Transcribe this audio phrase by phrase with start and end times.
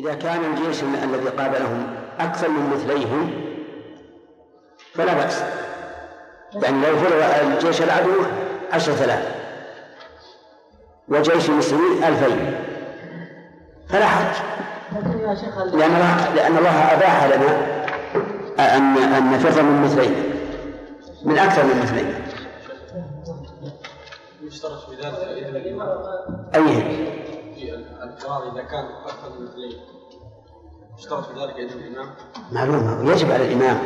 [0.00, 3.30] إذا كان الجيش الذي قابلهم أكثر من مثليهم
[4.94, 5.42] فلا بأس.
[6.54, 8.12] يعني لو فرض الجيش العدو
[8.72, 9.34] عشرة آلاف
[11.08, 12.54] وجيش المسلمين ألفين.
[13.88, 14.36] فلا حرج.
[15.72, 17.80] لأن الله لأن الله أباح لنا
[18.76, 20.14] أن أن نفر من مثلين
[21.24, 22.14] من أكثر من مثلين
[24.42, 25.56] يشترط في ذلك إذن
[28.52, 28.84] إذا كان
[30.98, 32.08] يشترط في ذلك إذن الإمام.
[32.52, 33.78] معلومة يجب على الإمام.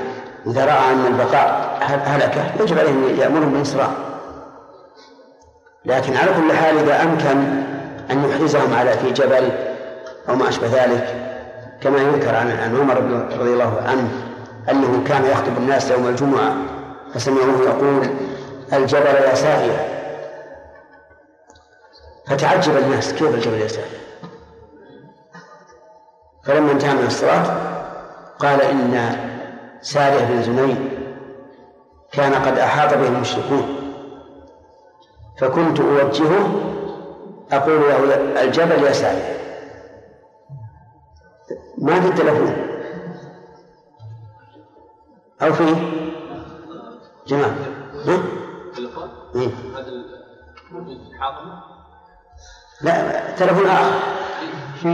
[0.46, 3.90] إذا رأى أن البقاء هلكة يجب عليه أن يأمرهم بالإسراء
[5.84, 7.38] لكن على كل حال إذا أمكن
[8.10, 9.50] أن يحرزهم على في جبل
[10.28, 11.30] أو ما أشبه ذلك
[11.80, 12.96] كما يذكر عن عن عمر
[13.40, 14.08] رضي الله عنه
[14.70, 16.56] أنه كان يخطب الناس يوم الجمعة
[17.14, 18.08] فسمعوه يقول
[18.72, 20.03] الجبل يا ساهية
[22.26, 23.98] فتعجب الناس كيف الجبل يا ساهية
[26.44, 27.74] فلما انتهى من الصلاة
[28.38, 29.16] قال إن
[29.80, 30.76] سارح بن زنيد
[32.12, 33.80] كان قد أحاط به المشركون.
[35.38, 36.60] فكنت أوجهه
[37.52, 39.36] أقول له الجبل يا سارح
[41.78, 42.56] ما في التلفون؟
[45.42, 45.74] أو في؟
[47.26, 47.54] جماعة.
[48.06, 48.22] ها؟
[49.36, 49.48] إيه؟
[51.20, 51.73] هذا؟
[52.84, 54.00] لا تلفون آخر.
[54.82, 54.88] في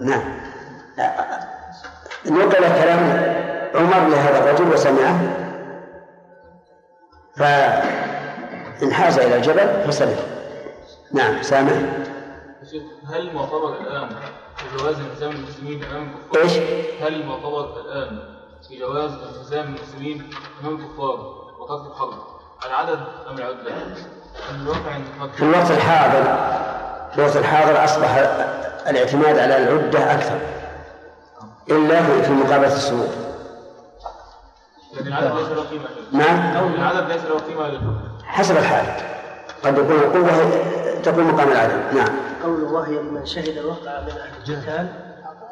[0.00, 0.40] نعم.
[2.26, 3.00] نقل كلام
[3.74, 5.20] عمر لهذا الرجل وسمعه.
[7.36, 10.18] فانحاز إلى الجبل فسلك
[11.12, 11.72] نعم سامع.
[13.06, 14.08] هل معتبر الآن
[14.56, 16.52] في جواز التزام المسلمين أمام الكفار؟ إيش؟
[17.02, 18.18] هل معتبر الآن
[18.68, 20.30] في جواز التزام المسلمين
[20.62, 21.18] أمام الكفار
[21.58, 22.14] وقتل الحرب؟
[22.66, 22.98] العدد
[23.30, 23.72] أم العدة؟
[25.36, 26.22] في الوقت الحاضر
[27.12, 28.14] في الوقت الحاضر أصبح
[28.88, 30.38] الاعتماد على العدة أكثر.
[31.70, 32.68] إلا في مقابلة
[34.94, 38.86] لكن العدد ليس له قيمة نعم؟ العدد ليس له قيمة للحكم حسب الحال.
[39.64, 40.50] قد يكون القوة
[41.02, 42.08] تكون مقام العدد نعم.
[42.44, 44.88] قوله وهي لمن شهد الوقع من أهل القتال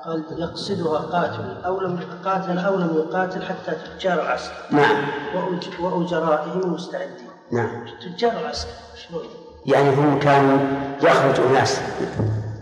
[0.05, 4.97] قال يقصدها قاتل أو لم قاتل أو لم يقاتل حتى تجار العسكر نعم.
[5.35, 7.85] وأج- وأجرائهم المستعدين نعم.
[8.17, 8.71] تجار العسكر
[9.09, 9.23] شلون؟
[9.67, 10.59] يعني هم كانوا
[11.03, 11.81] يخرج أناس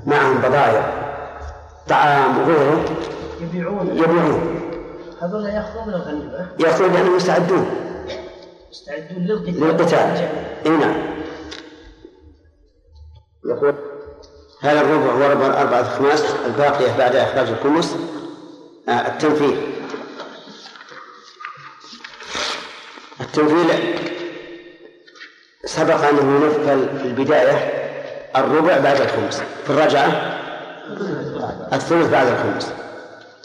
[0.07, 1.03] معهم بضائع
[1.89, 2.85] طعام وغيره.
[3.41, 3.97] يبيعون.
[3.97, 4.61] يبيعون.
[5.23, 7.67] هذول يأخذون الغنيمة؟ يقول لأنهم يستعدون.
[8.71, 9.61] يستعدون للقتال.
[9.61, 10.29] للقتال.
[10.67, 10.95] إي نعم.
[13.45, 13.75] يقول
[14.61, 17.97] هذا الربع هو ربع أربعة خماس الباقية بعد إخراج الخمس
[18.89, 19.57] آه، التنفيذ.
[23.21, 24.12] التنفيذ
[25.73, 27.83] سبق أنه ينفل في البداية
[28.37, 29.43] الربع بعد الخمس.
[29.65, 30.39] في الرجعة
[31.73, 32.73] الثلث بعد الخمس.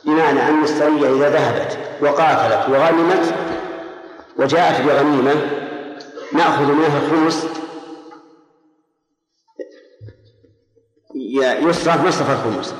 [0.05, 3.33] بمعنى أن السرية إذا ذهبت وقاتلت وغنمت
[4.37, 5.35] وجاءت بغنيمة
[6.33, 7.47] نأخذ منها الخمس.
[11.61, 12.75] يصرف مصرف الخمس.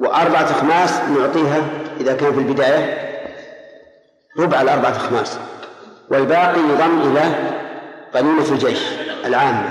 [0.00, 1.62] وأربعة أخماس نعطيها
[2.00, 2.98] إذا كان في البداية
[4.38, 5.38] ربع الأربعة أخماس.
[6.10, 7.55] والباقي يضم إلى
[8.16, 8.78] غنيمة الجيش
[9.24, 9.68] العامة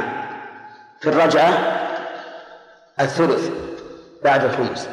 [0.99, 1.49] في الرجعة
[2.99, 3.51] الثلث
[4.23, 4.89] بعد الخمس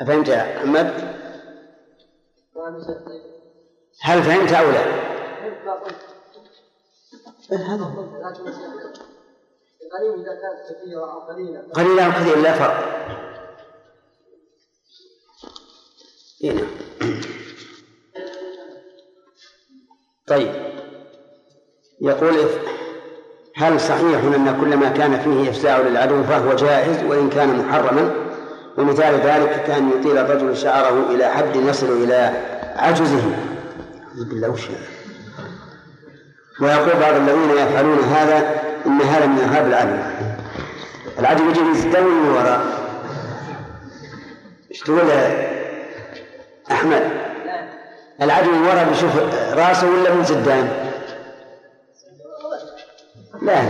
[0.00, 1.16] أفهمت يا محمد؟
[4.02, 4.84] هل فهمت أو لا؟
[10.70, 11.26] كثيرة
[11.74, 13.00] قليلة أو كثيرا لا فرق
[16.44, 16.66] إيه نعم.
[20.26, 20.69] طيب
[22.00, 22.34] يقول
[23.56, 28.10] هل صحيح أن كل ما كان فيه إفزاع للعدو فهو جائز وإن كان محرما؟
[28.78, 32.32] ومثال ذلك كأن يطيل الرجل شعره إلى حد يصل إلى
[32.76, 33.22] عجزه.
[34.14, 34.54] بالله؟
[36.60, 39.96] ويقول بعض الذين يفعلون هذا إن هذا من إرهاب العدو.
[41.18, 42.60] العدو يجي يستوي من وراء
[44.70, 45.50] إيش تقول يا
[46.70, 47.02] أحمد؟
[48.22, 49.10] العدو من وراء بيشوف
[49.54, 50.89] رأسه ولا من قدام؟
[53.42, 53.62] لا.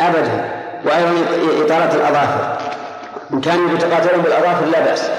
[0.00, 0.64] أبدا.
[0.84, 1.10] وأيضا
[1.64, 2.58] إطالة الأظافر.
[3.32, 5.10] إن كانوا يتقاتلون بالأظافر لا بأس.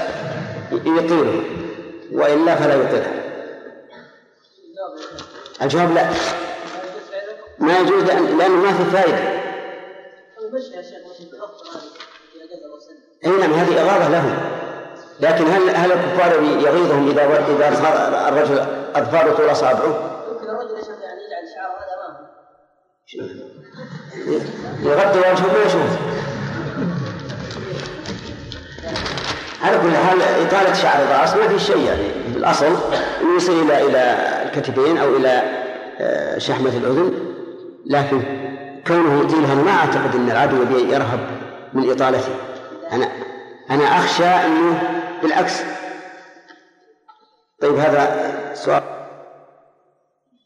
[0.71, 1.41] يطيلوا
[2.12, 3.12] وإلا فلا يطيلها
[5.62, 6.09] الجواب لا.
[7.59, 9.17] ما يجوز لأن لأنه ما في فائدة.
[13.25, 14.38] أي نعم هذه إغاظة لهم.
[15.19, 18.65] لكن هل هل الكفار يغيظهم إذا إذا صار الرجل
[18.95, 20.14] أظفاره طول أصابعه؟
[24.84, 25.98] يغطي وجهه ما
[29.62, 32.10] على كل حال إطالة شعر الرأس ما في شيء يعني.
[32.34, 32.66] في الأصل
[33.22, 35.44] أنه يصل إلى إلى الكتفين أو إلى
[36.00, 37.13] آه، شحمة الأذن
[37.86, 38.22] لكن
[38.88, 41.19] كونه يطيلها ما أعتقد أن العدو يرهب
[41.74, 42.36] من إطالته.
[42.92, 43.12] أنا
[43.69, 44.81] أنا أخشى أنه
[45.22, 45.62] بالعكس.
[47.62, 48.84] طيب هذا سؤال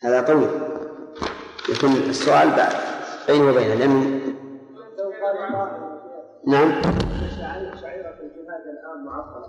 [0.03, 0.68] هذا طويل
[1.77, 2.73] يكون السؤال بعد
[3.27, 4.19] بيني وبينه لأن
[6.47, 6.81] نعم
[7.81, 9.47] شعيرة الجهاد الآن معطلة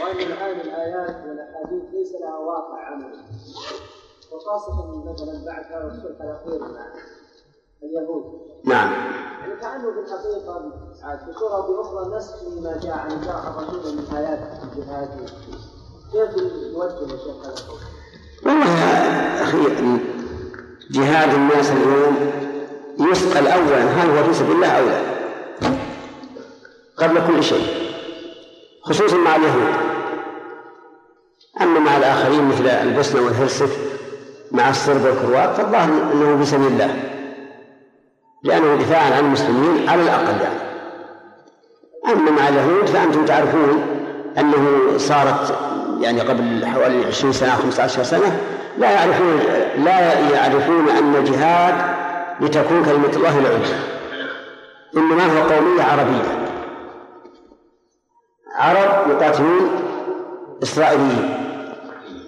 [0.00, 3.24] وأن الآن الآيات والأحاديث ليس لها واقع عملي
[4.32, 6.86] وخاصة مثلا بعد هذا الصلح الأخير مع
[7.82, 8.24] اليهود
[8.64, 8.92] نعم
[9.40, 10.72] يعني كأنه في الحقيقة
[11.30, 15.30] بصورة أو بأخرى نسخ ما جاء عن جاء الرسول من آيات الجهاد
[16.12, 16.36] كيف
[16.72, 17.54] يوجه يا شيخ هذا؟
[18.46, 20.15] والله يا أخي
[20.90, 22.32] جهاد الناس اليوم
[23.10, 25.00] يسأل أولا هل هو في سبيل الله أو لا؟
[26.96, 27.66] قبل كل شيء
[28.82, 29.74] خصوصا مع اليهود.
[31.60, 33.68] أما مع الآخرين مثل البوسنة والهرسك
[34.52, 36.94] مع الصرب والكروات فالظاهر أنه في سبيل الله.
[38.44, 40.66] لأنه دفاعا عن المسلمين على الأقل يعني
[42.12, 43.82] أما مع اليهود فأنتم تعرفون
[44.38, 45.58] أنه صارت
[46.00, 48.40] يعني قبل حوالي 20 سنة 15 سنة
[48.78, 49.40] لا يعرفون
[49.84, 51.74] لا يعرفون أن الجهاد
[52.40, 53.78] لتكون كلمة الله العليا.
[54.96, 56.46] إنما هو قومية عربية.
[58.56, 59.70] عرب يقاتلون
[60.62, 61.42] إسرائيليين.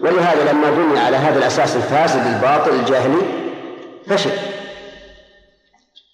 [0.01, 3.23] ولهذا لما بني على هذا الأساس الفاسد الباطل الجاهلي
[4.07, 4.31] فشل.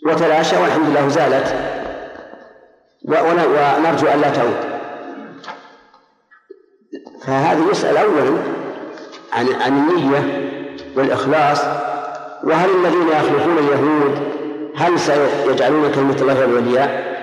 [0.07, 1.55] وتلاشى والحمد لله زالت.
[3.05, 4.57] ونرجو أن لا تعود.
[7.27, 8.64] فهذا يسأل أولا
[9.35, 10.51] عن عن النية
[10.97, 11.61] والإخلاص
[12.45, 14.19] وهل الذين يخلفون اليهود
[14.77, 17.15] هل سيجعلون كلمة الله العليا؟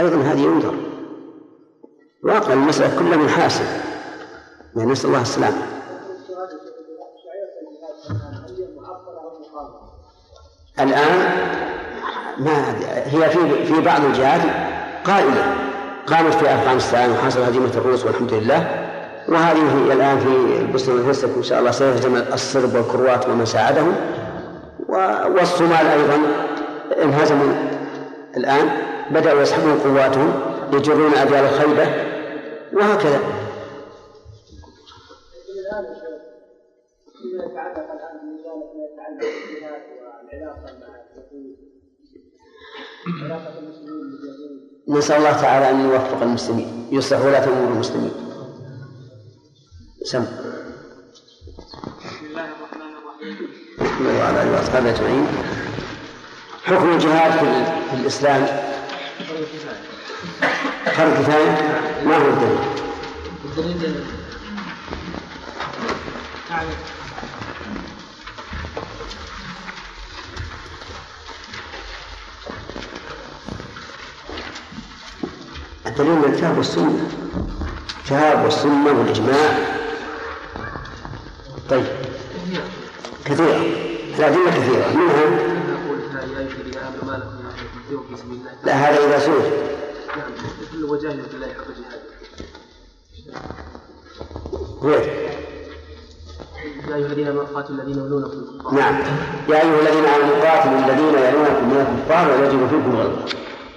[0.00, 0.74] أيضا هذه ينظر
[2.22, 3.64] واقع المسألة كلها من حاسب.
[4.76, 5.56] يعني نسأل الله السلامة.
[10.80, 11.18] الآن
[12.38, 12.74] ما
[13.04, 14.40] هي في في بعض الجهات
[15.04, 15.56] قائمة
[16.06, 18.93] قامت في أفغانستان وحصل هزيمة الروس والحمد لله.
[19.28, 23.94] وهذه الآن في البوسنة والهرسك إن شاء الله سيهزم الصرب والكروات ومن ساعدهم.
[25.36, 26.18] والصومال أيضا
[27.02, 27.54] انهزموا
[28.36, 28.68] الآن
[29.10, 30.32] بدأوا يسحبون قواتهم
[30.72, 31.86] يجرون أجيال الخيبة
[32.72, 33.20] وهكذا.
[44.88, 48.23] نسأل الله تعالى أن يوفق المسلمين يصلح ولاة أمور المسلمين.
[50.04, 50.24] سم.
[50.24, 50.30] بسم
[52.30, 53.48] الله الرحمن الرحيم.
[53.78, 54.60] محمد وعلى اله
[54.90, 55.26] أجمعين.
[56.64, 57.32] حكم الجهاد
[57.90, 58.46] في, الإسلام.
[60.84, 61.52] فرض كفاية؟
[62.06, 62.58] ما هو الدليل؟
[63.44, 64.04] الدليل؟
[75.86, 77.10] الدليل من الكتاب والسنة.
[77.98, 79.83] الكتاب والسنة والإجماع.
[81.70, 81.84] طيب.
[83.24, 83.56] كثيرة.
[84.18, 84.86] الأدلة كثيرة.
[88.28, 89.32] منها لا هذا إذا سئل.
[90.16, 92.02] نعم وجاهد بالله حق جهاده
[94.82, 95.00] وين؟
[96.88, 98.94] يا أيها الذين آمنوا قاتلوا الذين يلونكم الكفار نعم.
[99.48, 103.24] يا أيها الذين آمنوا قاتلوا الذين يلونكم من الكفار ويجدوا فيكم غلظه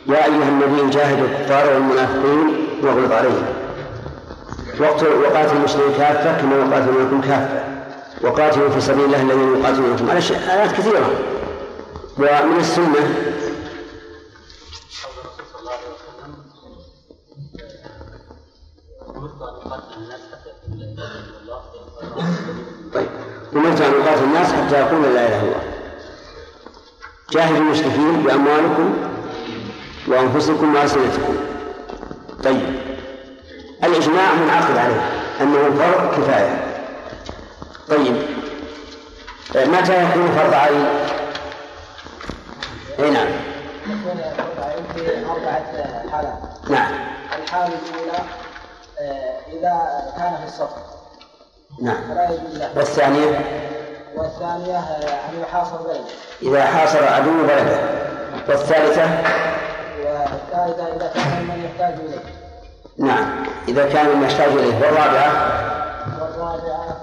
[0.08, 3.46] يا أيها النبي جاهدوا الكفار والمنافقين واغلظ عليهم.
[4.80, 7.67] وقاتلوا المسلمين كافة كما يقاتلونكم كافة.
[8.24, 10.20] وقاتلوا في سبيل الله الذين يقاتلونكم على
[10.54, 11.10] آيات كثيرة.
[12.18, 12.94] ومن السنة
[22.94, 23.08] طيب.
[23.56, 25.64] أمرت أن أقاتل الناس حتى يقول لا إله إلا الله.
[27.32, 28.98] جاهدوا المشركين بأموالكم
[30.08, 31.36] وأنفسكم وألسنتكم.
[32.44, 32.80] طيب.
[33.84, 35.10] الإجماع منعقد عليه
[35.42, 36.67] أنه فرض كفاية.
[37.90, 38.16] طيب.
[39.56, 40.86] متى يكون فرض عين؟
[43.00, 43.28] أي نعم
[43.86, 45.64] يكون فرض عين؟ في أربعة
[46.12, 46.40] حالات
[46.70, 46.92] نعم.
[47.44, 48.20] الحالة الأولى
[49.00, 50.82] آه، إذا كان في السفر
[51.82, 51.98] نعم.
[52.76, 53.40] والثانية؟
[54.16, 56.06] والثانية آه، أن يحاصر بينه
[56.42, 57.80] إذا حاصر عدو بلده.
[58.48, 59.10] والثالثة؟
[60.04, 62.20] والثالثة إذا كان من يحتاج إليه
[62.98, 63.46] نعم.
[63.68, 64.76] إذا كان من يحتاج إليه.
[64.76, 65.32] والرابعة
[66.22, 66.98] والرابعة؟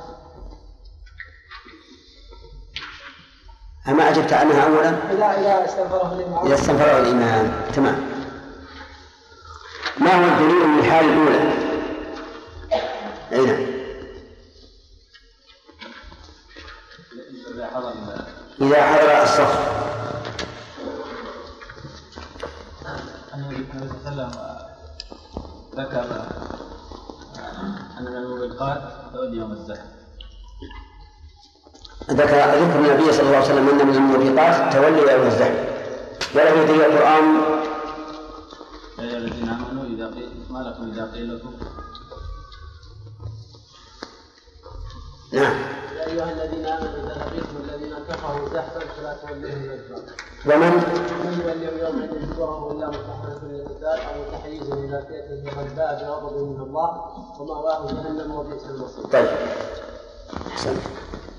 [3.89, 6.47] أما أجبت عنها أولا؟ إذا إذا استنفره الإمام.
[6.47, 7.53] إذا استنفره الإمام.
[7.75, 8.11] تمام.
[9.99, 11.53] ما هو الدليل من الحال الأولى؟
[13.33, 13.67] أي نعم
[18.61, 19.75] إذا حضر الصف.
[23.35, 24.31] النبي صلى الله عليه وسلم
[25.75, 26.05] ذكر
[27.99, 29.87] أن من الموبقات تولي يوم الزحف
[32.11, 35.75] ذكر ذكر النبي صلى الله عليه وسلم أن من الموبقات تولي يوم الزحف
[36.35, 37.25] وله دليل القرآن؟
[38.99, 41.53] يا أيها الذين آمنوا إذا قيل ما لكم إذا قيل لكم
[45.33, 45.55] نعم.
[45.97, 50.03] يا ايها الذين امنوا اذا لقيتم الذين كفروا زحفا فلا تولوهم الادبار
[50.47, 50.73] ومن؟
[51.45, 56.91] يولي يومئذ دبره الا مستحنة للقتال أو متحيزا إلى فئه فقد باء بغضب من الله
[57.41, 59.05] ومأواه جهنم وبئس المصير.
[59.05, 59.29] طيب.
[60.47, 61.34] أحسنت آه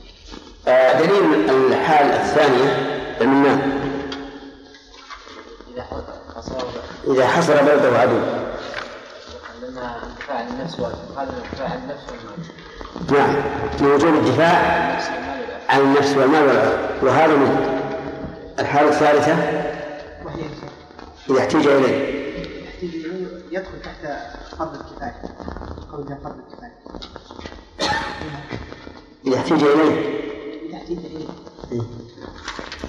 [0.99, 3.59] دليل الحال الثانية قلنا
[5.73, 5.83] إذا
[6.35, 6.55] حصل
[7.07, 8.19] إذا حصل بلده عدو.
[9.63, 10.79] الدفاع عن النفس
[11.17, 12.49] هذا الدفاع عن النفس والمال.
[13.11, 13.35] نعم.
[13.81, 14.55] لوجوب الدفاع.
[15.69, 17.79] عن النفس والمال والعرض وهذا من
[18.59, 19.33] الحالة الثالثة.
[21.29, 22.25] إذا احتيج إليه.
[22.81, 24.17] يحتاج يدخل تحت
[24.57, 25.21] فرض الكفاية.
[25.91, 26.75] قولها فرض الكفاية.
[29.27, 30.24] إذا إليه احتاج إليه.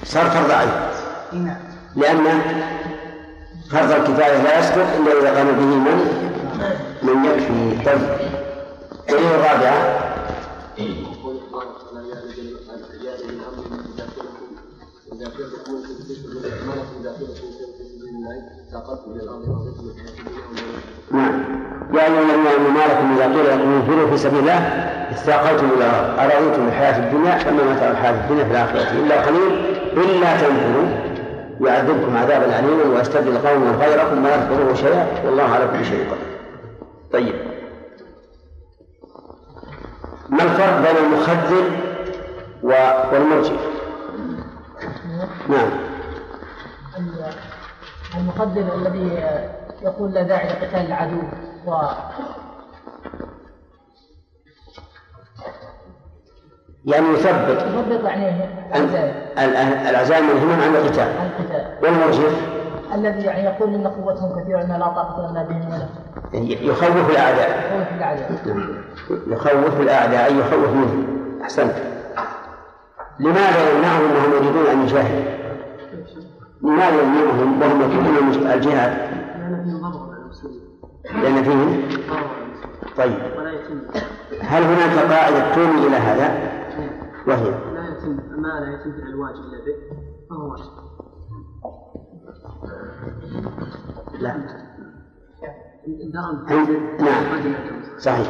[0.04, 0.68] صار فرض عين.
[1.32, 1.56] إي نعم.
[1.96, 2.40] لأن
[3.70, 5.98] فرض الكفاية لا يسقط إلا إذا قام به من؟
[7.02, 7.84] من يكفي.
[7.84, 8.00] طيب.
[9.08, 10.06] دليل الرابعة.
[21.12, 21.66] نعم.
[21.94, 24.58] يا أيها الذين آمنوا ما لكم إذا قيل لكم انفروا في سبيل الله؟
[25.16, 28.90] اثاقلتم إلى الأرض ارضيتم بالحياة الدنيا فما متاع الحياة الدنيا في الآخرة.
[28.92, 29.52] إلا قليل
[29.96, 30.86] إلا تنفروا
[31.60, 35.06] يعذبكم عذابا اليما ويستبدل قوما غيركم ولا تضروه شيئا.
[35.24, 36.36] والله على كل شيء قدير.
[37.12, 37.34] طيب.
[40.28, 41.70] ما الفرق بين المخذل
[42.62, 43.56] والمرجئ؟
[45.48, 45.70] نعم.
[48.16, 49.24] المخدر الذي
[49.82, 51.22] يقول لا داعي لقتال العدو
[51.66, 51.74] و
[56.86, 57.66] يعني يثبت.
[57.90, 58.28] يضبط يعني
[58.74, 59.56] أن العزائم ال-
[59.88, 61.08] العزائم والهمم عن القتال.
[61.20, 61.66] عن القتال.
[61.82, 62.40] والمرجف
[62.94, 65.88] الذي يعني يقول إن قوتهم كثيرة إن لا طاقة لنا بهم ولا
[66.60, 67.70] يخوف الأعداء.
[67.72, 68.32] قوه الأعداء.
[69.26, 71.06] يخوف الأعداء أي يخوف منهم.
[71.42, 71.74] أحسنت.
[73.20, 75.32] لماذا يمنعهم وهم يريدون أن يجاهدوا؟
[76.62, 78.96] لماذا يمنعهم وهم يطلبون المج- الجهاد؟
[81.22, 81.82] لأن فيهم؟
[82.96, 83.12] طيب.
[84.42, 86.55] هل هناك قاعدة توني إلى هذا؟
[87.26, 87.50] وهي.
[87.50, 89.76] لا يتم ما لا يتم فعل الواجب إلا به
[90.30, 90.86] فهو واجب
[94.20, 94.36] لا.
[96.14, 96.46] نعم.
[97.98, 98.28] صحيح.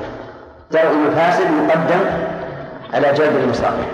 [0.73, 2.01] درء المفاسد مقدم
[2.95, 3.91] على جلب المصالح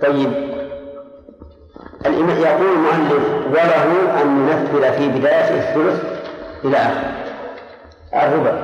[0.00, 0.32] طيب.
[2.06, 6.04] الإمام يقول المؤلف وله أن ينفذ في بداية الثلث
[6.64, 8.62] إلى آخر الربع.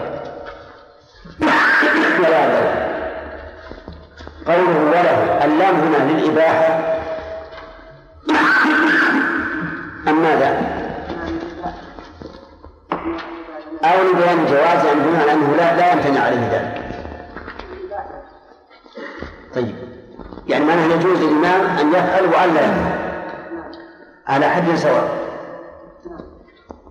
[2.21, 2.84] ولا.
[4.47, 6.95] قوله وله اللام هنا للإباحة
[10.09, 10.75] أم ماذا؟
[13.85, 16.85] أو لبيان الجواز يعني بمعنى أنه لا لا يمتنع عليه ذلك.
[19.55, 19.75] طيب
[20.47, 22.99] يعني معناه يجوز للإمام أن يفعل وأن لا يفعل
[24.27, 25.09] على حد سواء.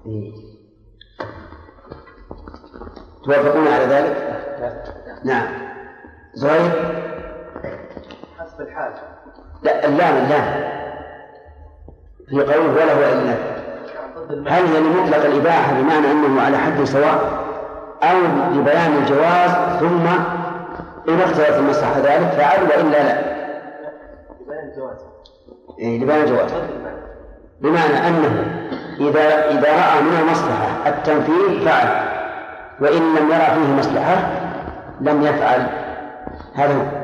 [0.05, 0.31] إيه.
[3.25, 4.43] توافقون على ذلك؟
[5.23, 5.47] نعم.
[6.33, 7.12] زهير؟
[8.39, 8.93] حسب الحاجة
[9.63, 10.73] لا اللام اللام
[12.29, 13.53] في قوله وله إلا.
[14.47, 17.43] هل هي لمطلق الإباحة بمعنى أنه على حد سواء
[18.03, 18.17] أو
[18.53, 20.07] لبيان الجواز ثم
[21.09, 23.21] إن اختلف المصلحة ذلك فعل وإلا لا؟
[24.47, 24.97] بيان الجواز
[25.79, 26.51] إيه لبيان الجواز.
[27.61, 28.45] بمعنى أنه
[28.99, 31.87] إذا إذا رأى من المصلحة التنفيذ فعل.
[32.81, 34.17] وإن لم يرى فيه مصلحة
[35.01, 35.67] لم يفعل.
[36.55, 37.02] هذا هو.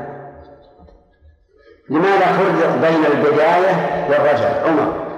[1.90, 5.10] لماذا فرق بين البداية والرجع عمر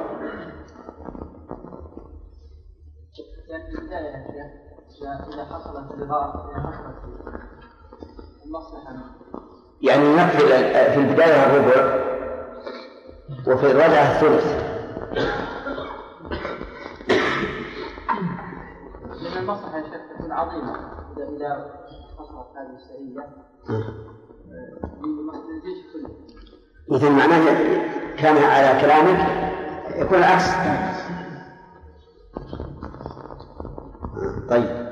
[5.03, 6.97] إذا- حصلت الإضافة إذا حصلت
[8.47, 8.95] المصلحة
[9.83, 10.49] يعني نقفل
[10.93, 12.03] في البداية الربع
[13.47, 14.73] وفي الرجعة الثلث
[19.23, 20.77] لأن المصلحة يا شيخ تكون عظيمة
[21.17, 21.75] إذا إذا
[22.19, 23.27] حصلت هذه السرية
[25.93, 26.11] كله
[26.93, 27.45] مثل معناه
[28.19, 29.19] كان على كلامك
[29.97, 30.51] يكون العكس.
[34.51, 34.83] طيب.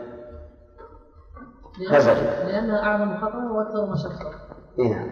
[1.78, 2.14] لأن- غزل.
[2.46, 4.30] لأنها أعظم خطرا وأكثر مشقة
[4.78, 5.10] اي نعم.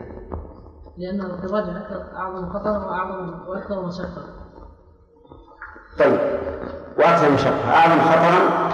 [0.98, 1.20] لأن
[1.76, 4.22] أكثر أعظم خطرا وأعظم وأكثر مشقة
[5.98, 6.18] طيب.
[6.98, 8.68] وأكثر مشقة أعظم خطرا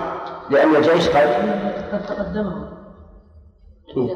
[0.50, 1.16] لأن الجيش قد
[1.92, 2.68] قد تقدمه
[3.94, 4.12] كيف؟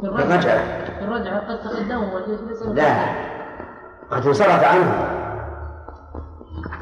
[0.00, 0.58] في الرجعة.
[0.98, 3.04] في الرجعة قد له لا.
[4.10, 5.08] قد انصرف عنه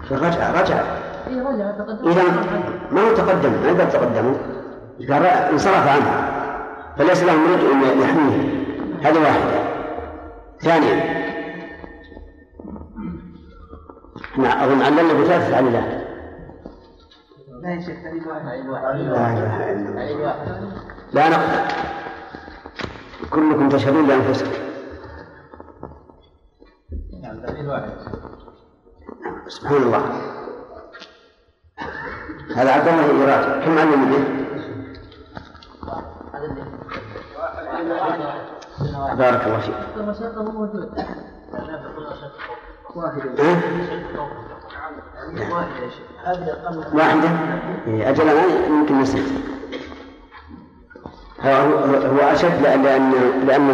[0.08, 0.80] في الرجعة رجع
[1.26, 2.22] إيه رجع تقدم إذا
[2.90, 4.36] ما هو تقدم؟ ما يقدر تقدمه
[5.10, 6.28] قال انصرف عنه.
[6.98, 8.62] فليس له مريد أن يحميه.
[9.02, 9.62] هذه واحدة.
[10.60, 11.22] ثانيا.
[14.38, 16.02] نعم أظن عللنا بثلاث تعليلات
[17.62, 18.62] لا يا شيخ دليل واحد علي
[19.02, 20.00] لا الواحد إله إلا الله.
[20.00, 20.48] علي الواحد
[21.12, 21.72] لا نقبل
[23.32, 24.50] كلكم تشهدون لأنفسكم
[27.22, 27.90] نعم دليل واحد.
[29.48, 30.02] سبحان الله.
[32.56, 34.24] هذا عبد الله يراجع كم علم به؟
[39.14, 39.74] بارك الله فيك.
[46.94, 47.30] واحدة؟
[47.86, 49.28] إيه، أجل أنا يمكن نسيت
[51.44, 53.12] هو أشد لأن
[53.46, 53.70] لأن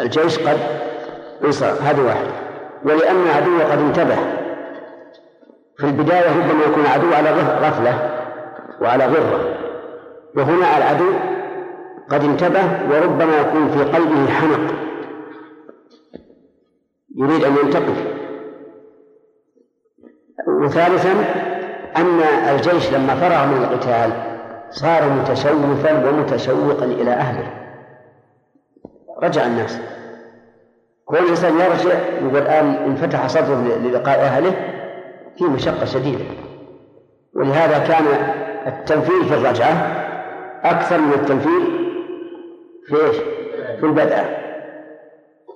[0.00, 0.58] الجيش قد
[1.44, 2.30] انصرف هذه واحدة
[2.84, 4.16] ولأن العدو قد انتبه.
[5.78, 8.10] في البداية ربما يكون العدو على غف- غفلة
[8.80, 9.40] وعلى غرة.
[10.36, 11.10] وهنا العدو
[12.10, 14.74] قد انتبه وربما يكون في قلبه حنق.
[17.16, 17.94] يريد أن ينتقم
[20.48, 21.12] وثالثا
[21.96, 22.20] أن
[22.54, 24.10] الجيش لما فرغ من القتال
[24.70, 27.50] صار متشوفا ومتشوقا إلى أهله.
[29.22, 29.80] رجع الناس.
[31.04, 34.54] كون الإنسان يرجع يقول الآن انفتح صدره للقاء أهله
[35.38, 36.24] في مشقة شديدة.
[37.34, 38.04] ولهذا كان
[38.66, 39.72] التنفيذ في الرجعة
[40.64, 41.62] أكثر من التنفيذ
[42.86, 43.16] في إيش؟
[43.80, 44.24] في البدء.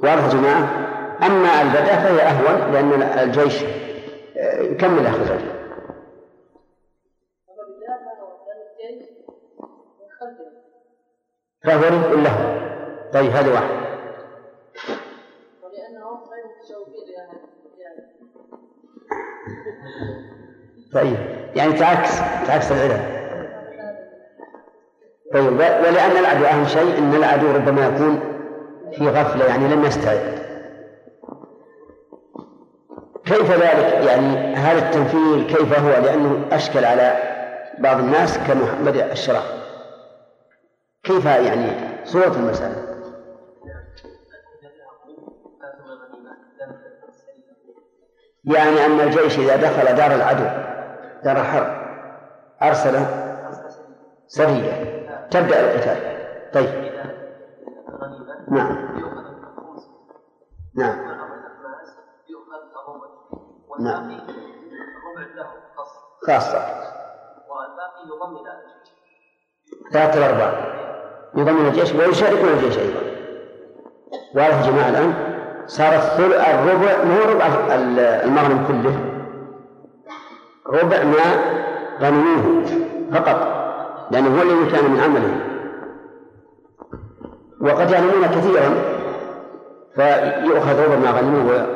[0.02, 3.62] واضح جماعة؟ أما البدء فهي أهون لأن الجيش
[4.60, 5.50] يكمل أخذ الرجل
[7.48, 8.24] أما بالله هذا
[8.78, 9.10] لأن الجيش
[9.60, 10.52] من خلفه
[11.64, 12.58] فهو رزق له
[13.12, 13.68] طيب هذا واحد
[15.62, 17.52] ولأنهم غير متشوقين إلى هذا
[20.92, 21.16] طيب
[21.56, 23.22] يعني تعكس تعكس العلل
[25.32, 28.20] طيب ولأن العدو أهم شيء أن العدو ربما يكون
[28.92, 30.42] في غفلة يعني لم يستعد.
[33.24, 37.14] كيف ذلك؟ يعني هذا التنفيذ كيف هو؟ لأنه أشكل على
[37.78, 39.61] بعض الناس كمحمد الشرف
[41.04, 42.92] كيف يعني صورة المسألة؟
[48.44, 50.44] يعني أن الجيش إذا دخل دار العدو
[51.24, 51.82] دار حرب
[52.62, 53.06] أرسل
[54.26, 56.22] سرية تبدأ القتال.
[56.52, 56.92] طيب.
[58.50, 58.92] نعم.
[60.74, 61.12] نعم.
[63.80, 64.20] نعم.
[66.26, 66.58] خاصة.
[67.48, 68.62] والباقي يضم إلى
[69.92, 70.71] ثلاثة الأرباع
[71.36, 73.00] يضمن الجيش ويشاركون الجيش أيضا.
[74.34, 75.14] واضح يا جماعة الآن؟
[75.66, 78.96] صار الثلث الربع ما هو ربع ال- المغنم كله.
[80.66, 81.42] ربع ما
[82.00, 82.64] غنموه
[83.12, 83.62] فقط
[84.10, 85.40] لأنه هو الذي كان من عمله.
[87.60, 88.74] وقد يعلمون كثيرا
[89.94, 91.66] فيؤخذ ربع ما غنموه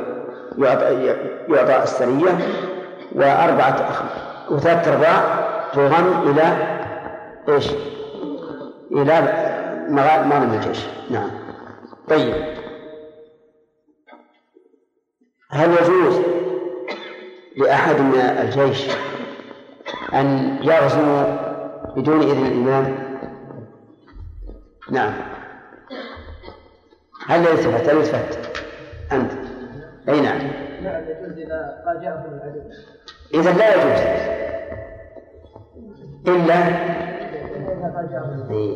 [0.59, 1.15] ويعطى
[1.49, 2.39] يعطى السرية
[3.15, 4.03] وأربعة أخ
[4.51, 5.21] وثلاثة أرباع
[5.73, 6.57] تضم إلى
[7.49, 7.71] إيش؟
[8.93, 9.21] إلى
[9.89, 10.87] مغا- مغنم الجيش.
[11.11, 11.31] نعم.
[12.09, 12.35] طيب.
[15.51, 16.21] هل يجوز
[17.57, 18.91] لأحد من الجيش
[20.15, 21.25] أن يغزو
[21.97, 22.99] بدون إذن الإمام؟
[24.91, 25.13] نعم.
[27.27, 28.63] هل يلتفت؟ هل يلتفت؟
[29.13, 29.33] أنت.
[30.09, 30.39] أي نعم.
[30.83, 32.61] نعم يجوز إذا فاجأهم العدو.
[33.35, 34.01] إذا لا يجوز.
[36.29, 36.55] إلا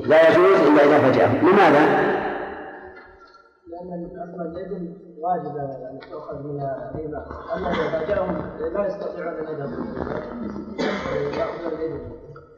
[0.07, 1.81] لا يجوز إلا إذا فجأهم لماذا؟
[3.70, 7.25] لأن أصلا اليد واجبة يعني تؤخذ من الإمام
[7.57, 8.42] أما إذا فاجأهم
[8.75, 9.85] لا يستطيعون أن يذهبوا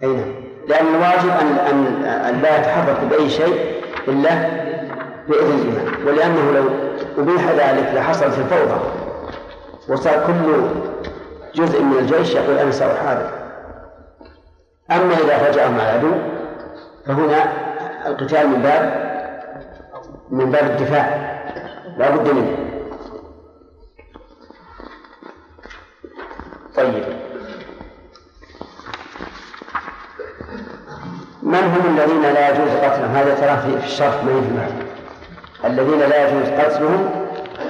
[0.02, 0.34] أي نعم.
[0.68, 4.34] لأن الواجب أن أن أن لا يتحرك بأي شيء إلا
[5.28, 6.64] بإذن الإمام ولأنه لو
[7.18, 8.80] أبيح ذلك لحصلت الفوضى.
[9.88, 10.62] وصار كل
[11.54, 13.30] جزء من الجيش يقول أنا سأحارب.
[14.90, 16.12] أما إذا فجأهم العدو
[17.06, 17.52] فهنا
[18.06, 19.12] القتال من باب
[20.30, 21.32] من باب الدفاع.
[21.98, 22.56] لا بد منه.
[26.76, 27.04] طيب.
[31.42, 34.82] من هم الذين لا يجوز قتلهم؟ هذا ترى في الشرح ما المعنى.
[35.64, 37.10] الذين لا يجوز قتلهم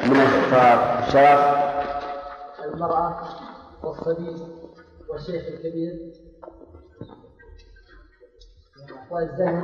[0.07, 1.05] من الكفار.
[1.13, 1.57] شرف
[2.65, 3.21] المرأة
[3.83, 4.37] والصبي
[5.09, 6.22] والشيخ الكبير.
[9.11, 9.63] والزنا.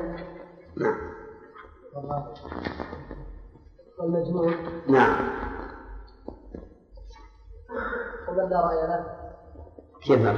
[0.76, 0.98] نعم.
[3.98, 4.54] والمجنون
[4.88, 5.16] نعم.
[8.28, 9.04] ومن لا رأي له.
[10.02, 10.28] كيف؟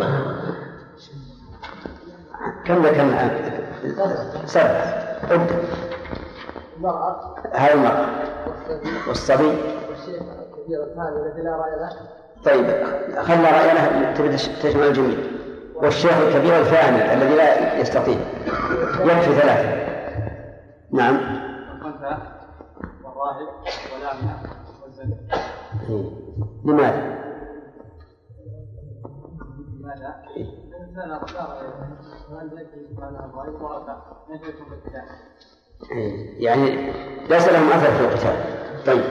[2.65, 3.31] كم ذكرنا
[4.47, 4.65] سبعة
[5.31, 5.65] ابدأ
[6.77, 7.35] المرأة.
[7.53, 8.07] هذه المرأة.
[9.09, 9.47] والصبي والصبي
[9.89, 11.91] والشيخ الكبير الثاني الذي لا رأي له.
[12.45, 12.67] طيب.
[13.23, 15.40] خلنا رأينا تبي تجمع الجميع.
[15.83, 18.17] والشيخ الكبير الفاهمي الذي لا يستطيع
[19.01, 19.91] يكفي ثلاثة
[20.93, 21.17] نعم
[23.05, 23.49] والراهب.
[26.65, 27.21] لماذا؟
[29.81, 30.15] لماذا؟
[35.93, 36.45] إيه.
[36.47, 36.93] يعني
[37.31, 38.37] ليس لهم أثر في القتال
[38.87, 39.05] طيب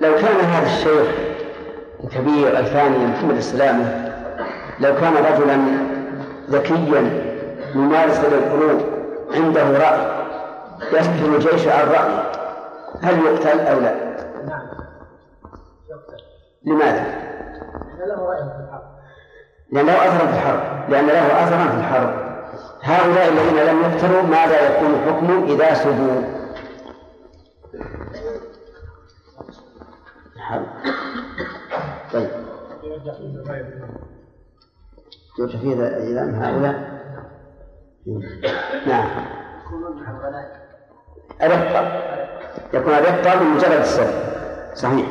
[0.00, 1.08] لو كان هذا الشيخ
[2.04, 4.12] الكبير الفاني محمد السلامة
[4.80, 5.58] لو كان رجلا
[6.50, 7.30] ذكيا
[7.74, 8.80] يمارس للقلوب
[9.34, 10.20] عنده رأي
[10.92, 12.32] يسكن الجيش عن رأيه
[13.02, 13.94] هل يقتل أو لا؟
[14.46, 14.62] نعم
[16.64, 17.04] لماذا؟
[17.98, 19.00] لأن له رأي في الحق
[19.68, 22.30] لأن له أثرا في الحرب لأن له أثرا في الحرب
[22.82, 26.22] هؤلاء الذين لم يقتلوا ماذا يكون حكمهم إذا سبوا؟
[30.50, 30.66] حرب.
[32.12, 32.30] طيب.
[35.38, 37.00] يرجع فيه إلى هؤلاء
[38.86, 39.08] نعم.
[41.42, 41.80] الرقة
[42.74, 44.14] يكون الرقة بمجرد السبب.
[44.74, 45.06] صحيح.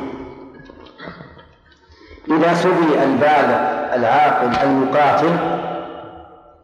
[2.28, 5.36] إذا سبي البالغ العاقل المقاتل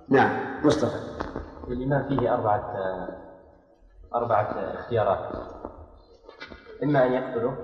[0.08, 0.30] نعم.
[0.64, 0.98] مصطفى.
[1.68, 2.74] الإمام فيه أربعة
[4.14, 4.42] أربعة
[4.74, 5.18] اختيارات.
[6.82, 7.54] إما أن يقتله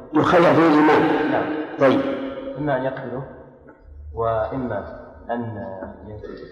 [0.53, 1.45] فيه الإمام نعم.
[1.81, 2.01] طيب.
[2.59, 3.23] إما أن يقتله
[4.15, 5.67] وإما أن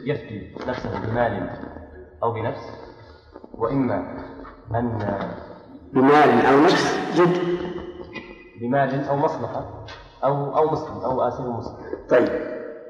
[0.04, 1.50] يفدي نفسه بمال
[2.22, 2.60] أو بنفس
[3.54, 3.96] وإما
[4.74, 4.98] أن
[5.92, 7.58] بمال أو نفس؟ جد.
[8.60, 9.84] بمال أو مصلحة
[10.24, 11.76] أو أو مسلم أو آسر مسلم.
[12.10, 12.28] طيب.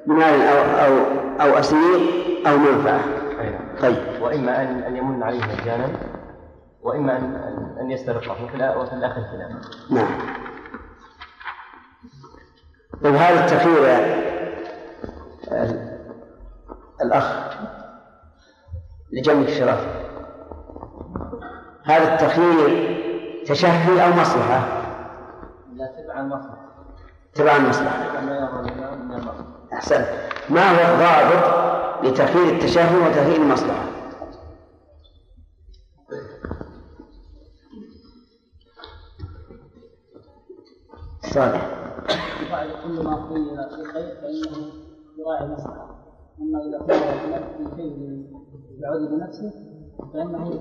[0.07, 0.93] بمال أو أو
[1.41, 2.01] أو أسير
[2.47, 3.01] أو منفعة.
[3.41, 3.77] أي نعم.
[3.83, 4.23] طيب.
[4.23, 5.89] وإما أن أن يمن عليه مجانا
[6.83, 9.51] وإما أن أن- يسترقه وفي الآ- وفي الآخر خلاف
[9.91, 10.09] نعم.
[13.05, 14.15] طيب هذا التخيير يا
[15.53, 16.01] ال-
[17.03, 17.57] الأخ
[19.13, 19.87] لجنبك شرف
[21.85, 22.91] هذا التخيير
[23.47, 24.61] تشهي أو مصلحة؟
[25.75, 26.59] لا تبع المصلحة.
[27.35, 28.05] تبع المصلحة.
[28.21, 29.45] كما يرى الإمام من المصلحة.
[29.73, 30.05] أحسن
[30.51, 31.71] ما هو الضابط
[32.05, 33.85] لتخيير التشهي وتخيير المصلحة؟
[45.41, 46.59] أما
[48.89, 49.53] إذا بنفسه
[50.13, 50.61] فإنه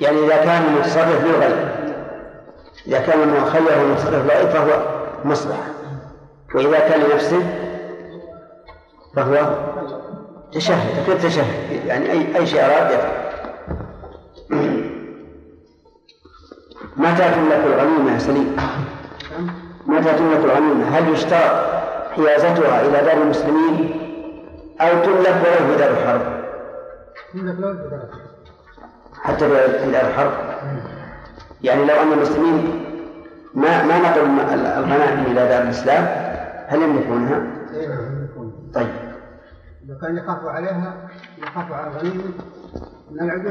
[0.00, 1.68] يعني إذا كان المتصرف له غير
[2.86, 4.82] إذا كان المخير المتصرف له غير فهو
[5.24, 5.70] مصلحة
[6.54, 7.42] وإذا كان لنفسه
[9.16, 9.54] فهو
[10.52, 11.86] تشهد تكون تشهد.
[11.86, 13.24] يعني أي أي شيء أراد يفعل.
[16.96, 18.56] متى تملك الغنيمة يا سليم؟
[19.86, 21.83] متى تملك الغنيمة؟ هل يشترط
[22.16, 24.00] حيازتها إلى دار المسلمين
[24.80, 26.44] أو تملك ولو في دار الحرب؟
[29.22, 30.32] حتى في دار الحرب.
[31.62, 32.84] يعني لو أن المسلمين
[33.54, 34.40] ما ما نقلوا الم-
[34.78, 36.04] الغنائم إلى دار الإسلام
[36.66, 37.42] هل يملكونها؟
[38.74, 38.88] طيب.
[39.84, 42.24] إذا كان يخافوا عليها يخافوا على الغنيمة
[43.10, 43.48] من العدو؟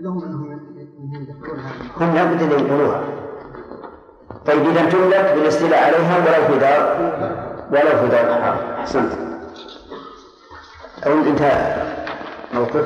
[0.00, 0.60] لهم أنهم
[1.22, 1.72] يدخلونها.
[2.00, 3.04] هم لابد أن ينقلوها
[4.46, 8.78] طيب إذا تملك بالاستيلاء عليها ولو في دار ولو في دار الحرب.
[8.80, 9.12] أحسنت.
[11.06, 11.76] أو انتهى
[12.54, 12.84] موقف.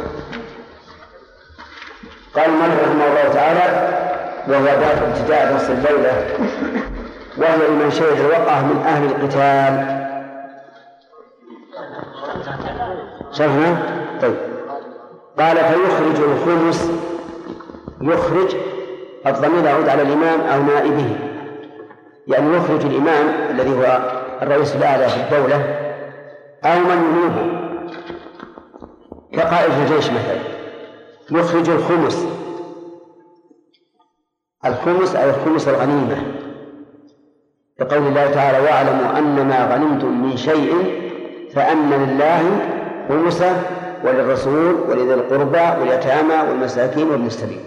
[2.36, 3.88] قال المؤلف رحمه الله تعالى
[4.48, 6.26] وهو باب ابتداء درس الليلة
[7.38, 9.98] وهي لمن شهد الوقعة من أهل القتال.
[13.32, 13.76] شرحنا؟
[14.22, 14.34] طيب.
[15.38, 16.90] قال فيخرج الخمس
[18.00, 18.56] يخرج
[19.26, 21.16] الضمير يعود على الإمام أو نائبه.
[22.28, 24.00] يعني يخرج الإمام الذي هو
[24.42, 25.56] الرئيس الأعلى في الدولة
[26.64, 27.58] أو من ينوبه
[29.32, 30.38] كقائد الجيش مثلا.
[31.30, 32.26] يخرج الخمس.
[34.66, 36.22] الخمس أو الخمس الغنيمة.
[37.80, 41.00] لقول الله تعالى واعلموا أن ما غنمتم من شيء
[41.54, 42.42] فأن لله
[43.08, 43.62] خمسه
[44.04, 47.60] وللرسول ولذي القربى واليتامى والمساكين وابن السبيل.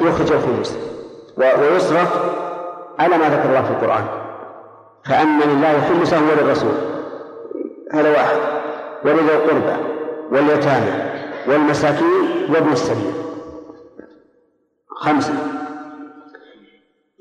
[0.00, 0.78] يخرج الخمس.
[1.36, 2.20] ويصرف
[2.98, 4.04] على ما ذكر الله في القرآن.
[5.04, 6.72] فأن لله خمسه وللرسول
[7.92, 8.36] هذا واحد.
[9.04, 9.76] ولذي القربى
[10.32, 10.90] واليتامى
[11.48, 12.22] والمساكين
[12.54, 13.12] وابن السبيل.
[14.88, 15.34] خمسة.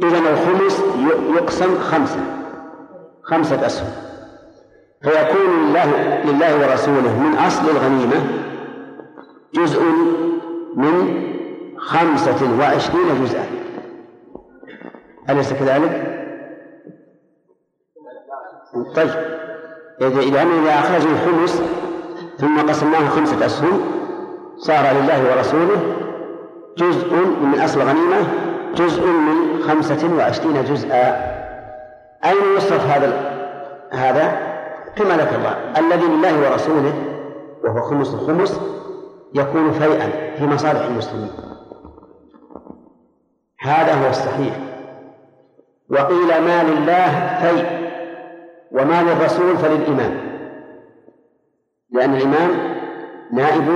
[0.03, 0.83] إذا الخمس
[1.35, 2.19] يقسم خمسة.
[3.23, 3.89] خمسة أسهم.
[5.01, 8.21] فيكون لله لله ورسوله من أصل الغنيمة
[9.53, 9.83] جزء
[10.75, 11.23] من
[11.77, 13.45] خمسة وعشرين جزءا.
[15.29, 16.08] أليس كذلك؟
[18.95, 19.09] طيب.
[20.01, 21.61] إذا إذا أخرجوا الخمس
[22.37, 23.81] ثم قسمناه خمسة أسهم
[24.57, 25.77] صار لله ورسوله
[26.77, 28.17] جزء من أصل غنيمة
[28.75, 31.05] جزء من خمسة وعشرين جزءا.
[32.25, 33.31] أين يصرف هذا
[33.91, 34.49] هذا؟
[34.95, 36.93] كما ذكر الله الذي لله ورسوله
[37.63, 38.61] وهو خمس الخمس
[39.33, 41.31] يكون فيئا في مصالح المسلمين.
[43.59, 44.59] هذا هو الصحيح.
[45.89, 47.88] وقيل ما لله فيء.
[48.71, 50.17] وما للرسول فللإمام.
[51.91, 52.49] لأن الإمام
[53.33, 53.69] نائب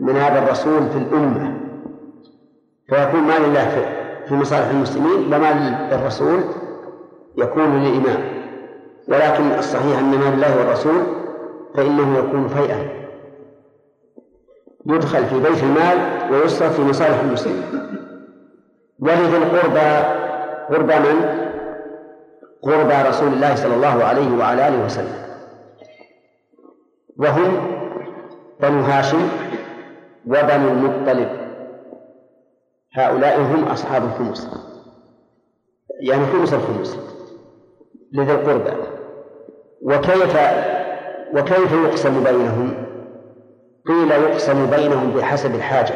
[0.00, 1.54] من هذا الرسول في الأمة.
[2.88, 3.86] فيكون ما لله
[4.28, 6.40] في مصالح المسلمين وما للرسول
[7.38, 8.34] يكون للإمام.
[9.08, 11.02] ولكن الصحيح أن ما لله والرسول
[11.74, 13.04] فإنه يكون فيئا.
[14.86, 15.98] يدخل في بيت المال
[16.32, 17.64] ويصرف في مصالح المسلمين.
[18.98, 20.04] ولذي القربى
[20.70, 21.44] قربى من؟
[22.64, 25.24] قربى رسول الله صلى الله عليه وعلى آله وسلم.
[27.16, 27.78] وهم
[28.60, 29.28] بنو هاشم
[30.26, 31.28] وبنو المطلب
[32.94, 34.50] هؤلاء هم أصحاب الخمس.
[36.00, 36.98] يعني خمس الخمس
[38.12, 38.72] لذي القربى.
[39.82, 40.36] وكيف
[41.34, 42.74] وكيف يقسم بينهم؟
[43.86, 45.94] قيل يقسم بينهم بحسب الحاجة.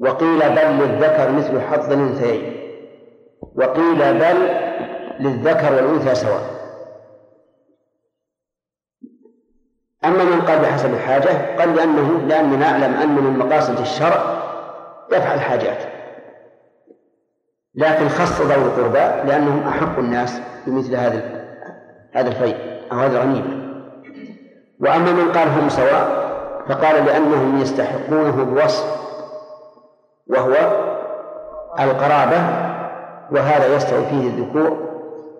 [0.00, 2.61] وقيل بل للذكر مثل حظ الأنثيين.
[3.56, 4.48] وقيل بل
[5.20, 6.42] للذكر والأنثى سواء.
[10.04, 14.22] أما من قال بحسب الحاجة قال لأنه لأننا نعلم أن من مقاصد الشرع
[15.10, 15.78] دفع الحاجات.
[17.74, 21.44] لكن خص ذوي القربى لأنهم أحق الناس بمثل هذا
[22.12, 22.56] هذا الفيء
[22.92, 23.62] أو هذا الغنيمة.
[24.80, 26.22] وأما من قال هم سواء
[26.68, 29.02] فقال لأنهم يستحقونه بوصف
[30.26, 30.52] وهو
[31.80, 32.72] القرابة
[33.32, 34.92] وهذا يستوي فيه الذكور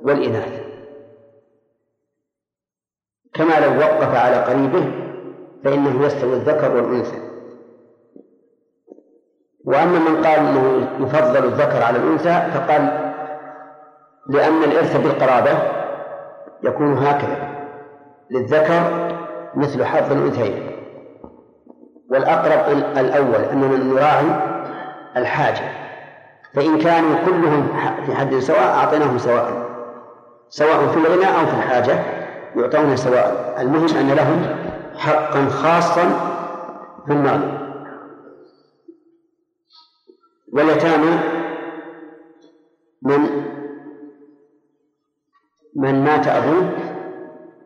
[0.03, 0.63] والإناث.
[3.35, 4.93] كما لو وقف على قريبه
[5.65, 7.19] فإنه يستوي الذكر والأنثى.
[9.65, 13.13] وأما من قال أنه يفضل الذكر على الأنثى فقال
[14.29, 15.59] لأن الإرث بالقرابة
[16.63, 17.53] يكون هكذا.
[18.31, 18.83] للذكر
[19.55, 20.71] مثل حظ الأنثيين.
[22.11, 24.27] والأقرب الأول أننا نراعي
[25.17, 25.82] الحاجة.
[26.55, 27.69] فإن كانوا كلهم
[28.07, 29.73] في حد سواء أعطيناهم سواء
[30.49, 31.99] سواء في الغنى أو في الحاجة
[32.57, 33.57] يعطون سواء.
[33.61, 34.57] المهم أن لهم
[34.97, 36.05] حقا خاصا
[37.07, 37.59] في المال
[40.53, 41.19] واليتامى
[43.03, 43.21] من
[45.77, 46.71] من مات أبوه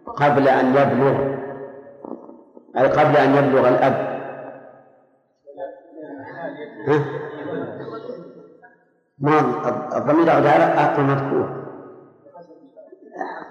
[0.07, 1.37] قبل أن يبلغ
[2.79, 4.17] أي قبل أن يبلغ الأب.
[6.89, 7.26] ها؟
[9.19, 9.41] ما
[9.97, 11.67] الضمير يعود على المذكور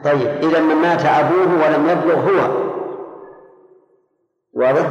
[0.04, 2.65] طيب إذا من مات أبوه ولم يبلغ هو
[4.54, 4.88] واضح؟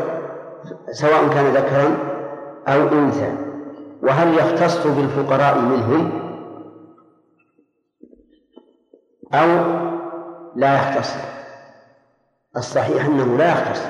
[0.91, 1.97] سواء كان ذكرا
[2.69, 3.33] أو أنثى
[4.03, 6.11] وهل يختص بالفقراء منهم
[9.35, 9.49] أو
[10.57, 11.15] لا يختص
[12.57, 13.83] الصحيح أنه لا يختص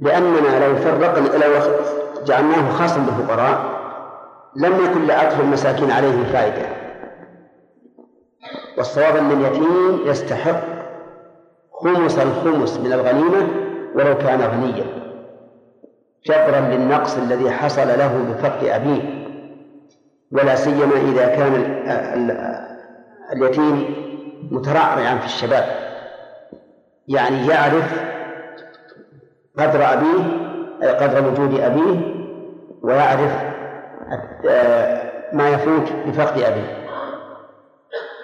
[0.00, 1.76] لأننا لو فرقنا لو
[2.24, 3.81] جعلناه خاصا بالفقراء
[4.56, 6.66] لم يكن لعطف المساكين عليه فائدة.
[8.78, 10.60] والصواب أن اليتيم يستحق
[11.72, 13.48] خمس الخمس من الغنيمة
[13.94, 14.84] ولو كان غنيا.
[16.26, 19.22] جبرا للنقص الذي حصل له بفقد أبيه.
[20.32, 21.54] ولا سيما إذا كان
[23.32, 23.94] اليتيم
[24.50, 25.64] مترعرعا في الشباب.
[27.08, 28.02] يعني يعرف
[29.58, 30.42] قدر أبيه
[30.82, 32.14] قدر وجود أبيه
[32.82, 33.51] ويعرف
[35.32, 36.88] ما يفوت بفقد أبيه.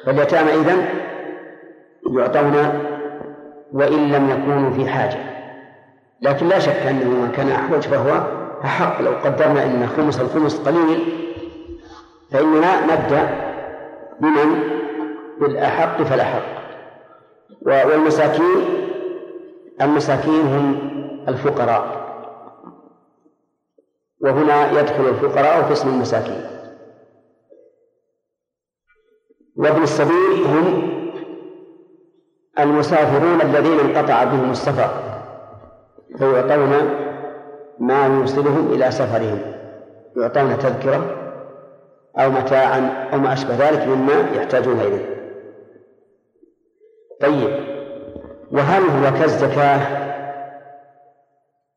[0.07, 0.85] فاليتامى إذن
[2.11, 2.55] يعطون
[3.72, 5.18] وإن لم يكونوا في حاجة.
[6.22, 8.22] لكن لا شك أنه من كان أحوج فهو
[8.64, 9.01] أحق.
[9.01, 11.12] لو قدرنا أن خمس الخمس قليل
[12.31, 13.29] فإننا نبدأ
[14.20, 14.62] بمن؟
[15.40, 16.42] بالأحق فالأحق.
[17.62, 18.64] والمساكين
[19.81, 20.77] المساكين هم
[21.29, 21.97] الفقراء.
[24.20, 26.44] وهنا يدخل الفقراء في اسم المساكين.
[29.57, 30.98] وابن السبيل هم
[32.59, 34.90] المسافرون الذين انقطع بهم السفر.
[36.18, 36.70] فيعطون
[37.78, 39.40] ما يوصلهم إلى سفرهم.
[40.16, 41.14] يعطون تذكرة
[42.18, 45.18] أو متاعا أو ما أشبه ذلك مما يحتاجون إليه.
[47.20, 47.78] طيب
[48.52, 50.09] وهل هو كالزكاة؟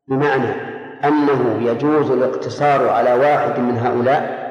[0.08, 0.71] بمعنى
[1.06, 4.42] أنه يجوز الاقتصار على واحد من هؤلاء؟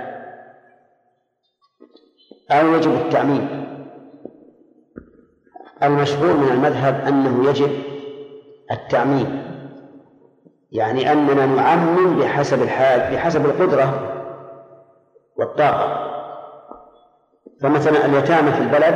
[2.51, 3.67] أو يجب التعميم
[5.83, 7.71] المشهور من المذهب أنه يجب
[8.71, 9.43] التعميم
[10.73, 14.13] يعني أننا نعمم بحسب الحال بحسب القدرة
[15.37, 16.11] والطاقة.
[17.63, 18.95] فمثلا اليتامى في البلد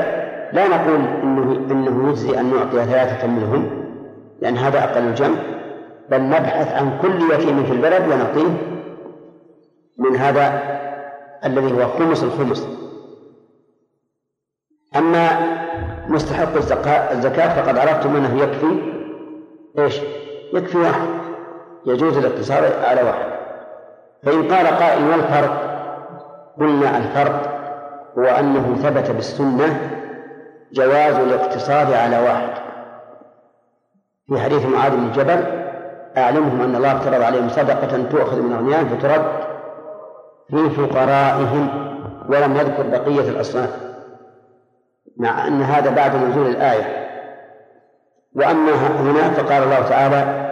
[0.52, 3.84] لا نقول إنه إنه يجزي أن نعطي ثلاثة منهم
[4.40, 5.53] لأن هذا أقل الجمع.
[6.10, 8.74] بل نبحث عن كل يتيم في البلد ونعطيه
[9.98, 10.62] من هذا
[11.44, 12.68] الذي هو خمس الخمس
[14.96, 15.28] أما
[16.08, 16.56] مستحق
[17.10, 18.94] الزكاة فقد عرفتم أنه يكفي
[19.78, 20.00] إيش؟
[20.54, 21.08] يكفي واحد
[21.86, 23.34] يجوز الاقتصار على واحد
[24.22, 25.74] فإن قال قائل ما الفرق؟
[26.58, 27.54] قلنا الفرق
[28.18, 29.90] هو أنه ثبت بالسنة
[30.72, 32.54] جواز الاقتصار على واحد
[34.28, 35.63] في حديث معاذ بن جبل
[36.16, 39.24] أعلمهم أن الله افترض عليهم صدقة تؤخذ من أغنيائهم فترد
[40.50, 41.68] في فقرائهم
[42.28, 43.70] ولم يذكر بقية الأصناف
[45.16, 47.04] مع أن هذا بعد نزول الآية.
[48.36, 50.50] وأما هنا فقال الله تعالى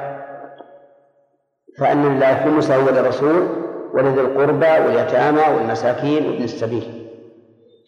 [1.79, 3.48] فأن لله خمسه وللرسول
[3.94, 7.09] ولذي القربى واليتامى والمساكين وابن السبيل.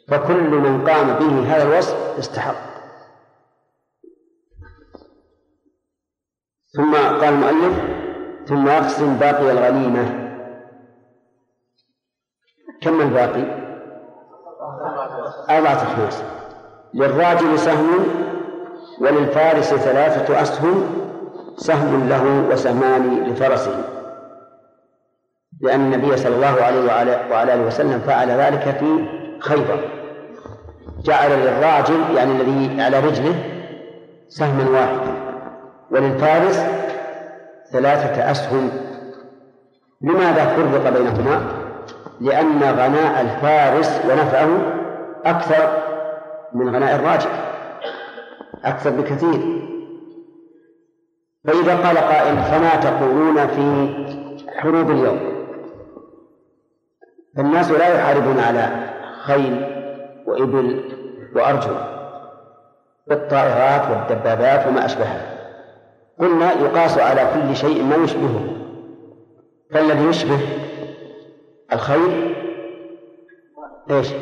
[0.08, 2.63] فكل من قام به هذا الوصف استحق.
[6.76, 7.74] ثم قال المؤلف
[8.46, 10.30] ثم أقسم باقي الغنيمة.
[12.80, 13.64] كم الباقي؟
[15.50, 16.22] أربعة أخماس.
[16.94, 18.06] للراجل سهم
[19.00, 20.84] وللفارس ثلاثة أسهم
[21.56, 23.84] سهم له وسهمان لفرسه.
[25.60, 26.86] لأن النبي صلى الله عليه
[27.30, 29.06] وعلى آله وسلم فعل ذلك في
[29.40, 29.88] خيبر.
[31.04, 33.34] جعل للراجل يعني الذي على رجله
[34.28, 35.33] سهما واحدا.
[35.94, 36.66] وللفارس
[37.72, 38.70] ثلاثة أسهم.
[40.00, 41.40] لماذا فرق بينهما؟
[42.20, 44.48] لأن غناء الفارس ونفعه
[45.24, 45.82] أكثر
[46.52, 47.30] من غناء الراجل
[48.64, 49.64] أكثر بكثير.
[51.44, 53.94] فإذا قال قائل فما تقولون في
[54.56, 55.34] حروب اليوم؟
[57.36, 58.68] فالناس لا يحاربون على
[59.22, 59.66] خيل
[60.26, 60.84] وإبل
[61.36, 61.76] وأرجل
[63.06, 65.33] بالطائرات والدبابات وما أشبهها.
[66.20, 68.44] قلنا يقاس على كل شيء ما يشبهه.
[69.70, 70.38] فالذي يشبه
[71.72, 72.34] الخيل
[73.90, 74.12] إيش؟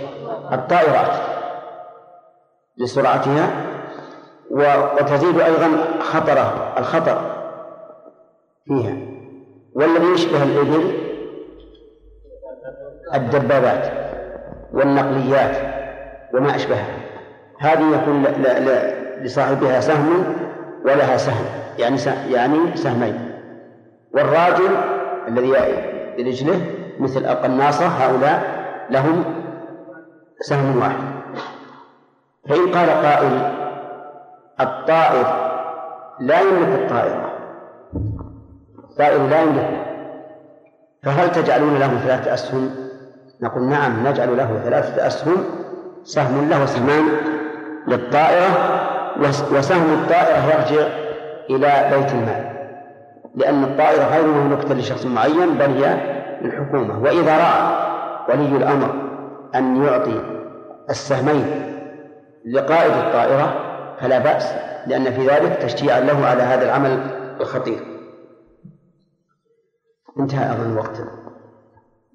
[0.52, 1.12] الطائرات
[2.78, 3.50] لسرعتها
[4.50, 7.34] وتزيد أيضا خطره الخطر
[8.64, 8.96] فيها.
[9.74, 10.92] والذي يشبه الإبل
[13.14, 13.92] الدبابات
[14.72, 15.56] والنقليات
[16.34, 16.96] وما أشبهها.
[17.58, 18.24] هذه يكون
[19.22, 20.41] لصاحبها سهم
[20.84, 21.44] ولها سهم
[21.78, 21.96] يعني
[22.30, 23.32] يعني سهمين.
[24.14, 24.70] والراجل
[25.28, 25.52] الذي
[26.18, 26.60] برجله
[27.00, 28.42] مثل القناصة هؤلاء
[28.90, 29.24] لهم
[30.40, 31.12] سهم واحد.
[32.48, 33.52] فإن قال قائل
[34.60, 35.26] الطائر
[36.20, 37.30] لا يملك الطائرة.
[38.78, 39.86] الطائر لا يملك.
[41.02, 42.70] فهل تجعلون له ثلاثة أسهم؟
[43.42, 45.44] نقول نعم نجعل له ثلاثة أسهم
[46.04, 47.04] سهم له سهمان
[47.86, 48.82] للطائرة
[49.28, 50.86] وسهم الطائرة يرجع
[51.50, 52.52] إلى بيت المال.
[53.34, 55.96] لأن الطائرة غير مملوكة لشخص معين بل هي
[56.42, 57.02] للحكومة.
[57.02, 57.82] وإذا رأى
[58.28, 58.94] ولي الأمر
[59.54, 60.20] أن يعطي
[60.90, 61.44] السهمين
[62.46, 63.54] لقائد الطائرة
[64.00, 64.54] فلا بأس
[64.86, 66.98] لأن في ذلك تشجيعا له على هذا العمل
[67.40, 67.78] الخطير.
[70.18, 71.02] انتهى أظن الوقت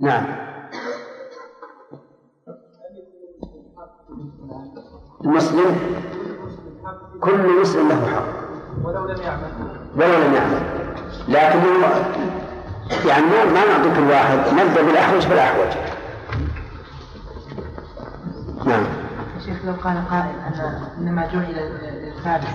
[0.01, 0.25] نعم.
[5.25, 5.75] المسلم
[7.21, 8.25] كل مسلم له حق.
[8.83, 9.51] ولو لم يعمل.
[9.95, 10.61] ولو لم يعمل.
[11.27, 11.59] لكن
[13.07, 15.67] يعني ما نعطي كل واحد نبدأ بالأحوج فالاحوج
[18.65, 18.83] نعم.
[19.45, 22.45] شيخ لو قال قائل أن إنما جعل للفارس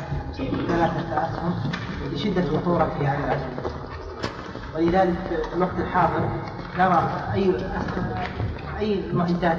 [0.68, 1.54] ثلاثة اسهم
[2.12, 3.72] لشدة الخطوره في هذا العصر
[4.74, 6.28] ولذلك في الوقت الحاضر
[6.78, 7.54] نرى أي
[8.78, 9.58] أي المعدات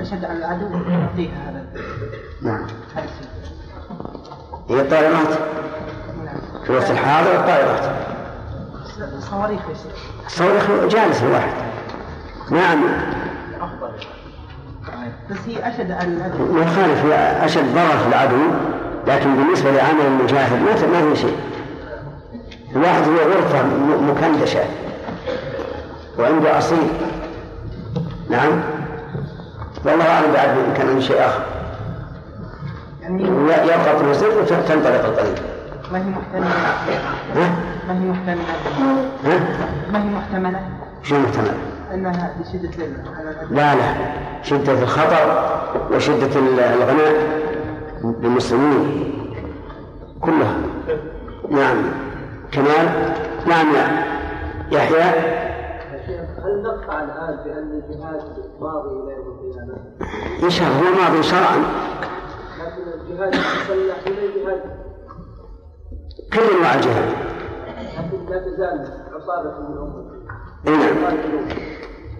[0.00, 1.66] أشد على العدو يعطيها هذا.
[2.42, 2.66] نعم.
[4.70, 5.28] هي الطائرات.
[6.64, 7.90] في الوقت الحاضر الطائرات.
[9.20, 10.02] صواريخ يا شيخ.
[10.26, 11.52] الصواريخ جالس الواحد.
[12.50, 12.84] نعم.
[15.30, 15.68] بس هي
[16.08, 18.36] العدو ما يخالف هي أشد ضرر في العدو
[19.06, 21.36] لكن بالنسبة لعمل المجاهد ما ما في شيء.
[22.76, 24.60] الواحد هو غرفة م- مكندشة.
[26.18, 26.88] وعنده أصيل.
[28.30, 28.60] نعم.
[29.84, 31.42] والله أعلم بعد إن كان عنده شيء آخر.
[33.02, 35.34] يعني يبقى في الوزير وتنطلق الطريق.
[35.92, 36.46] ما هي محتملة؟
[37.34, 37.50] ها؟
[37.88, 38.44] ما هي محتملة؟
[39.24, 39.40] ها؟
[39.92, 40.60] ما هي محتملة؟
[41.02, 41.54] شو محتمل؟
[41.94, 43.94] أنها لشدة ال- على العدو لا لا.
[44.42, 45.48] شدة الخطر
[45.94, 47.12] وشدة ال- الغناء
[48.04, 49.12] للمسلمين
[50.20, 50.56] كلها.
[51.50, 51.76] نعم.
[52.52, 53.12] كمال؟
[53.46, 54.04] نعم يا.
[54.70, 55.02] يحيى؟
[56.44, 58.22] هل نقطع الآن بأن الجهاد
[58.60, 59.74] ماضي إلى يوم القيامة؟
[60.42, 61.56] إن شاء الله هو ماضي شرعا.
[63.12, 64.60] الجهاد المسلح إلى الجهاد
[66.32, 67.08] كل انواع الجهاد
[67.98, 69.58] لكن لا تزال عصابة
[70.64, 71.04] من نعم.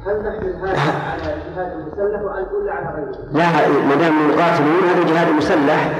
[0.06, 0.80] هل نحمل هذا
[1.10, 5.92] على الجهاد المسلح ولا على غيره؟ لا ما دام يقاتلون هذا جهاد مسلح.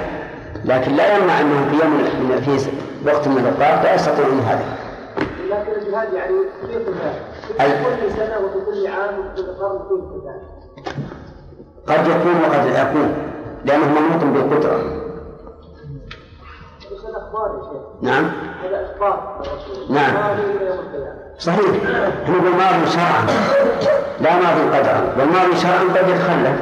[0.65, 2.71] لكن لا يمنع أنه في يوم من في
[3.07, 4.65] وقت من الأوقات لا يستطيعون هذا
[5.51, 6.35] لكن الجهاد يعني
[6.67, 6.79] في
[7.49, 9.79] كل سنة وفي كل عام وفي كل قرن
[11.87, 13.33] قد يكون وقد لا يكون
[17.13, 18.25] هذا أخبار يا شيخ نعم.
[18.65, 18.87] هذا
[19.91, 20.15] نعم.
[21.39, 21.85] صحيح.
[22.23, 23.27] إحنا نقول ماضي شرعا.
[24.21, 25.15] لا ماضي قدرا.
[25.19, 26.61] والماضي شرعا قد يتخلف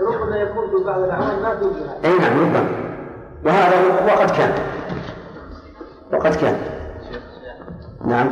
[0.00, 2.64] ربما يكون في بعض الأعمال ما في أي نعم ربما.
[3.44, 3.76] وهذا
[4.06, 4.52] وقد كان.
[6.12, 6.58] وقد كان.
[8.04, 8.28] نعم.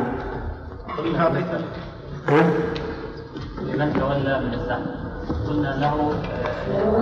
[2.27, 2.43] ها؟
[3.61, 5.08] لمن تولى من الزحف
[5.47, 6.13] قلنا له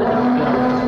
[0.01, 0.88] آه،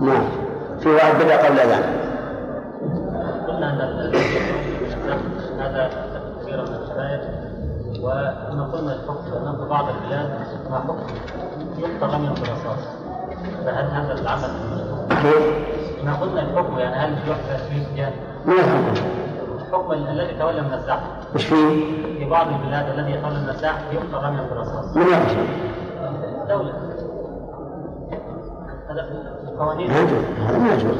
[0.00, 0.24] نعم.
[0.82, 1.91] في واحد بدأ قبل الأذان
[10.72, 10.96] ما حكم
[11.78, 12.08] يقطع
[13.64, 14.50] فهل هذا العمل؟
[16.04, 18.12] ما قلنا الحكم يعني هل يحبس فيه
[18.48, 18.94] الحكم؟
[19.56, 21.00] الحكم الذي تولى من الزحف
[21.34, 25.46] وش فيه؟ في بعض البلاد الذي يتولى من الزحف يقطع رمي بالرصاص من يحكم؟
[26.42, 26.72] الدولة
[28.90, 29.02] هذا
[29.42, 30.96] في القوانين ما يجوز هذا ما يجوز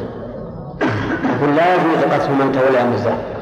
[1.24, 3.32] يقول لا يجوز قتل من تولى من الزحف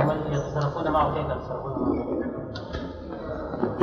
[0.00, 2.59] هم يتصرفون معه كيف يتصرفون معه؟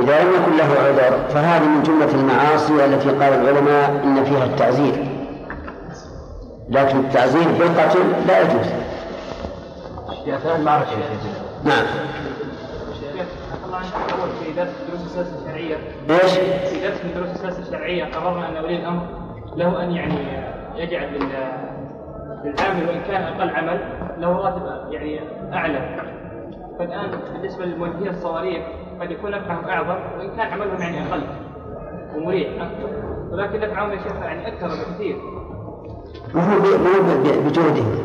[0.00, 5.08] إذا لم يكن له عذر فهذه من جملة المعاصي التي قال العلماء إن فيها التعزير.
[6.68, 8.66] لكن التعزير بالقتل لا يجوز.
[10.24, 10.90] في اثناء المعركه
[11.64, 11.84] نعم.
[14.44, 15.76] في درس دروس السياسة الشرعيه
[16.10, 16.32] إيش؟
[16.68, 19.06] في درس من دروس الشرعيه قررنا ان ولي الامر
[19.56, 20.14] له أن يعني
[20.76, 21.68] يجعل لل-
[22.44, 23.80] للعامل وإن كان أقل عمل
[24.18, 25.20] له راتب يعني
[25.52, 26.00] أعلى.
[26.78, 28.62] فالآن بالنسبة للموجهين الصواريخ
[29.00, 31.22] قد يكون نفعهم أعظم وإن كان عملهم يعني أقل
[32.16, 32.48] ومريح.
[32.62, 32.88] أكثر
[33.30, 35.16] ولكن نفعهم يا شيخ يعني أكثر بكثير.
[36.34, 37.98] ما هو ب- ما هو ب- بجهدهم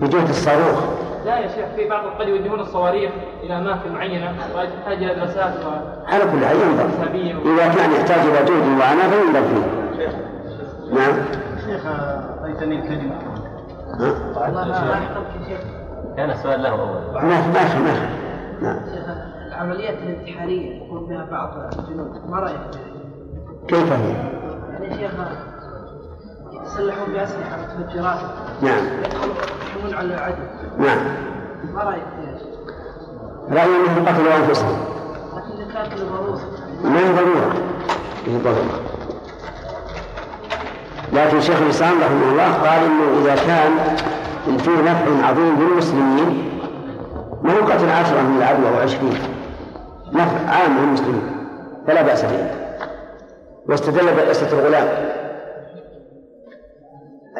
[0.00, 0.84] بجهد الصاروخ.
[1.24, 3.10] لا يا شيخ في بعضهم قد يوجهون الصواريخ
[3.42, 6.84] إلى أماكن معينة وقد تحتاج إلى دراسات و- على كل حال ينظر.
[7.54, 9.66] إذا كان يحتاج إلى جهد وعناء فينظر فيه.
[10.94, 11.12] نعم.
[11.66, 13.14] شيخ أعطيتني الكلمة.
[14.00, 15.60] ها؟ والله ما أحكم شيخ.
[16.16, 17.14] كان السؤال له أول.
[17.14, 18.08] ما ما في ما في
[18.64, 18.76] نعم.
[18.94, 19.29] شيخ
[19.60, 22.60] العمليات الانتحارية يكون فيها بعض الجنود ما رأيك؟
[23.68, 24.12] كيف هي؟
[24.70, 25.10] يعني شيخ
[26.52, 28.18] يتسلحون بأسلحة متفجرات.
[28.62, 28.84] نعم.
[29.04, 29.34] يدخلوا
[29.76, 30.42] يحمون على العدو.
[30.78, 30.98] نعم.
[31.74, 32.74] ما رأيك فيها شيخ؟
[33.50, 34.78] رأيي أنهم قتلوا أنفسهم.
[35.36, 36.00] لكن إذا كانت
[36.84, 37.52] ما هي ضرورة؟
[38.26, 38.80] هي ضرورة.
[41.12, 43.96] لكن شيخ الإسلام رحمه الله قال إنه إذا كان
[44.58, 46.50] فيه نفع عظيم للمسلمين
[47.42, 49.39] ما هو قتل عشرة من العدو أو عشرين؟
[50.12, 51.22] نفع عام للمسلمين
[51.86, 52.50] فلا بأس به.
[53.68, 54.88] واستدل بقصة الغلام.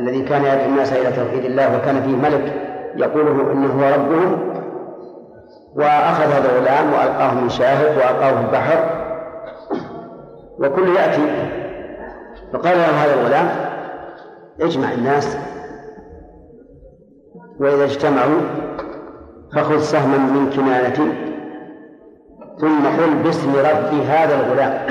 [0.01, 2.55] الذي كان يدعو الناس إلى توحيد الله وكان فيه ملك
[2.97, 4.51] يقوله إنه هو ربهم.
[5.75, 9.01] وأخذ هذا الغلام وألقاه من شاهق وألقاه في البحر.
[10.59, 11.51] وكل يأتي.
[12.53, 13.49] فقال له هذا الغلام
[14.61, 15.37] اجمع الناس.
[17.61, 18.41] وإذا اجتمعوا
[19.55, 21.30] فخذ سهما من كنانة.
[22.61, 24.87] ثم قل باسم ربي هذا الغلام.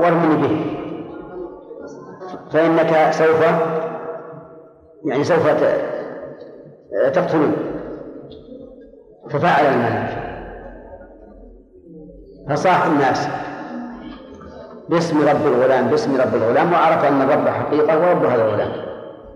[0.00, 0.54] وارمني به.
[2.52, 3.42] فإنك سوف
[5.04, 5.48] يعني سوف
[7.14, 7.52] تقتلون.
[9.30, 10.24] ففعل الملك
[12.48, 13.28] فصاح الناس.
[14.88, 18.72] باسم رب الغلام باسم رب الغلام وعرف أن الرب حقيقة ورب هذا الغلام.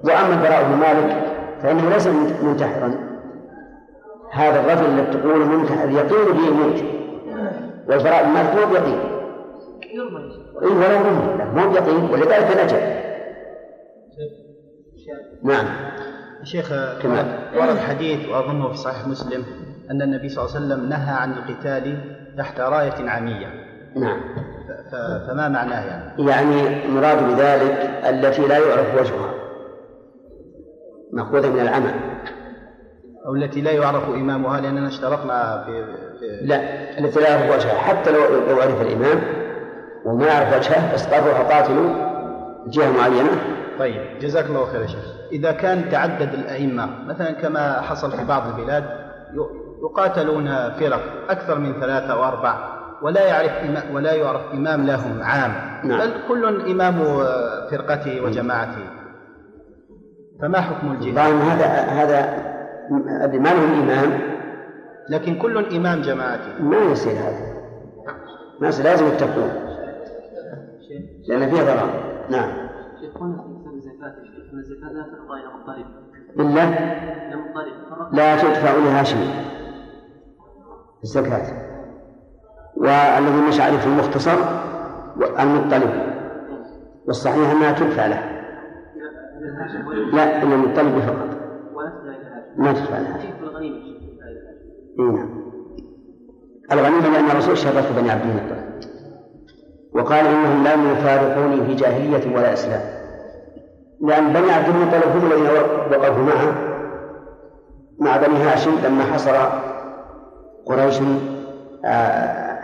[0.05, 1.23] وأما البراء بن مالك
[1.63, 2.07] فإنه ليس
[2.43, 3.08] منتحرا.
[4.33, 6.83] هذا الرجل الذي تقول منتحر يقين به يموت
[7.89, 8.99] والبراء بن مالك مو بيقين
[10.63, 13.09] إيه ولا يرمي مو بيقين ولذلك نجا
[15.43, 15.67] نعم.
[16.43, 16.69] شيخ
[17.03, 17.39] كمان.
[17.57, 19.45] ورد حديث وأظنه في صحيح مسلم
[19.91, 21.99] أن النبي صلى الله عليه وسلم نهى عن القتال
[22.39, 23.47] تحت راية عامية.
[23.97, 24.21] نعم.
[25.29, 29.35] فما معناه يعني؟ يعني مراد بذلك التي لا يعرف وجهها.
[31.13, 31.95] مأخوذة من العمل.
[33.29, 35.85] أو التي لا يعرف إمامها لأننا اشترطنا في,
[36.19, 36.61] في لا
[36.99, 37.79] التي لا يعرف وجهها.
[37.79, 38.21] حتى لو
[38.51, 39.23] لو عرف الإمام
[40.05, 41.91] وما يعرف وجهه بس قال روحوا قاتلوا
[42.67, 43.31] جهة معينة.
[43.79, 45.05] طيب جزاك الله خير يا شيخ.
[45.33, 48.85] إذا كان تعدد الأئمة مثلا كما حصل في بعض البلاد
[49.83, 51.01] يقاتلون فرق
[51.31, 55.53] أكثر من ثلاثة أو أربع ولا يعرف إمام ولا يعرف إمام لهم عام.
[55.85, 55.99] نعم.
[55.99, 56.95] بل كل إمام
[57.71, 58.85] فرقته وجماعته.
[60.43, 62.48] فما حكم الجهاد؟ طبعا هذا هذا
[62.91, 64.21] ما لهم إمام
[65.11, 67.59] لكن كل إمام جماعته ما يصير هذا؟
[68.61, 69.51] ما يصير لازم يتقون.
[71.29, 71.91] لأن فيه ضرر
[72.31, 72.51] نعم.
[73.01, 73.07] في
[76.41, 76.71] إلا
[78.13, 79.19] لا تدفع لهاشم
[81.03, 81.69] الزكاة.
[82.77, 84.37] والذي مش عارف المختصر
[85.39, 85.91] المطلب.
[87.07, 88.39] والصحيح أنها تدفع له.
[90.13, 91.29] لا إلا المطلب فقط
[91.75, 93.59] ولا تدفع إلى هذا ما إلى هذا
[94.99, 95.39] إي نعم
[96.73, 98.69] الغنيمة لأن الرسول شرف بني عبد المطلب
[99.93, 102.81] وقال إنهم لم يفارقوني في جاهلية ولا إسلام.
[104.01, 105.47] لأن بني عبد المطلب هم الذين
[105.91, 106.55] وقفوا معه.
[107.99, 109.37] مع بني هاشم لما حصر
[110.67, 110.99] قريش
[111.85, 112.59] آه،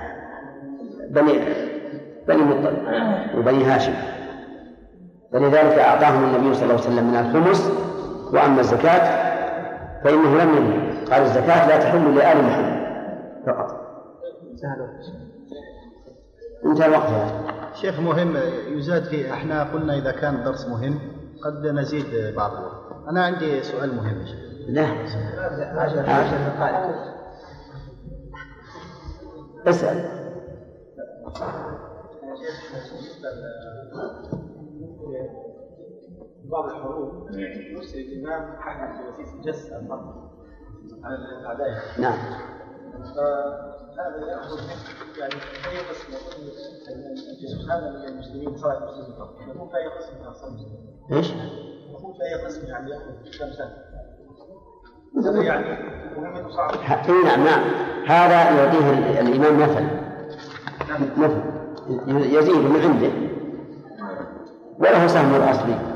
[1.10, 1.32] بني
[2.28, 2.76] بني مطلب
[3.36, 3.94] وبني هاشم.
[5.32, 7.70] فلذلك أعطاهم النبي صلى الله عليه وسلم من الخمس
[8.32, 9.23] وأما الزكاة
[10.04, 11.04] فإنه لم يمنع.
[11.10, 12.84] قال الزكاة لا تحل لآل محمد.
[13.46, 13.80] فقط.
[16.64, 17.10] انتهى الوقت
[17.74, 18.36] شيخ مهم
[18.68, 19.32] يزاد فيه.
[19.34, 20.98] إحنا قلنا إذا كان الدرس مهم
[21.44, 24.20] قد نزيد بعض الوقت أنا عندي سؤال مهم.
[24.20, 24.86] يا شيخ لا.
[25.80, 27.14] عشر عشر دقائق.
[29.66, 30.24] اسأل.
[36.50, 40.30] بعض الحروب يرسل الإمام حاجة في وسيس جس الفرق
[41.04, 41.68] على الأعداء
[41.98, 42.18] نعم.
[43.14, 44.58] فهذا يأخذ
[45.18, 46.12] يعني أي قسم
[47.70, 51.30] هذا من المسلمين صلاة المسلمين فقط يكون في أي قسم من المسلمين إيش؟
[51.90, 52.90] يكون في أي قسم يعني
[53.38, 53.74] سنة؟
[55.26, 55.66] هذا يعني
[57.08, 57.60] اي نعم نعم.
[58.06, 59.84] هذا يعطيه ال- الإمام مثل
[61.16, 61.40] مثل
[62.08, 63.10] ي- يزيد من عنده.
[64.78, 65.93] وله سهم الأصلي.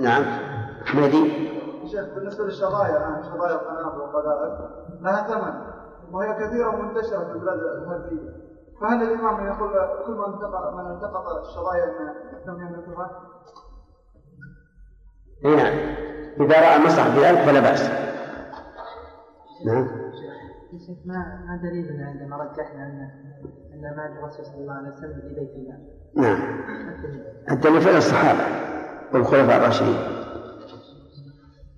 [0.00, 0.24] نعم.
[0.94, 1.46] مهدي
[1.86, 4.70] شيخ بالنسبة للشظايا الآن شظايا القنابل والقذائف
[5.00, 5.76] لها ثمن
[6.12, 8.46] وهي كثيرة ومنتشرة في البلاد الهندية
[8.80, 9.72] فهل الإمام يقول
[10.06, 11.84] كل من التقط من التقط الشظايا
[12.46, 13.10] أنهم يملكوها؟
[15.44, 15.96] اي نعم.
[16.40, 17.90] إذا رأى المصلحة بذلك فلا بأس.
[19.66, 19.88] نعم.
[20.72, 23.10] يا شيخ ما ما دليلنا عندما رجحنا أن
[23.74, 25.78] أن مال الرسول صلى الله عليه وسلم في بيت الله؟
[26.16, 26.60] نعم.
[27.50, 28.40] الدليل فعل الصحابة.
[29.12, 29.98] والخلفاء الراشدين.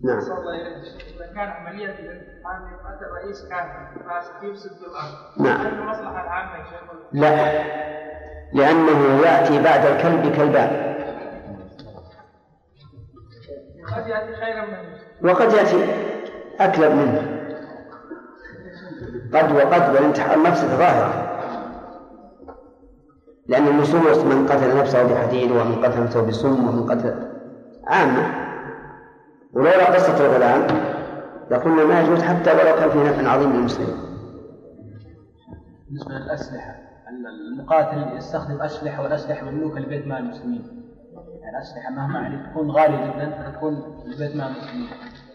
[0.05, 0.19] نعم.
[0.19, 3.67] إذا كان عملية الانتقام مات الرئيس كان
[4.09, 5.47] فاسد يفسد في الأرض.
[5.47, 5.61] نعم.
[5.61, 6.81] هل المصلحة العامة يا شيخ.
[7.13, 7.63] لا.
[8.53, 10.95] لأنه يأتي بعد الكلب كلبان
[13.95, 14.99] قد يأتي خيرا منه.
[15.23, 15.85] وقد يأتي
[16.61, 17.39] أكلب منه.
[19.35, 21.28] قد وقد والانتحار نفسه ظاهرة
[23.49, 27.15] لأن النصوص من قتل نفسه بحديد ومن قتل نفسه بسم ومن قتل
[27.87, 28.27] عامة.
[29.53, 30.67] ولولا قصة الغلام
[31.51, 33.97] لقلنا ما يجوز حتى ولو كان فيه نفع عظيم للمسلمين.
[35.89, 36.75] بالنسبة للأسلحة
[37.53, 40.63] المقاتل يستخدم أسلحة والأسلحة مملوكة لبيت مال المسلمين.
[41.43, 44.87] يعني الأسلحة مهما يعني تكون غالية جدا فتكون لبيت مال المسلمين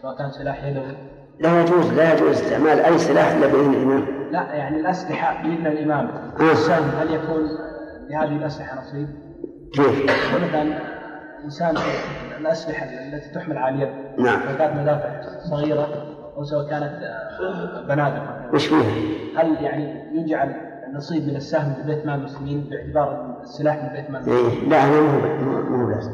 [0.02, 0.96] سواء كان سلاح يدوي
[1.40, 4.04] لا يجوز لا يجوز استعمال أي سلاح إلا بإذن الإمام.
[4.30, 6.10] لا يعني الأسلحة بإذن الإمام.
[6.40, 6.52] آه.
[6.52, 7.48] السهم هل يكون
[8.10, 9.08] لهذه الأسلحة نصيب؟
[9.72, 10.78] كيف؟ مثلا
[11.44, 11.76] إنسان
[12.40, 13.88] الأسلحة التي تحمل على اليد
[14.18, 14.40] نعم.
[14.40, 15.88] سواء كانت مدافع صغيرة
[16.36, 17.02] أو سواء كانت
[17.40, 18.80] آه، بنادق وش فيها؟
[19.36, 20.54] هل يعني يجعل
[20.94, 25.00] نصيب من السهم لبيت مال المسلمين باعتبار السلاح من بيت مال المسلمين؟ إيه لا هذا
[25.00, 26.12] مو مو بلازم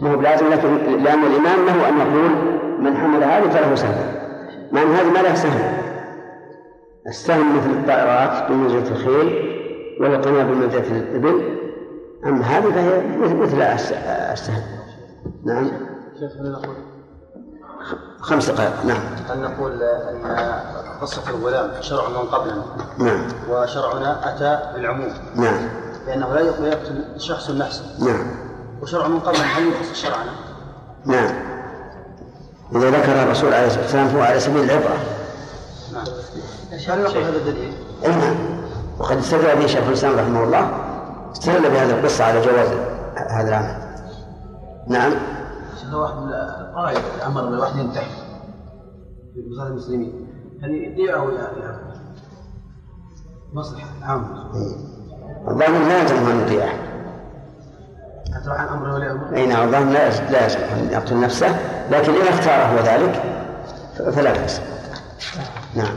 [0.00, 0.68] مو بلازم لكن
[1.04, 2.30] لأن الإمام له أن يقول
[2.80, 4.14] من حمل هذه فله سهم
[4.72, 5.78] مع أن هذه ما لها سهم
[7.06, 9.57] السهم مثل الطائرات بمنزلة الخيل
[10.00, 11.58] والقناة بمنزلة الإبل.
[12.26, 14.62] أما هذه فهي مثل السهم.
[15.44, 15.70] نعم.
[18.20, 18.84] خمس دقائق.
[18.84, 19.00] نعم.
[19.30, 20.60] هل نقول أن
[21.00, 22.64] قصة الغلام شرع من قبلنا؟
[22.98, 23.26] نعم.
[23.50, 25.12] وشرعنا أتى بالعموم.
[25.36, 25.68] نعم.
[26.06, 27.84] لأنه لا يقتل شخص نفسه.
[28.04, 28.26] نعم.
[28.82, 30.32] وشرع من قبلنا هل يخص شرعنا؟
[31.04, 31.34] نعم.
[32.76, 34.98] إذا ذكر الرسول عليه الصلاة والسلام فهو على سبيل العبرة.
[35.92, 36.04] نعم.
[36.88, 37.72] هل نقول هذا الدليل؟
[38.04, 38.36] أي نعم.
[38.98, 40.70] وقد استدل به شيخ الإسلام رحمه الله.
[41.32, 42.68] استدل بهذه القصة على جواز
[43.30, 43.76] هذا العمل.
[44.88, 45.12] نعم.
[45.86, 46.14] هذا واحد
[46.74, 48.10] قائد أمر بالواحد ينتحر
[49.34, 50.28] في بلاد المسلمين.
[50.62, 51.78] هل يبيعه ولا
[53.52, 54.26] مصلحة عامه
[55.48, 56.72] الظاهر لا يلزم أن يطيعه
[58.34, 61.56] حتى عن أمر ولي أمر؟ اي نعم الظاهر لا لا يلزم أن يقتل نفسه.
[61.90, 63.22] لكن إن اختاره هو ذلك
[64.12, 64.60] فلا بأس.
[65.74, 65.96] نعم.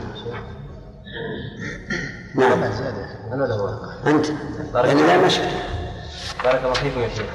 [2.34, 2.62] نعم.
[3.32, 4.26] أنا له أنت.
[4.74, 5.50] بارك لأن لا مشكلة.
[6.44, 7.26] بارك الله فيكم يا شيخ.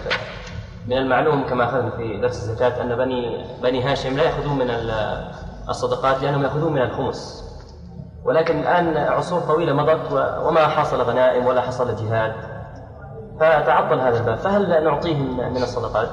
[0.88, 5.32] من المعلوم كما أخذنا في درس الزكاة أن بني بني هاشم لا يأخذون من ال-
[5.70, 7.44] الصدقات لأنهم يأخذون من الخمس.
[8.26, 10.12] ولكن الآن عصور طويلة مضت
[10.46, 12.34] وما حصل غنائم ولا حصل جهاد.
[13.40, 14.38] فتعطل هذا الباب.
[14.38, 16.10] فهل نعطيهم من الصدقات؟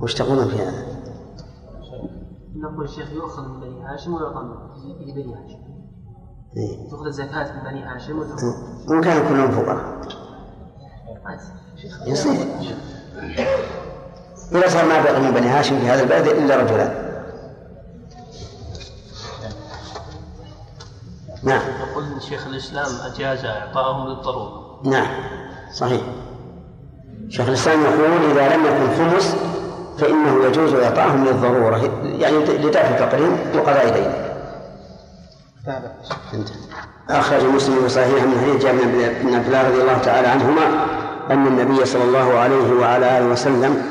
[0.00, 0.86] وش تقولون في هذا؟
[2.56, 5.58] نقول الشيخ يؤخذ من بني هاشم ويعطى من بني هاشم.
[6.58, 6.90] إيه.
[6.90, 8.54] تؤخذ الزكاة من بني هاشم وتعطى
[8.88, 9.98] وإن كانوا كلهم فقراء.
[12.06, 12.46] يصير.
[14.52, 17.08] إذا صار ما بقي من بني هاشم في هذا البلد إلا رجلان
[21.42, 21.62] نعم.
[21.90, 25.06] يقول شيخ الإسلام أجاز اعطائهم للضروره نعم.
[25.72, 26.00] صحيح.
[27.28, 29.36] شيخ الإسلام يقول إذا لم يكن خمس
[29.98, 34.27] فإنه يجوز إعطاهم للضرورة يعني لدفع فقرهم وقضاء دين انتهى
[37.10, 38.84] أخرج مسلم في صحيح من حديث جابر
[39.22, 40.86] بن عبد الله رضي الله تعالى عنهما
[41.30, 43.82] أن النبي صلى الله عليه وعلى آله وسلم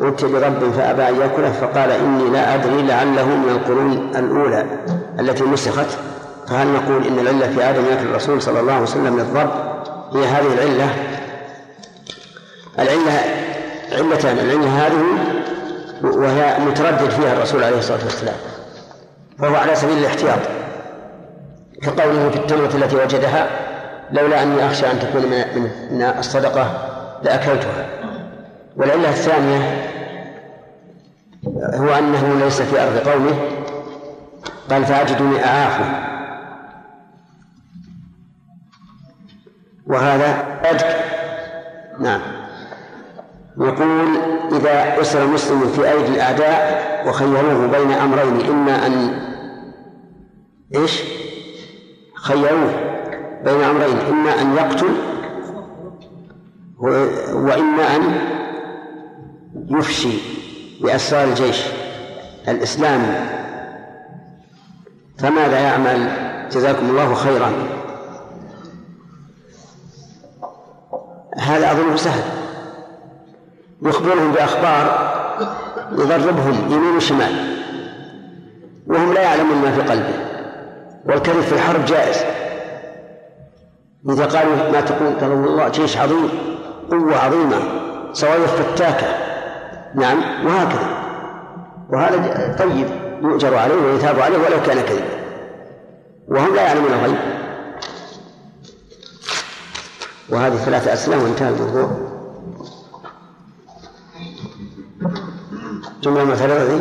[0.00, 4.66] أتي برب فأبى أن يأكله فقال إني لا أدري لعله من القرون الأولى
[5.20, 5.98] التي مسخت
[6.48, 9.50] فهل نقول إن العلة في عدم أكل الرسول صلى الله عليه وسلم للضرب؟
[10.14, 10.94] هي هذه العلة.
[12.78, 13.20] العلة
[13.92, 15.04] علتان العلة هذه
[16.02, 18.34] وهي متردد فيها الرسول عليه الصلاة والسلام
[19.38, 20.38] وهو على سبيل الاحتياط.
[21.82, 23.46] كقوله في التمرة التي وجدها
[24.12, 26.88] لولا أني أخشى أن تكون من من الصدقة
[27.22, 27.86] لأكلتها.
[28.76, 29.90] والعلة الثانية
[31.74, 33.34] هو أنه ليس في أرض قومه
[34.70, 36.10] قال فأجدني أعافه
[39.86, 40.86] وهذا أجد.
[41.98, 42.20] نعم.
[43.58, 44.06] يقول
[44.52, 49.20] إذا أسر مسلم في أيدي الأعداء وخيروه بين أمرين إما أن
[50.74, 51.02] إيش؟
[52.22, 52.74] خيروه
[53.44, 54.94] بين أمرين إما أن يقتل
[57.34, 58.02] وإما أن
[59.70, 60.18] يفشي
[60.80, 61.62] بأسرار الجيش
[62.48, 63.40] الإسلامي
[65.18, 66.10] فماذا يعمل؟
[66.52, 67.52] جزاكم الله خيرا.
[71.38, 72.22] هذا أظنه سهل.
[73.82, 75.10] يخبرهم بأخبار
[75.92, 77.56] يضربهم يمين وشمال
[78.86, 80.29] وهم لا يعلمون ما في قلبه.
[81.06, 82.16] والكذب في الحرب جائز.
[84.10, 86.28] إذا قالوا ما تقول قالوا والله جيش عظيم
[86.90, 87.56] قوة عظيمة
[88.12, 89.06] صواريخ فتاكة.
[89.94, 91.00] نعم وهكذا.
[91.90, 92.86] وهذا طيب
[93.22, 95.20] يؤجر عليه ويثاب عليه ولو كان كذبا.
[96.28, 97.18] وهم لا يعلمون الغيب.
[100.28, 101.90] وهذه ثلاثة أسئلة وانتهى الموضوع.
[106.02, 106.80] جملة مثلا ذي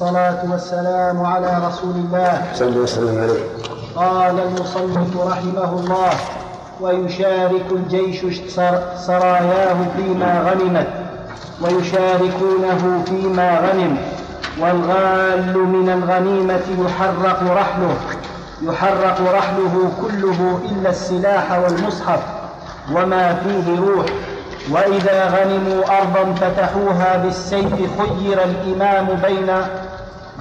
[0.00, 2.42] الصلاة والسلام على رسول الله.
[2.54, 3.40] صلى الله وسلم عليه.
[3.96, 6.10] قال المصنف رحمه الله
[6.80, 8.20] ويشارك الجيش
[8.50, 10.86] سر- سراياه فيما غنمت
[11.60, 13.96] ويشاركونه فيما غنم
[14.60, 17.94] والغال من الغنيمة يحرق رحله
[18.62, 22.20] يحرق رحله كله إلا السلاح والمصحف
[22.92, 24.06] وما فيه روح.
[24.70, 29.46] وإذا غنموا أرضا فتحوها بالسيف خير الإمام بين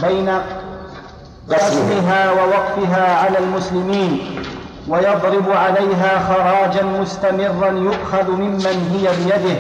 [0.02, 0.30] بين
[1.52, 4.20] قسمها ووقفها على المسلمين
[4.88, 9.56] ويضرب عليها خراجا مستمرا يؤخذ ممن هي بيده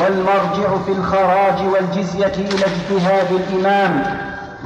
[0.00, 4.02] والمرجع في الخراج والجزية إلى اجتهاد الإمام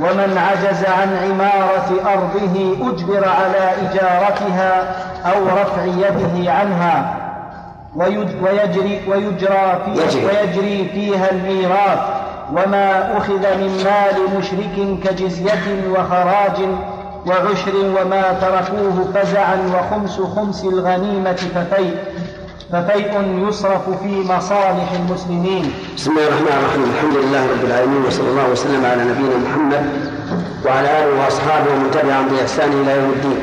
[0.01, 4.95] ومن عجز عن عمارة أرضه أجبر على إجارتها
[5.25, 7.17] أو رفع يده عنها
[7.97, 10.27] ويج- ويجري ويجرى في يجري.
[10.27, 11.99] ويجري فيها الميراث
[12.53, 16.59] وما أخذ من مال مشرك كجزية وخراج
[17.27, 21.97] وعشر وما تركوه فزعا وخمس خمس الغنيمة ففيء
[22.73, 25.73] ففيء يصرف في مصالح المسلمين.
[25.97, 26.85] بسم الله الرحمن الرحيم.
[26.95, 29.85] الحمد لله رب العالمين وصلى الله وسلم على نبينا محمد
[30.67, 33.39] وعلى آله وأصحابه ومن تبعهم بإحسان إلى يوم الدين.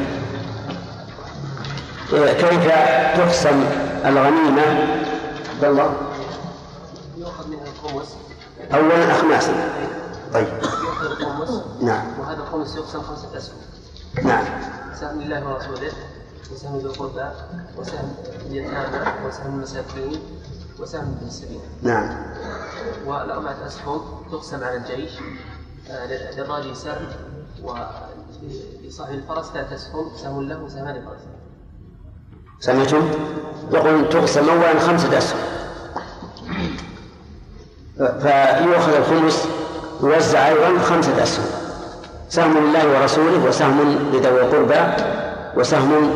[2.13, 2.71] إيه، كيف
[3.17, 3.63] تقسم
[4.05, 4.61] الغنيمة؟
[5.55, 5.89] عبد الله
[8.73, 9.53] اولا اخماسا
[10.33, 10.47] طيب.
[11.81, 12.19] نعم.
[12.19, 13.57] وهذا الخمس يقسم خمسة أسهم.
[14.23, 14.45] نعم.
[14.99, 15.91] سهم لله ورسوله
[16.53, 17.29] وسهم ذي القربى
[17.77, 18.15] وسهم
[18.45, 20.19] اليتامى وسهم المساكين
[20.79, 21.59] وسهم ابن السبيل.
[21.81, 22.09] نعم.
[23.05, 24.01] والأربعة أسهم
[24.31, 25.11] تقسم على الجيش.
[25.89, 27.07] آه، للراجل سهم
[27.63, 31.21] ولصاحب الفرس ثلاث أسهم سهم له وسهمان للفرس
[32.59, 33.11] سمعتم؟
[33.71, 35.39] يقول تقسم اولا خمسة أسهم.
[38.01, 39.47] فيؤخذ الخمس
[40.03, 41.45] يوزع أيضا خمسه اسهم
[42.29, 43.81] سهم لله ورسوله وسهم
[44.13, 45.03] لذوي القربى
[45.57, 46.11] وسهم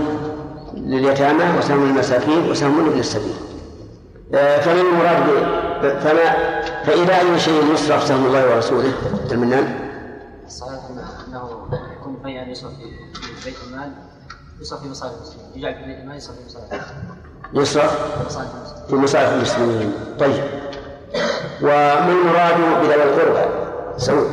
[0.74, 3.34] لليتامى وسهم للمساكين وسهم لابن السبيل.
[4.36, 5.24] آه، فما المراد
[6.00, 6.36] فما
[6.86, 8.92] فإلى أي شيء يصرف سهم الله ورسوله
[9.32, 9.76] المنان
[10.46, 13.92] الصحيح أنه- يكون فيئا يصرف في بيت المال
[14.62, 15.46] يصرف في مصالح المسلمين.
[15.56, 17.62] يجعل في بيت المال يصرف في مصالح المسلمين.
[17.62, 17.98] يصرف؟
[18.90, 19.94] في مصالح المسلمين.
[20.20, 20.44] طيب.
[21.62, 23.46] وما المراد بذوي القربى؟
[23.98, 24.28] سعود.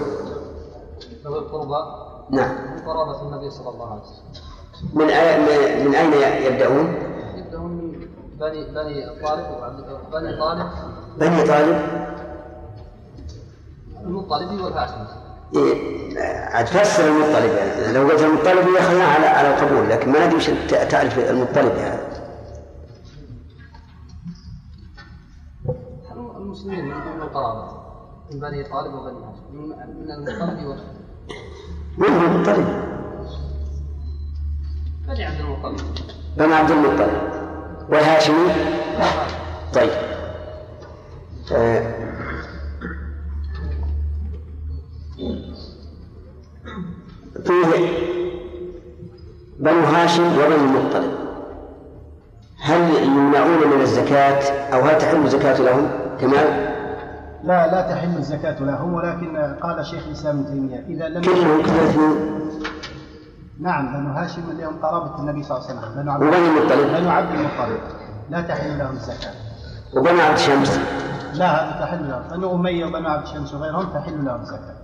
[1.24, 2.50] ذوي القربى؟ نعم.
[2.74, 4.42] من قرابة النبي صلى الله عليه وسلم.
[4.94, 6.12] من أي- من أين
[6.52, 6.94] يبدأون؟
[7.36, 8.06] يبدأون من
[8.40, 9.46] بني بني طالب
[10.12, 10.66] بني طالب.
[11.18, 11.82] بني طالب.
[14.04, 15.06] المطلبي والهاشمي
[15.56, 16.18] إيه،
[16.54, 20.50] عاد فسر المطلب يعني لو قلت المطلب ياخذها على على القبول لكن ما ندري وش
[20.90, 22.00] تعرف المطلب هذا
[26.52, 27.72] المسلمين من دون القرابة
[28.32, 30.80] من بني طالب وبني هاشم من المطلب وال
[31.98, 32.66] من هو المطلب؟
[35.08, 35.80] بني عبد المطلب.
[36.36, 37.10] بني عبد المطلب.
[37.88, 38.52] والهاشمي؟
[39.74, 39.90] طيب.
[41.52, 41.94] آه،
[47.44, 47.88] فيه
[49.58, 51.12] بنو هاشم وبنو المطلب.
[52.60, 56.72] هل يمنعون من الزكاة أو هل تحل الزكاة لهم؟ كمال؟
[57.44, 62.40] لا لا تحل الزكاة لهم ولكن قال شيخ الإسلام ابن تيمية إذا لم كلهم كلهم
[63.60, 67.34] نعم بنو هاشم لهم قرابة النبي صلى الله عليه وسلم بنو عبد المطلب؟ بنو عبد
[67.34, 67.80] المطلب.
[68.30, 69.32] لا تحل لهم الزكاة.
[69.96, 70.80] وبنو عبد شمس
[71.34, 74.76] لا هذا تحل لهم بنو أمية وبنو عبد شمس وغيرهم تحل لهم الزكاة.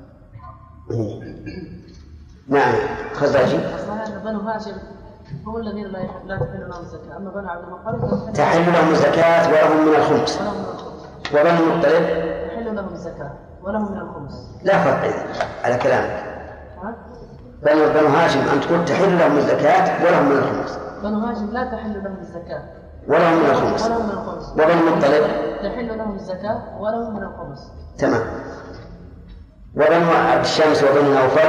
[2.48, 2.74] نعم.
[3.14, 3.58] خزاجي.
[4.24, 4.76] بنو هاشم
[5.46, 5.86] هم الذين
[6.26, 7.16] لا تحل لهم الزكاة.
[7.16, 10.40] أما بنو عبد المطلب تحل لهم الزكاة ولهم من الخمس.
[10.40, 10.87] ولهم من الخمس
[11.32, 12.04] وبني المطلب
[12.48, 13.30] تحل لهم الزكاة
[13.62, 14.32] ولهم من الخمس.
[14.62, 15.26] لا فرق إذن
[15.64, 16.24] على كلامك؟
[17.62, 20.78] بنو بنو هاشم أن تقول تحل لهم الزكاة ولهم من الخمس.
[21.02, 22.62] بنو هاشم لا تحل لهم الزكاة.
[23.08, 23.86] ولهم من الخمس.
[23.86, 24.52] ولهم من الخمس.
[24.52, 25.24] وبني المطلب؟
[25.62, 27.72] تحل لهم الزكاة ولهم من الخمس.
[27.98, 28.22] تمام.
[29.76, 31.48] وبنو عبد الشمس وبني نوفل؟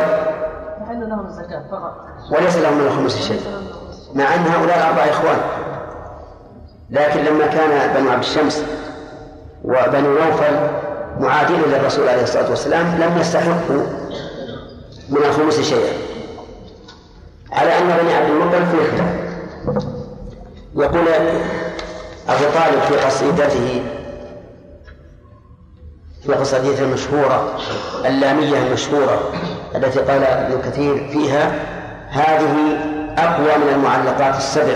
[0.79, 1.93] تحل لهم الزكاة فقط.
[2.31, 3.41] وليس لهم من الخمس شيء.
[4.15, 5.39] مع أن هؤلاء الأربعة إخوان.
[6.89, 8.65] لكن لما كان بنو عبد الشمس
[9.63, 10.55] وبنو نوفل
[11.19, 13.83] معادين للرسول عليه الصلاة والسلام لم يستحقوا
[15.09, 15.93] من الخمس شيئا.
[17.51, 19.19] على أن بني عبد المطلب فيه خلاف
[20.75, 21.07] يقول
[22.29, 23.81] أبو طالب في قصيدته
[26.23, 27.59] في قصيدته المشهورة
[28.05, 29.19] اللامية المشهورة
[29.75, 31.51] التي قال ابن كثير فيها
[32.09, 32.77] هذه
[33.17, 34.75] أقوى من المعلقات السبع.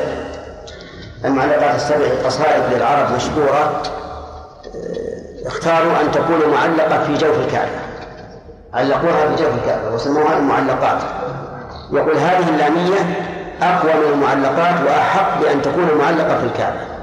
[1.25, 3.81] المعلقات السبع قصائد للعرب مشهورة
[5.45, 7.79] اختاروا أن تكون معلقة في جوف الكعبة.
[8.73, 11.01] علقوها في جوف الكعبة وسموها المعلقات.
[11.91, 12.99] يقول هذه اللامية
[13.61, 16.93] أقوى من المعلقات وأحق بأن تكون معلقة في الكعبة.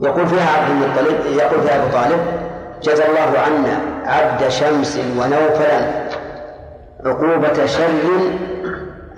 [0.00, 2.20] يقول فيها عبد المطلب يقول فيها أبو طالب
[2.82, 6.08] جزى الله عنا عبد شمس ونوفلا
[7.06, 8.32] عقوبة شر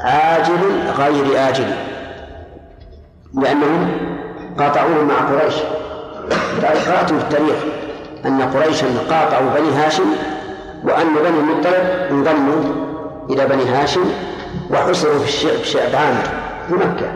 [0.01, 1.75] عاجل غير آجل
[3.35, 3.99] لأنهم
[4.59, 5.55] قاطعوه مع قريش.
[6.63, 7.57] قرأت في التاريخ
[8.27, 10.05] أن قريشا قاطعوا بني هاشم
[10.85, 12.63] وأن بني المطلب انضموا
[13.31, 14.05] إلى بني هاشم
[14.71, 16.23] وحصروا في الشعب شعب عامر
[16.69, 17.13] في مكة.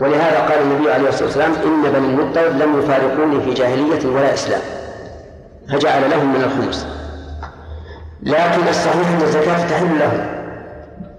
[0.00, 4.60] ولهذا قال النبي عليه الصلاة والسلام إن بني المطلب لم يفارقوني في جاهلية ولا إسلام.
[5.72, 6.86] فجعل لهم من الخمس.
[8.22, 10.26] لكن الصحيح أن الزكاة تحل لهم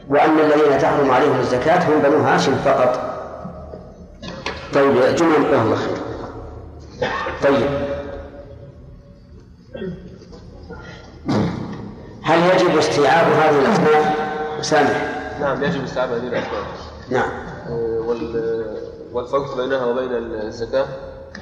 [0.09, 3.11] وأن الذين تحرم عليهم الزكاة هم بنو هاشم فقط.
[4.73, 6.00] طيب جملة الله خير
[7.43, 7.69] طيب.
[12.23, 14.15] هل يجب استيعاب هذه الأصناف
[14.65, 16.63] سامح؟ نعم يجب استيعاب هذه الأسباب
[17.09, 17.29] نعم.
[17.69, 18.81] آه، وال-
[19.13, 20.85] والفرق بينها وبين الزكاة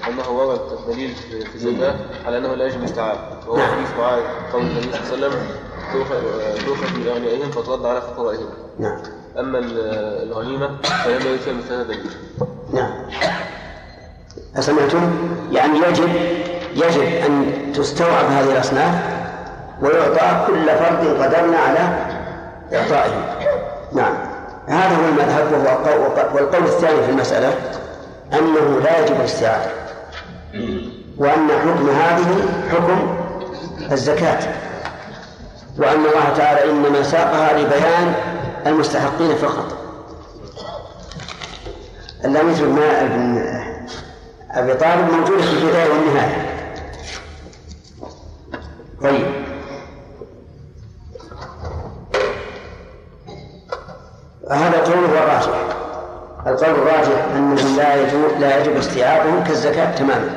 [0.07, 1.95] أنه ورد الدليل في الزكاة
[2.25, 3.17] على أنه لا يجب استيعاب.
[3.47, 4.21] وهو حديث معاذ
[4.53, 5.39] قول النبي صلى الله عليه وسلم
[6.65, 8.49] تؤخذ من أغنيائهم فترد على فقرائهم.
[8.79, 9.01] نعم.
[9.39, 9.79] أما ال-
[10.27, 12.11] الغنيمة فلم فيها مثل هذا الدليل
[12.73, 12.91] نعم.
[14.57, 15.11] أسمعتم؟
[15.51, 16.09] يعني يجب
[16.75, 18.93] يجب أن تستوعب هذه الأصناف
[19.81, 22.05] ويعطى كل فرد قدرنا على
[22.73, 23.37] إعطائه.
[23.93, 24.13] نعم.
[24.67, 27.53] هذا هو المذهب وهو القول والقول الثاني في المسألة
[28.33, 29.71] أنه لا يجب الاستيعاب.
[31.17, 33.17] وأن حكم هذه حكم
[33.91, 34.39] الزكاة.
[35.77, 38.13] وأن الله تعالى إنما ساقها لبيان
[38.67, 39.77] المستحقين فقط.
[42.25, 43.58] اللامس بن ابن
[44.51, 46.49] أبي طالب موجود في البداية والنهاية.
[49.01, 49.25] طيب.
[54.51, 55.49] هذا القول هو الراجح.
[56.47, 60.29] القول الراجح أنه لا يجوز لا يجب استيعابهم كالزكاة تماما.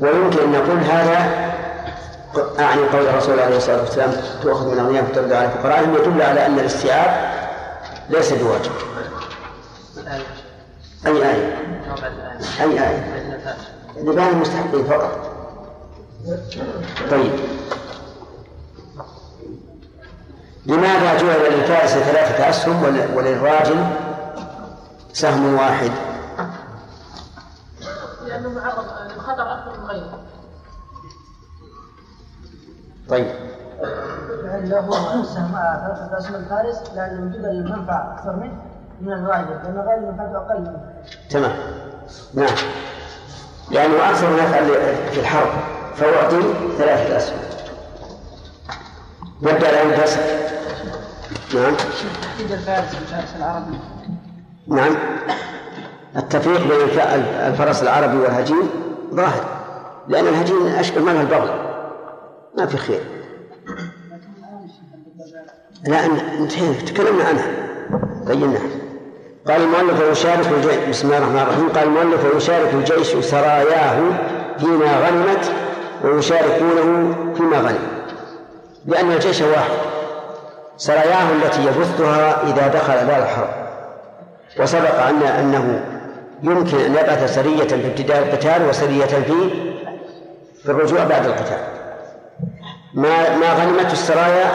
[0.00, 1.46] ويمكن أن نقول هذا
[2.58, 4.12] أعني قول الرسول عليه الصلاة والسلام
[4.42, 5.94] تؤخذ من أغنياء فترد على فقرائهم.
[5.94, 7.34] يدل على أن الاستيعاب
[8.10, 8.72] ليس بواجب.
[11.06, 11.65] أي آية؟
[12.60, 13.22] أي آية
[13.96, 15.32] لبيان المستحقين فقط.
[17.10, 17.32] طيب.
[20.66, 23.86] لماذا جعل للفارس ثلاثة أسهم ول- وللراجل
[25.12, 25.90] سهم واحد؟
[28.26, 28.84] لأنه معرض
[29.14, 30.18] للخطر أكثر من غيره.
[33.08, 33.26] طيب.
[34.50, 34.90] هل له
[35.24, 38.62] سهم ثلاثة أسهم الفارس لأن وجود المنفعة أكثر منه
[39.00, 41.02] من الغالب لأن الغالب منفعته أقل منه.
[41.30, 41.75] تمام.
[42.34, 42.54] نعم.
[43.70, 44.66] لأنه أكثر ما يفعل
[45.12, 45.48] في الحرب
[45.96, 46.40] فأعطي
[46.78, 47.38] ثلاثة أسهم.
[49.42, 50.20] يبدأ له الفسق
[51.54, 51.74] نعم.
[52.22, 53.78] تحديد الفارس بالفارس العربي
[54.68, 54.96] نعم.
[56.16, 56.98] التفريق بين الف-
[57.40, 58.68] الفرس العربي والهجين
[59.14, 59.44] ظاهر
[60.08, 61.50] لأن الهجين أشبه منها البغل.
[62.58, 63.00] ما في خير.
[65.86, 66.04] لا
[66.40, 67.46] انتهينا تكلمنا عنها
[68.26, 68.60] بيناها.
[69.48, 70.88] قال المؤلف ويشارك الجيش.
[70.88, 71.68] بسم الله الرحمن الرحيم.
[71.68, 73.98] قال المؤلف ويشارك الجيش سراياه
[74.58, 75.52] فيما غنمت
[76.04, 77.88] ويشاركونه فيما غنم.
[78.86, 79.70] لأن الجيش واحد.
[80.76, 83.48] سراياه التي يبثها إذا دخل دار الحرب.
[84.60, 85.84] وسبق أن أنه
[86.42, 89.50] يمكن أن يبعث سرية في ابتداء القتال وسرية في
[90.62, 91.58] في الرجوع بعد القتال.
[92.94, 94.50] ما ما غنمت السرايا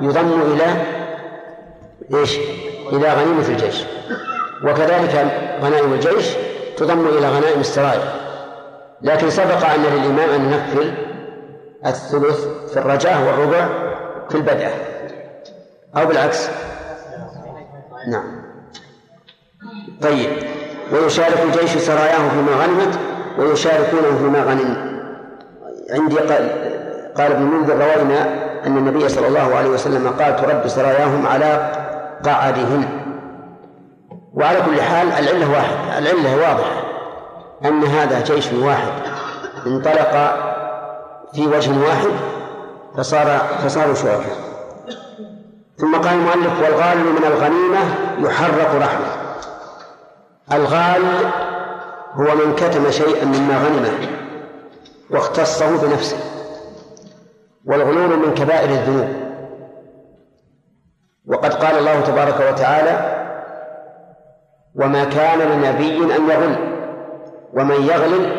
[0.00, 0.66] يضم إلى
[2.14, 2.38] إيش؟
[2.92, 3.84] إلى غنيمة الجيش.
[4.64, 5.26] وكذلك
[5.62, 6.26] غنائم الجيش
[6.76, 8.12] تضم إلى غنائم السرايا
[9.02, 10.90] لكن سبق أن للإمام أن ينفذ
[11.86, 13.68] الثلث في الرجاء والربع
[14.28, 14.68] في البدء.
[15.96, 16.48] أو بالعكس.
[18.08, 18.42] نعم.
[20.02, 20.30] طيب.
[20.92, 22.98] ويشارك الجيش سراياه فيما غنمت
[23.38, 25.00] ويشاركونه فيما غنم.
[25.90, 26.50] عندي قال,
[27.16, 31.72] قال ابن منذر روينا أن النبي صلى الله عليه وسلم قال ترد سراياهم على
[32.24, 32.84] قعدهن
[34.34, 35.74] وعلى كل حال العلة واحد.
[35.98, 36.82] العلة واضحة
[37.64, 38.92] أن هذا جيش واحد
[39.66, 40.12] انطلق
[41.34, 42.10] في وجه واحد
[42.96, 44.36] فصار فصاروا شركاء.
[45.76, 47.80] ثم قال المؤلف والغال من الغنيمة
[48.18, 49.20] يحرق رحمه.
[50.52, 51.02] الغال
[52.14, 54.08] هو من كتم شيئا مما غنمه
[55.10, 56.16] واختصه بنفسه.
[57.66, 59.29] والغلول من كبائر الذنوب.
[61.26, 63.20] وقد قال الله تبارك وتعالى
[64.74, 66.56] وما كان لنبي أن يغل
[67.54, 68.32] ومن يغلل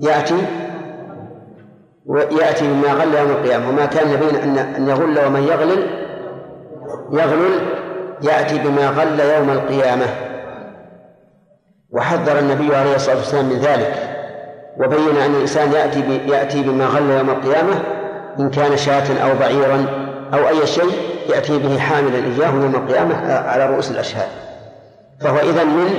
[0.00, 0.46] يأتي
[2.40, 3.68] يأتي بما غل يوم القيامة.
[3.68, 4.30] وما كان نبي
[4.76, 5.86] أن يغل ومن يغلل
[7.12, 7.60] يغلل
[8.22, 10.06] يأتي بما غل يوم القيامة.
[11.90, 13.94] وحذر النبي عليه الصلاة والسلام من ذلك
[14.78, 17.82] وبين أن الإنسان يأتي يأتي بما غل يوم القيامة
[18.40, 19.86] إن كان شاة أو بعيرا
[20.34, 24.28] أو أي شيء يأتي به حاملا إياه يوم القيامة على رؤوس الأشهاد.
[25.20, 25.90] فهو إذا من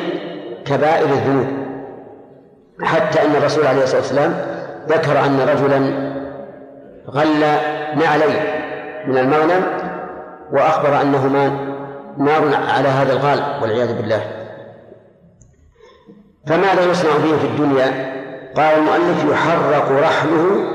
[0.65, 1.47] كبائر الذنوب.
[2.81, 4.35] حتى أن الرسول عليه الصلاة والسلام
[4.87, 6.07] ذكر أن رجلا
[7.09, 7.39] غل
[7.99, 8.35] نعلين
[9.07, 9.63] من المغنم
[10.51, 11.47] وأخبر أنهما
[12.17, 14.21] نار على هذا الغال والعياذ بالله.
[16.47, 18.17] فماذا يصنع به في الدنيا؟
[18.55, 20.65] قال المؤلف يحرق رحله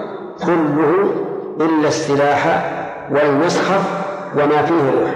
[0.46, 1.12] كله
[1.60, 2.72] إلا السلاح
[3.10, 4.01] والمصحف
[4.34, 5.14] وما فيه روح.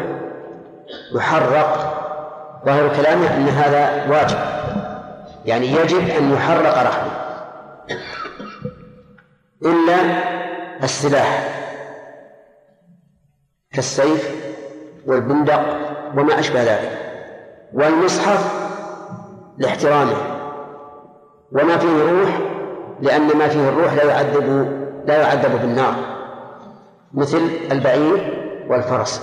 [1.14, 1.92] يحرق.
[2.66, 4.38] ظاهر كلامه أن هذا واجب.
[5.44, 7.12] يعني يجب أن يحرق رحله
[9.62, 9.96] إلا
[10.82, 11.62] السلاح.
[13.72, 14.34] كالسيف
[15.06, 15.60] والبندق
[16.16, 16.98] وما أشبه ذلك.
[17.72, 18.52] والمصحف
[19.58, 20.16] لاحترامه.
[21.52, 22.38] وما فيه روح
[23.00, 25.94] لأن ما فيه الروح لا يعذب لا يعذب بالنار.
[27.14, 28.35] مثل البعير
[28.68, 29.22] والفرس.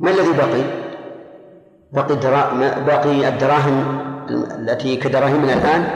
[0.00, 0.84] ما الذي بقي؟
[1.92, 2.16] بقي
[2.86, 4.00] باقي الدراهم
[4.30, 5.86] التي كدراهمنا الآن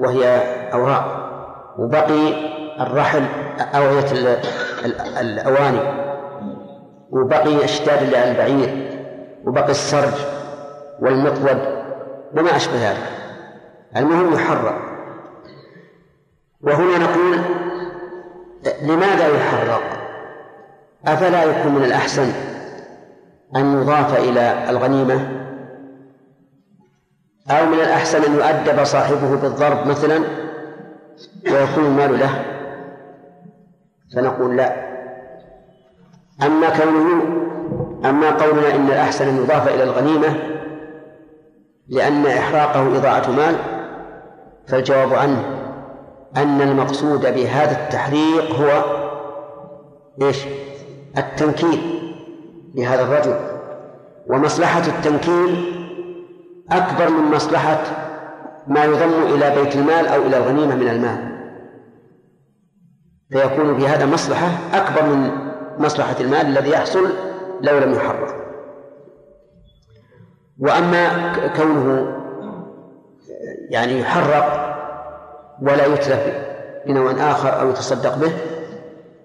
[0.00, 0.24] وهي
[0.72, 1.22] أوراق
[1.78, 3.24] وبقي الرحل
[3.60, 4.38] أوعية
[5.20, 5.80] الأواني
[7.10, 8.98] وبقي الشداد على البعير
[9.44, 10.14] وبقي السرج
[11.00, 11.58] والمقود
[12.36, 13.06] وما أشبه ذلك.
[13.96, 14.78] المهم يحرق
[16.62, 17.38] وهنا نقول
[18.82, 20.01] لماذا يحرق
[21.06, 22.32] أفلا يكون من الأحسن
[23.56, 25.28] أن يضاف إلى الغنيمة؟
[27.50, 30.24] أو من الأحسن أن يؤدب صاحبه بالضرب مثلا
[31.52, 32.44] ويكون المال له؟
[34.14, 34.92] فنقول لا.
[36.42, 37.22] أما كونه
[38.04, 40.36] أما قولنا إن الأحسن أن يضاف إلى الغنيمة
[41.88, 43.56] لأن إحراقه إضاعة مال
[44.68, 45.44] فالجواب عنه
[46.36, 48.82] أن المقصود بهذا التحريق هو
[50.22, 50.46] إيش؟
[51.18, 51.80] التنكيل
[52.74, 53.36] لهذا الرجل.
[54.26, 55.72] ومصلحة التنكيل
[56.72, 57.82] أكبر من مصلحة
[58.66, 61.32] ما يضم إلى بيت المال أو إلى الغنيمة من المال.
[63.32, 65.30] فيكون في هذا مصلحة أكبر من
[65.78, 67.08] مصلحة المال الذي يحصل
[67.60, 68.42] لو لم يحرق
[70.58, 72.18] وأما كونه
[73.70, 74.72] يعني يحرق
[75.62, 76.34] ولا يتلف
[76.86, 78.32] بنوع آخر أو يتصدق به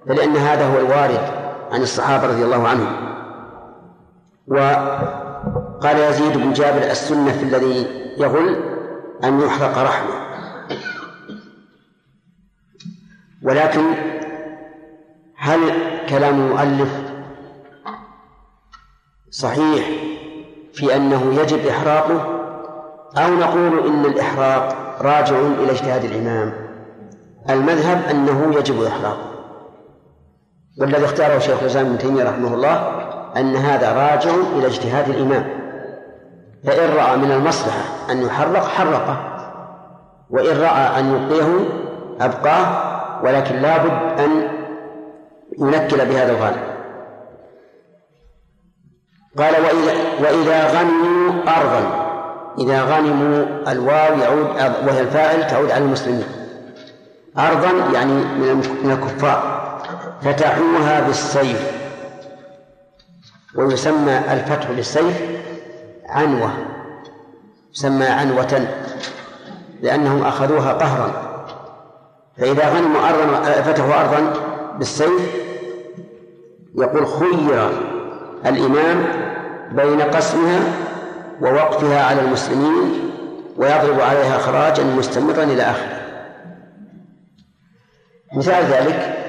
[0.07, 1.36] فلأن هذا هو الوارد
[1.71, 3.17] عن الصحابة رضي الله عنهم.
[4.47, 7.87] وقال يزيد بن جابر السنة في الذي
[8.17, 8.55] يغل
[9.23, 10.27] أن يحرق رحمه.
[13.43, 13.81] ولكن
[15.37, 15.59] هل
[16.09, 16.89] كلام المؤلف
[19.29, 19.89] صحيح
[20.73, 22.37] في أنه يجب إحراقه؟
[23.17, 26.53] أو نقول إن الإحراق راجع إلى اجتهاد الإمام؟
[27.49, 29.36] المذهب أنه يجب إحراقه.
[30.77, 32.91] والذي اختاره شيخ الإسلام ابن تيمية رحمه الله
[33.37, 35.45] أن هذا راجع إلى اجتهاد الإمام.
[36.65, 39.17] فإن رأى من المصلحة أن يحرق حرقه.
[40.29, 41.47] وإن رأى أن يبقيه
[42.21, 42.97] أبقاه.
[43.23, 44.47] ولكن لابد أن
[45.59, 46.77] ينكل بهذا الغالب.
[49.37, 52.07] قال وإذا, وإذا غنموا أرضا
[52.59, 54.47] إذا غنموا الواو يعود
[54.87, 56.25] وهي الفاعل تعود على المسلمين.
[57.37, 58.13] أرضا يعني
[58.83, 59.56] من الكفار.
[60.21, 61.71] فتحوها بالسيف
[63.55, 65.21] ويسمى الفتح بالسيف
[66.09, 66.53] عنوة
[67.73, 68.67] يسمى عنوة
[69.81, 71.27] لأنهم أخذوها قهرا
[72.37, 74.33] فإذا غنموا أرضا فتحوا أرضا
[74.77, 75.35] بالسيف
[76.75, 77.69] يقول خير
[78.45, 79.05] الإمام
[79.71, 80.59] بين قسمها
[81.41, 83.11] ووقفها على المسلمين
[83.57, 86.01] ويضرب عليها خراجا مستمرا إلى آخره.
[88.35, 89.26] مثال ذلك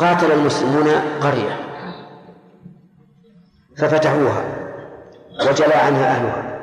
[0.00, 0.88] قاتل المسلمون
[1.20, 1.60] قرية.
[3.76, 4.44] ففتحوها
[5.48, 6.60] وجلى عنها أهلها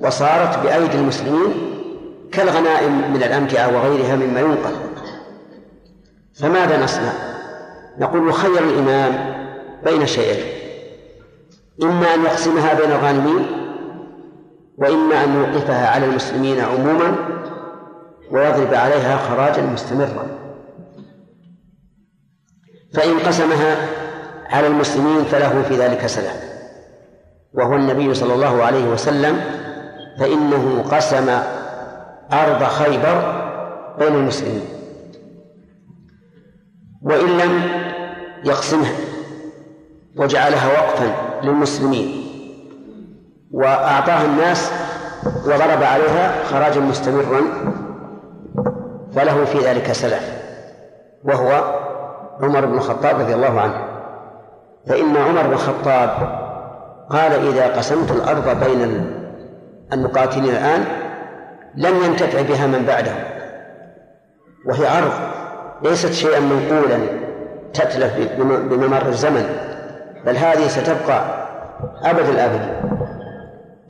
[0.00, 1.54] وصارت بأيدي المسلمين
[2.32, 4.72] كالغنائم من الأمتعة وغيرها مما ينقل.
[6.34, 7.12] فماذا نصنع؟
[7.98, 9.34] نقول يخير الإمام
[9.84, 10.44] بين شيئين.
[11.82, 13.46] إما أن يقسمها بين الغانمين
[14.78, 17.14] وإما أن يوقفها على المسلمين عموما
[18.30, 20.39] ويضرب عليها خراجا مستمرا.
[22.94, 23.76] فإن قسمها
[24.46, 26.36] على المسلمين فله في ذلك سلام.
[27.54, 29.40] وهو النبي صلى الله عليه وسلم
[30.18, 31.28] فإنه قسم
[32.32, 33.42] أرض خيبر
[33.98, 34.64] بين المسلمين.
[37.02, 37.62] وإن لم
[38.44, 38.92] يقسمها
[40.16, 42.26] وجعلها وقفا للمسلمين
[43.50, 44.72] وأعطاها الناس
[45.44, 47.40] وضرب عليها خراجا مستمرا
[49.14, 50.32] فله في ذلك سلف
[51.24, 51.80] وهو
[52.42, 53.74] عمر بن الخطاب رضي الله عنه.
[54.86, 56.10] فإن عمر بن الخطاب
[57.10, 59.06] قال إذا قسمت الأرض بين
[59.92, 60.84] المقاتلين الآن
[61.76, 63.12] لم ينتفع بها من بعده.
[64.66, 65.12] وهي أرض
[65.82, 66.98] ليست شيئا منقولا
[67.74, 68.12] تتلف
[68.42, 69.46] بممر الزمن
[70.26, 71.46] بل هذه ستبقى
[72.04, 72.80] أبد الآبد.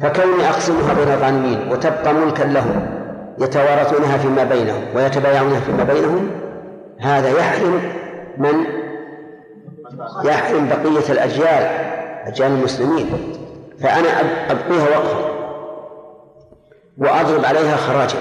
[0.00, 3.00] فكوني أقسمها بين الغانمين وتبقى ملكا لهم
[3.38, 6.30] يتوارثونها فيما بينهم ويتبايعونها فيما بينهم
[7.00, 7.80] هذا يحرم
[8.40, 8.64] من
[10.24, 11.62] يحرم بقية الأجيال
[12.26, 13.06] أجيال المسلمين.
[13.80, 14.08] فأنا
[14.50, 15.30] أبقيها وقفا
[16.98, 18.18] وأضرب عليها خراجا.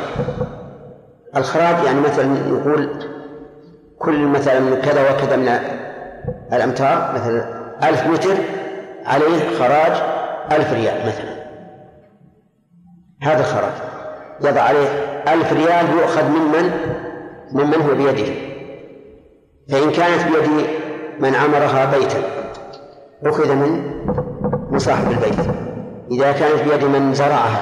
[1.35, 2.89] الخراج يعني مثلا نقول
[3.99, 5.59] كل مثلا كذا وكذا من
[6.53, 7.45] الأمتار مثلا
[7.89, 8.35] ألف متر
[9.05, 10.01] عليه خراج
[10.51, 11.39] ألف ريال مثلا.
[13.21, 13.73] هذا الخراج
[14.41, 14.87] يضع عليه
[15.33, 16.71] ألف ريال يؤخذ ممن
[17.51, 18.48] ممن هو بيده.
[19.71, 20.67] فإن كانت بيد
[21.19, 22.23] من عمرها بيتا
[23.25, 23.99] أخذ من
[24.71, 25.39] من صاحب البيت.
[26.11, 27.61] إذا كانت بيد من زرعها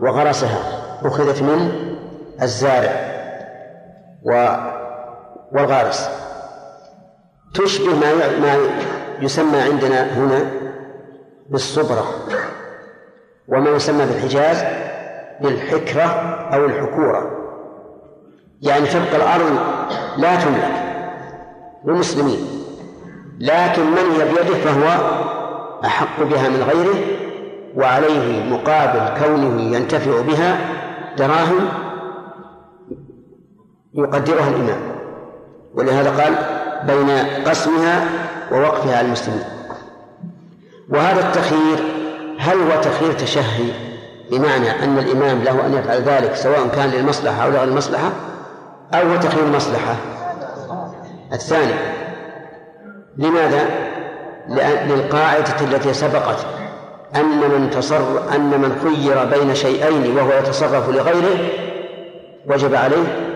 [0.00, 0.58] وغرسها
[1.02, 1.72] أخذت من
[2.42, 2.92] الزارع
[5.52, 6.08] والغارس.
[7.54, 8.56] تشبه ما ما
[9.20, 10.50] يسمى عندنا هنا
[11.50, 12.04] بالصبرة
[13.48, 14.64] وما يسمى بالحجاز
[15.40, 16.04] بالحكرة
[16.54, 17.30] أو الحكورة.
[18.62, 19.58] يعني تبقى الأرض
[20.16, 20.93] لا تملك.
[21.86, 22.38] للمسلمين.
[23.40, 25.14] لكن من هي بيده فهو
[25.84, 26.94] أحق بها من غيره
[27.76, 30.58] وعليه مقابل كونه ينتفع بها
[31.18, 31.68] دراهم
[33.94, 34.80] يقدرها الإمام.
[35.74, 36.34] ولهذا قال
[36.86, 37.10] بين
[37.44, 38.08] قسمها
[38.52, 39.44] ووقفها على المسلمين.
[40.88, 41.78] وهذا التخيير
[42.38, 43.70] هل هو تخيير تشهي
[44.30, 48.10] بمعنى أن الإمام له أن يفعل ذلك سواء كان للمصلحة أو لغير المصلحة
[48.94, 49.96] أو هو تخيير المصلحة
[51.34, 51.74] الثاني.
[53.16, 53.68] لماذا؟
[54.88, 56.46] للقاعدة التي سبقت
[57.16, 61.38] أن من تصر أن من خير بين شيئين وهو يتصرف لغيره
[62.46, 63.34] وجب عليه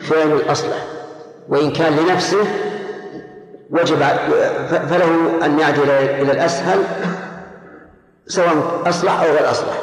[0.00, 0.76] فعل الأصلح
[1.48, 2.44] وإن كان لنفسه
[3.70, 4.02] وجب
[4.68, 6.78] فله أن يعدل إلى الأسهل
[8.26, 9.78] سواء أصلح أو غير أصلح.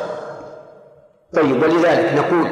[1.33, 2.47] طيب ولذلك نقول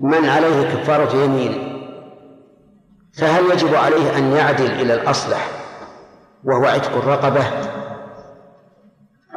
[0.00, 1.71] من عليه كفارة يمين؟
[3.18, 5.48] فهل يجب عليه أن يعدل إلى الأصلح
[6.44, 7.44] وهو عتق الرقبة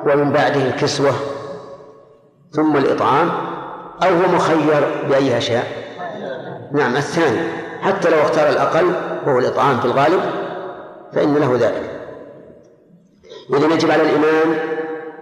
[0.06, 1.14] ومن بعده الكسوة
[2.52, 3.32] ثم الإطعام
[4.04, 5.86] أو هو مخير بأيها شاء
[6.72, 8.94] نعم الثاني حتى لو اختار الأقل
[9.26, 10.22] وهو الإطعام في الغالب
[11.14, 11.92] فإن له ذلك.
[13.54, 14.58] إذا يجب على الإمام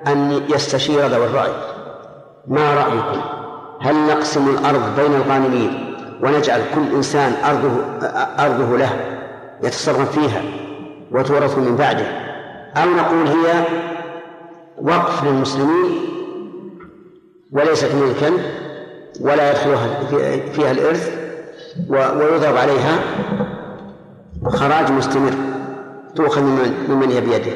[0.07, 1.51] أن يستشير ذوي الرأي.
[2.47, 3.21] ما رأيكم؟
[3.81, 5.92] هل نقسم الأرض بين الغانمين؟
[6.23, 7.71] ونجعل كل إنسان أرضه
[8.45, 8.89] أرضه له
[9.63, 10.41] يتصرف فيها
[11.11, 12.05] وتورث من بعده.
[12.77, 13.63] أو نقول هي
[14.81, 15.99] وقف للمسلمين
[17.51, 18.31] وليست ملكا
[19.21, 19.87] ولا يدخلها
[20.53, 21.11] فيها الإرث
[21.89, 22.99] ويضرب عليها
[24.45, 25.33] خراج مستمر.
[26.15, 26.41] تؤخذ
[26.89, 27.51] ممن هي بيده.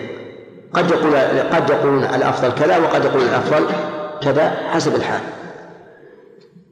[0.74, 1.16] قد يقول
[1.52, 3.66] قد يقولون الأفضل كذا وقد يقولون الأفضل
[4.22, 5.22] كذا حسب الحال.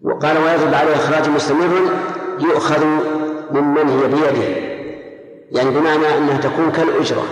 [0.01, 1.79] وقال ويضرب عليه إخراج مستمر
[2.39, 2.85] يؤخذ
[3.51, 4.65] ممن هي بيده.
[5.51, 7.23] يعني بمعنى أنها تكون كالأجرة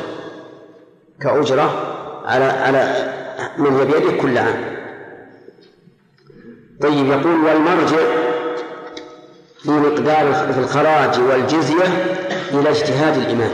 [1.22, 1.96] كأجرة
[2.26, 3.14] على على
[3.58, 4.74] من هي بيده كل عام.
[6.82, 7.98] طيب يقول والمرجع
[9.64, 11.84] في مقدار في الخراج والجزية
[12.52, 13.52] إلى اجتهاد الإمام.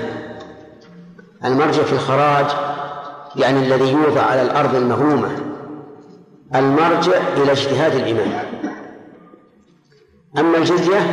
[1.46, 2.46] المرجع في الخراج
[3.36, 5.30] يعني الذي يوضع على الأرض المغرومة
[6.56, 8.44] المرجع إلى اجتهاد الإمام.
[10.38, 11.12] أما الجزية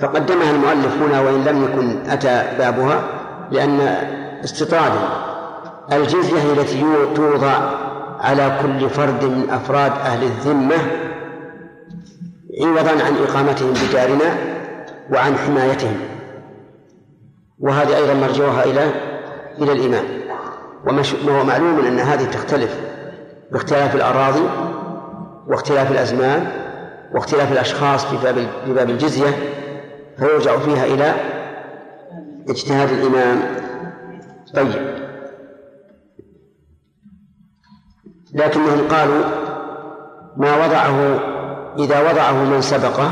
[0.00, 3.04] فقدمها المؤلف هنا وإن لم يكن أتى بابها
[3.50, 3.80] لأن
[4.44, 5.08] استطرادا
[5.92, 7.58] الجزية التي توضع
[8.20, 10.76] على كل فرد من أفراد أهل الذمة
[12.60, 14.36] عوضا عن إقامتهم بدارنا
[15.12, 15.96] وعن حمايتهم.
[17.60, 18.90] وهذه أيضا مرجعها إلى
[19.58, 20.04] إلى الإمام.
[21.26, 22.80] وهو معلوم أن هذه تختلف
[23.52, 24.42] باختلاف الأراضي
[25.48, 26.61] واختلاف الأزمان
[27.14, 28.34] واختلاف الأشخاص في باب
[28.64, 29.36] في باب الجزية
[30.18, 31.14] فيرجع فيها إلى
[32.48, 33.42] اجتهاد الإمام.
[34.54, 34.92] طيب.
[38.34, 39.24] لكنهم قالوا
[40.36, 41.20] ما وضعه
[41.78, 43.10] إذا وضعه من سبقه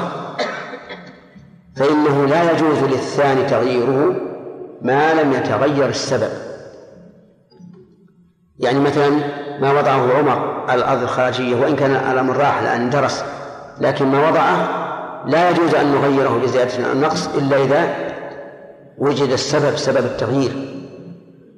[1.77, 4.15] فإنه لا يجوز للثاني تغييره
[4.83, 6.31] ما لم يتغير السبب.
[8.59, 9.11] يعني مثلا
[9.61, 13.25] ما وضعه عمر على الأرض الخارجية وإن كان الأمر راح لأن درس
[13.81, 14.81] لكن ما وضعه
[15.27, 17.95] لا يجوز أن نغيره بزيادة أو نقص إلا إذا
[18.99, 20.53] وجد السبب سبب التغيير.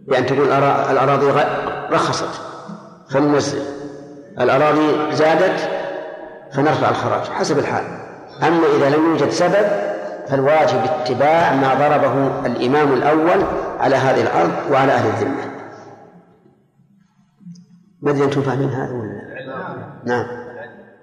[0.08, 0.44] بأن تكون
[0.90, 1.26] الأراضي
[1.90, 2.40] رخصت.
[3.10, 3.62] فننزل
[4.40, 5.68] الأراضي زادت
[6.52, 7.84] فنرفع الخراج حسب الحال.
[8.42, 9.66] أما إذا لم يوجد سبب
[10.28, 13.44] فالواجب اتباع ما ضربه الإمام الأول
[13.80, 15.52] على هذه الأرض وعلى أهل الذمة.
[18.02, 19.22] ما أدري أنتم فاهمين هذا ولا
[20.04, 20.26] نعم.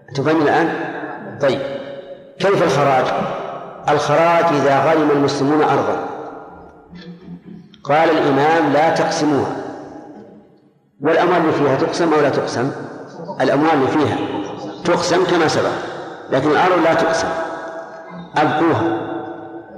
[0.10, 0.89] أنتم فاهمين الآن؟
[1.42, 1.62] طيب.
[2.40, 3.06] كيف الخراج؟
[3.90, 6.10] الخراج إذا غنم المسلمون أرضا.
[7.84, 9.56] قال الإمام لا تقسموها.
[11.02, 12.72] والأموال اللي فيها تقسم أو لا تقسم؟
[13.42, 14.18] الأموال اللي فيها
[14.86, 15.72] تقسم كما سبق
[16.32, 17.28] لكن الأرض لا تقسم.
[18.38, 19.10] أبقوها.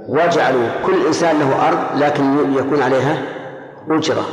[0.08, 3.22] واجعلوا كل إنسان له أرض لكن يكون عليها
[3.90, 4.24] أجرة.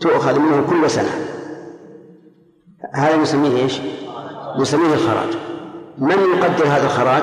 [0.00, 1.10] تؤخذ منه كل سنة.
[2.94, 3.80] هذا نسميه إيش؟
[4.58, 5.45] نسميه الخراج.
[5.98, 7.22] من يقدر هذا الخراج؟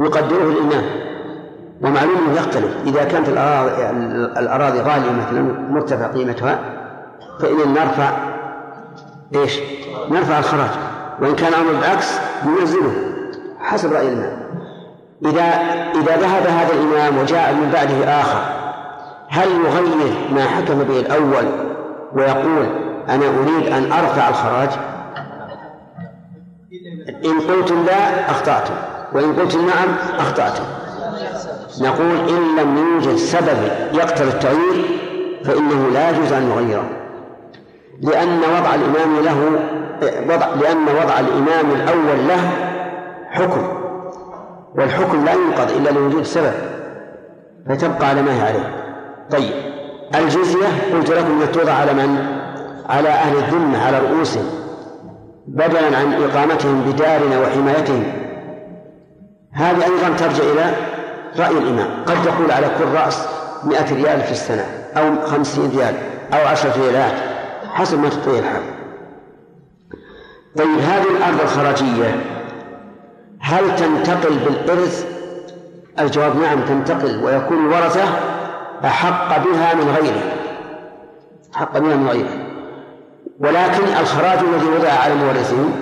[0.00, 0.84] يقدره الإمام.
[1.82, 3.90] ومعلوم يختلف إذا كانت الأراضي,
[4.40, 6.58] الأراضي غالية مثلا مرتفع قيمتها
[7.40, 8.10] فإن نرفع
[9.34, 9.58] إيش؟
[10.10, 10.70] نرفع الخراج.
[11.20, 12.92] وإن كان الأمر بالعكس ننزله
[13.60, 14.40] حسب رأي الإمام.
[15.24, 15.44] إذا
[15.94, 18.60] إذا ذهب هذا الإمام وجاء من بعده آخر
[19.28, 21.44] هل يغير ما حكم به الأول
[22.12, 22.66] ويقول
[23.08, 24.68] أنا أريد أن أرفع الخراج؟
[27.24, 28.74] إن قلتم لا أخطأتم
[29.12, 29.88] وإن قلتم نعم
[30.18, 30.64] أخطأتم.
[31.80, 33.58] نقول إن لم يوجد سبب
[33.92, 34.98] يقتضي التغيير
[35.44, 36.90] فإنه لا يجوز أن يغيره.
[38.00, 39.60] لأن وضع الإمام له
[40.34, 42.50] وضع لأن وضع الإمام الأول له
[43.30, 43.68] حكم
[44.74, 46.52] والحكم لا ينقض إلا لوجود سبب
[47.68, 48.74] فتبقى على ما هي عليه.
[49.30, 49.52] طيب
[50.14, 52.26] الجزية قلت لكم أنها توضع على من؟
[52.88, 54.59] على أهل الذمة على رؤوسهم.
[55.46, 58.02] بدلا عن إقامتهم بدارنا وحمايتهم.
[59.52, 60.74] هذه أيضا ترجع إلى
[61.38, 62.04] رأي الإمام.
[62.06, 63.28] قد يقول على كل رأس
[63.64, 64.64] مئة ريال في السنة
[64.96, 65.94] أو خمسين ريال
[66.32, 67.12] أو عشرة ريالات
[67.72, 68.62] حسب ما تطيع الحال.
[70.56, 72.20] طيب هذه الأرض الخراجية
[73.40, 75.06] هل تنتقل بالإرث؟
[76.00, 78.04] الجواب نعم تنتقل ويكون الورثة
[78.84, 80.22] أحق بها من غيره.
[81.54, 82.49] أحق بها من غيره.
[83.40, 85.72] ولكن الخراج الذي وضع على مورثهم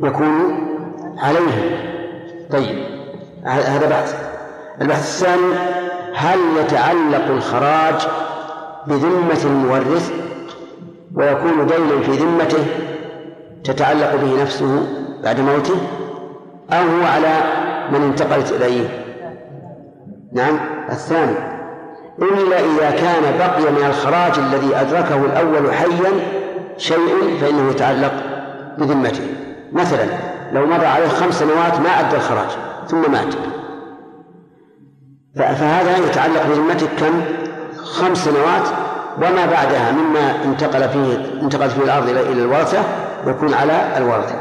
[0.00, 0.58] يكون
[1.18, 1.70] عليهم
[2.50, 2.84] طيب
[3.44, 4.14] هذا بحث.
[4.80, 5.54] البحث الثاني
[6.14, 8.08] هل يتعلق الخراج
[8.86, 10.12] بذمة المورث
[11.14, 12.66] ويكون دينا في ذمته
[13.64, 14.86] تتعلق به نفسه
[15.24, 15.76] بعد موته
[16.70, 17.42] أو هو على
[17.92, 18.88] من انتقلت إليه؟
[20.32, 20.60] نعم
[20.90, 21.34] الثاني.
[22.18, 26.39] إلا إذا كان بقي من الخراج الذي أدركه الأول حيا
[26.80, 28.12] شيء فإنه يتعلق
[28.78, 29.26] بذمته.
[29.72, 30.04] مثلا
[30.52, 32.48] لو مضى عليه خمس سنوات ما أدى الخراج
[32.88, 33.34] ثم مات.
[35.36, 37.22] فهذا يتعلق بذمته كم؟
[37.84, 38.68] خمس سنوات
[39.16, 42.78] وما بعدها مما انتقل فيه انتقلت فيه الأرض إلى الورثة
[43.26, 44.34] يكون على الورثة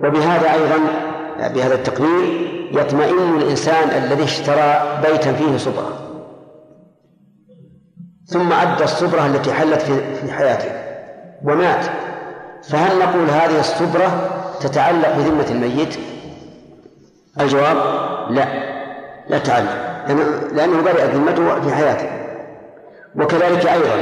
[0.00, 0.76] وبهذا أيضا
[1.38, 5.88] بهذا التقرير يطمئن الإنسان الذي اشترى بيتا فيه صبرة
[8.26, 10.83] ثم أدى الصبرة التي حلت في حياته.
[11.44, 11.86] ومات
[12.62, 14.30] فهل نقول هذه الصبرة
[14.60, 15.98] تتعلق بذمة الميت؟
[17.40, 17.76] الجواب
[18.30, 18.74] لا
[19.28, 19.84] لا تتعلق
[20.52, 22.08] لأنه برئت ذمته في حياته
[23.16, 23.96] وكذلك أيضا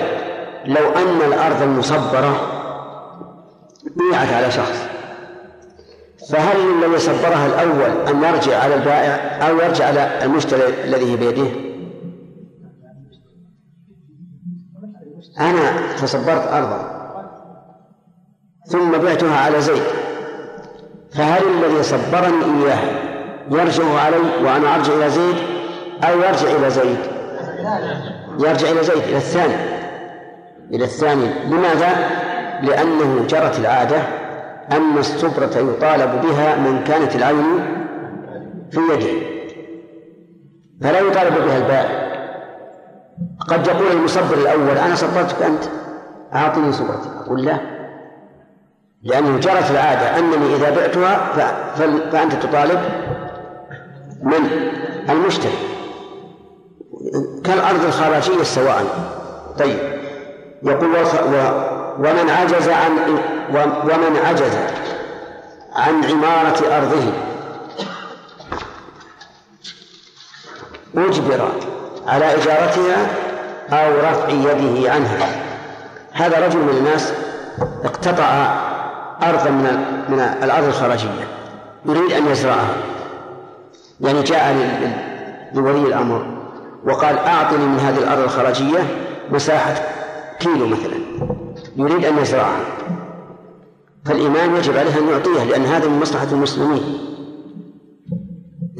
[0.66, 2.48] لو أن الأرض المصبرة
[3.96, 4.82] بيعت على شخص
[6.30, 11.46] فهل الذي صبرها الأول أن يرجع على البائع أو يرجع على المشتري الذي بيده؟
[15.40, 16.91] أنا تصبرت أرضا
[18.72, 19.82] ثم بعتها على زيد.
[21.14, 22.92] فهل الذي صبرني إياها
[23.50, 25.36] يرجع علي وأنا أرجع إلى زيد
[26.04, 26.98] أو يرجع إلى زيد؟
[28.38, 29.54] يرجع إلى زيد إلى الثاني.
[30.70, 31.30] إلى الثاني.
[31.50, 31.96] لماذا؟
[32.62, 33.96] لأنه جرت العادة
[34.72, 37.60] أن السبرة يطالب بها من كانت العين
[38.70, 39.26] في يده.
[40.82, 42.02] فلا يطالب بها البائع
[43.48, 45.64] قد يقول المصبر الأول أنا صبرتك أنت؟
[46.34, 47.81] أعطني صبرتك أقول لا.
[49.02, 51.32] لأنه جرت العادة أنني إذا بعتها
[52.12, 52.80] فأنت تطالب
[54.22, 54.50] من
[55.08, 55.58] المشتري
[57.44, 58.84] كالأرض الخراجية سواء.
[59.58, 59.78] طيب.
[60.62, 60.96] يقول
[61.98, 62.90] ومن عجز عن
[63.84, 64.52] ومن عجز
[65.72, 67.12] عن عمارة أرضه.
[70.96, 71.48] أجبر
[72.06, 73.06] على إجارتها
[73.70, 75.28] أو رفع يده عنها.
[76.12, 77.12] هذا رجل من الناس
[77.84, 78.54] اقتطع
[79.22, 79.64] أرضا من
[80.08, 81.28] من الأرض الخراجية.
[81.86, 82.76] يريد أن يزرعها.
[84.00, 84.56] يعني جاء
[85.54, 86.26] لولي الأمر
[86.84, 88.78] وقال أعطني من هذه الأرض الخراجية
[89.30, 89.74] مساحة
[90.40, 90.96] كيلو مثلا.
[91.76, 92.60] يريد أن يزرعها.
[94.04, 96.98] فالإمام يجب عليه أن يعطيه لأن هذا من مصلحة المسلمين.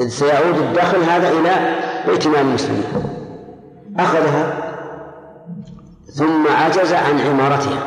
[0.01, 2.85] إذ سيعود الدخل هذا إلى بيت مال المسلمين.
[3.99, 4.73] أخذها
[6.15, 7.79] ثم عجز عن عمارتها.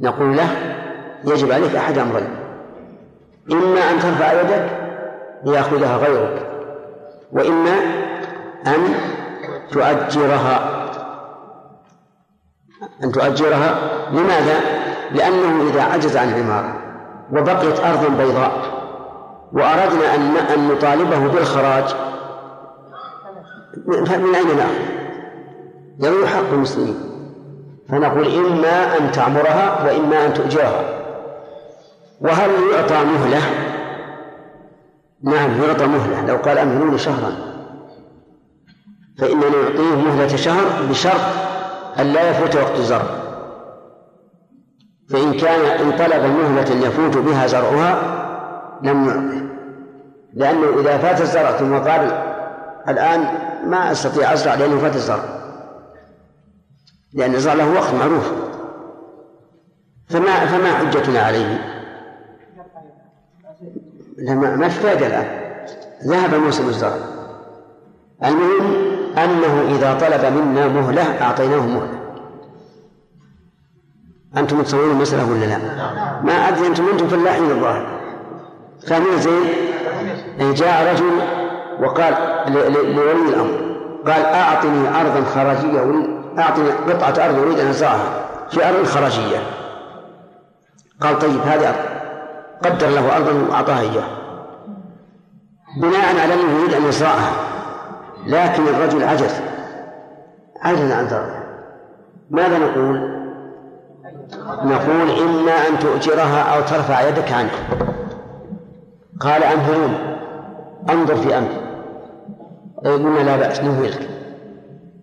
[0.00, 0.69] نقول له
[1.24, 2.28] يجب عليك أحد أمرين.
[3.52, 4.70] إما أن ترفع يدك
[5.44, 6.46] ليأخذها غيرك
[7.32, 7.76] وإما
[8.66, 8.94] أن
[9.70, 10.86] تؤجرها.
[13.04, 13.78] أن تؤجرها.
[14.12, 14.60] لماذا؟
[15.12, 16.76] لأنه إذا عجز عن عمارة
[17.32, 18.52] وبقيت أرض بيضاء
[19.52, 21.94] وأردنا أن أن نطالبه بالخراج
[23.86, 25.00] من أين نأخذ؟
[26.00, 27.00] يروي حق المسلمين.
[27.88, 30.99] فنقول إما أن تعمرها وإما أن تؤجرها.
[32.20, 33.40] وهل يعطى مهلة؟
[35.22, 36.26] نعم يعطى مهلة.
[36.26, 37.32] لو قال أمهلوني شهرا
[39.18, 41.20] فإننا نعطيه مهلة شهر بشرط
[41.98, 43.04] أن لا يفوت وقت الزرع.
[45.10, 48.00] فإن كان إن طلب مهلة يفوت بها زرعها
[48.82, 49.50] لم يعطه.
[50.34, 52.12] لأنه إذا فات الزرع ثم قال
[52.88, 53.20] الآن
[53.66, 55.24] ما أستطيع أزرع لأنه فات الزرع.
[57.14, 58.32] لأن الزرع له وقت معروف.
[60.08, 61.79] فما فما حجتنا عليه؟
[64.20, 65.26] ما ما فائدة الآن.
[66.06, 66.96] ذهب موسم الزرع
[68.24, 68.74] المهم
[69.18, 72.00] أنه إذا طلب منا مهلة أعطيناه مهلة.
[74.36, 75.58] أنتم متصورون المسألة ولا لا؟
[76.22, 78.00] ما أدري أنتم أنتم فلاحين الظاهر.
[78.86, 79.42] فاهمين زين؟
[80.38, 81.10] يعني جاء رجل
[81.84, 82.14] وقال
[82.94, 83.70] لولي الأمر
[84.06, 85.80] قال أعطني أرضا خراجية
[86.38, 89.38] أعطني قطعة أرض أريد أن أزرعها في أرض خراجية.
[91.00, 91.89] قال طيب هذه أرض.
[92.64, 94.20] قدر له أرضا وأعطاها إياه.
[95.76, 97.32] بناء على أنه يريد أن يزرعها
[98.26, 99.40] لكن الرجل عجز.
[100.62, 101.42] عجز عن زرعها
[102.30, 103.20] ماذا نقول؟
[104.64, 107.50] نقول إما أن تؤجرها أو ترفع يدك عنه.
[109.20, 109.94] قال أنظرون
[110.90, 111.60] انظر في أمري.
[112.84, 114.08] قلنا لا بأس نهلك.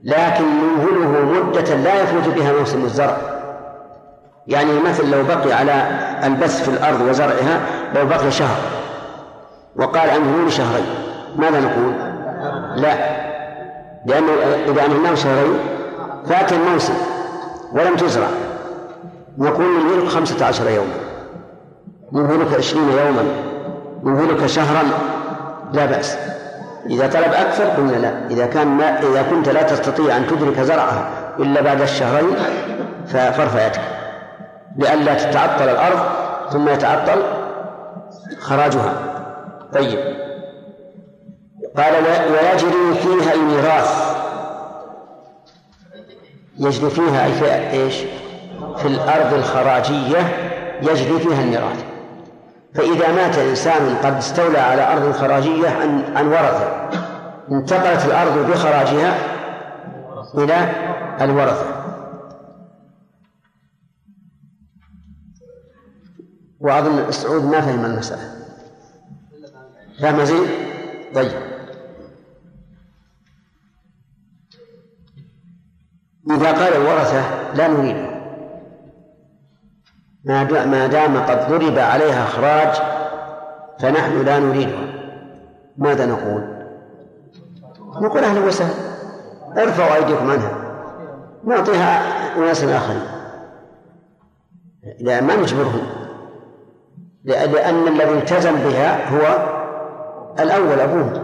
[0.03, 3.36] لكن نمهله مدة لا يفوت بها موسم الزرع.
[4.48, 5.74] يعني مثل لو بقي على
[6.24, 7.61] البث في الأرض وزرعها
[7.95, 8.57] لو بقي شهر.
[9.76, 10.86] وقال أمهلوني شهرين
[11.36, 11.94] ماذا نقول؟
[12.82, 12.95] لا.
[14.06, 14.32] لأنه
[14.68, 15.60] إذا أمهلناه شهرين
[16.30, 16.94] فات الموسم
[17.74, 18.28] ولم تزرع.
[19.38, 20.94] نقول نمهلك خمسة عشر يوما.
[22.14, 23.24] نمهلك عشرين يوما.
[24.03, 24.84] نمهلك شهرا.
[25.74, 26.18] لا بأس.
[26.90, 28.28] إذا طلب أكثر قلنا لا.
[28.30, 31.10] إذا كان ما إذا كنت لا تستطيع أن تدرك زرعها
[31.40, 32.36] إلا بعد الشهرين
[33.07, 33.97] فارفع يدك
[34.77, 35.99] لئلا تتعطل الأرض
[36.51, 37.21] ثم يتعطل
[38.39, 38.93] خراجها.
[39.73, 39.99] طيب.
[41.77, 41.93] قال
[42.31, 44.17] ويجري فيها الميراث.
[46.59, 47.95] يجري فيها أي في إيش؟
[48.77, 50.17] في الأرض الخراجية
[50.81, 51.83] يجري فيها الميراث.
[52.75, 56.89] فإذا مات إنسان قد استولى على أرض خراجية عن عن ورثة.
[57.51, 59.17] انتقلت الأرض بخراجها
[60.37, 60.69] إلى
[61.21, 61.76] الورثة.
[66.59, 68.31] وأظن السعود ما فهم المسألة.
[70.01, 70.47] فهم زين؟
[71.15, 71.31] طيب.
[76.31, 78.17] إذا قال الورثة لا نريده
[80.65, 82.75] ما دام قد ضرب عليها إخراج
[83.79, 84.88] فنحن لا نريدها.
[85.77, 86.57] ماذا نقول؟
[88.01, 88.73] نقول أهلا وسهلا
[89.57, 90.57] ارفعوا أيديكم عنها.
[91.43, 92.01] نعطيها
[92.38, 93.01] أناس آخرين.
[94.99, 95.97] لا ما نجبرهم.
[97.27, 99.47] لأن الذي التزم بها هو
[100.39, 101.23] الأول أبوهم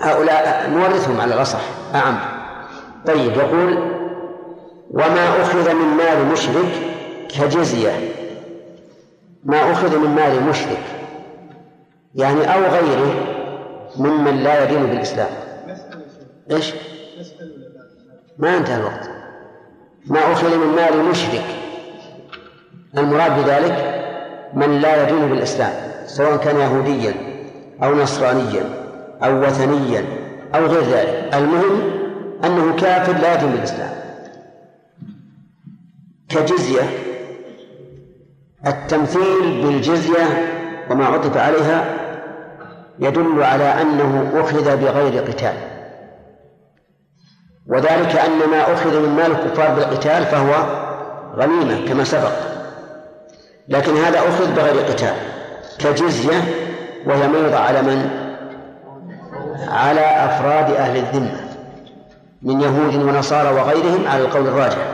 [0.00, 1.60] هؤلاء نورثهم على الأصح.
[1.94, 2.18] أعم
[3.06, 3.78] طيب يقول
[4.90, 6.72] وما أخذ من مال مشرك
[7.28, 7.90] كجزية.
[9.44, 10.82] ما أخذ من مال مشرك.
[12.14, 13.14] يعني أو غيره
[13.96, 15.30] ممن لا يدين بالإسلام.
[16.50, 16.74] إيش؟
[18.38, 19.10] ما انتهى الوقت.
[20.06, 21.44] ما أخذ من مال مشرك.
[22.98, 23.91] المراد بذلك
[24.54, 25.72] من لا يدين بالإسلام
[26.06, 27.14] سواء كان يهوديا
[27.82, 28.64] أو نصرانيا
[29.22, 30.04] أو وثنيا
[30.54, 31.34] أو غير ذلك.
[31.34, 31.80] المهم
[32.44, 33.90] أنه كافر لا يدين بالإسلام.
[36.28, 36.82] كجزية
[38.66, 40.24] التمثيل بالجزية
[40.90, 41.84] وما عطف عليها
[42.98, 45.54] يدل على أنه أخذ بغير قتال.
[47.66, 50.82] وذلك أن ما أخذ من مال الكفار بالقتال فهو
[51.36, 52.51] غنيمة كما سبق.
[53.68, 55.14] لكن هذا أخذ بغير قتال
[55.78, 56.44] كجزية
[57.06, 58.10] وهي ما على من؟
[59.68, 61.40] على أفراد أهل الذمة
[62.42, 64.92] من يهود ونصارى وغيرهم على القول الراجح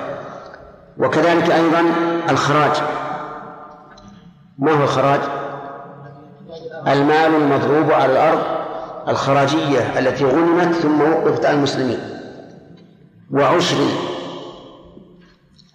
[0.98, 1.84] وكذلك أيضا
[2.30, 2.82] الخراج
[4.58, 5.20] ما هو الخراج؟
[6.86, 8.42] المال المضروب على الأرض
[9.08, 11.98] الخراجية التي غنمت ثم وقفت على المسلمين
[13.30, 13.76] وعشر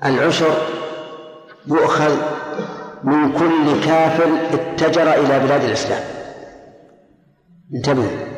[0.06, 0.54] العشر
[1.68, 2.33] يؤخذ
[3.04, 6.04] من كل كافر اتجر إلى بلاد الإسلام.
[7.76, 8.34] انتبهوا.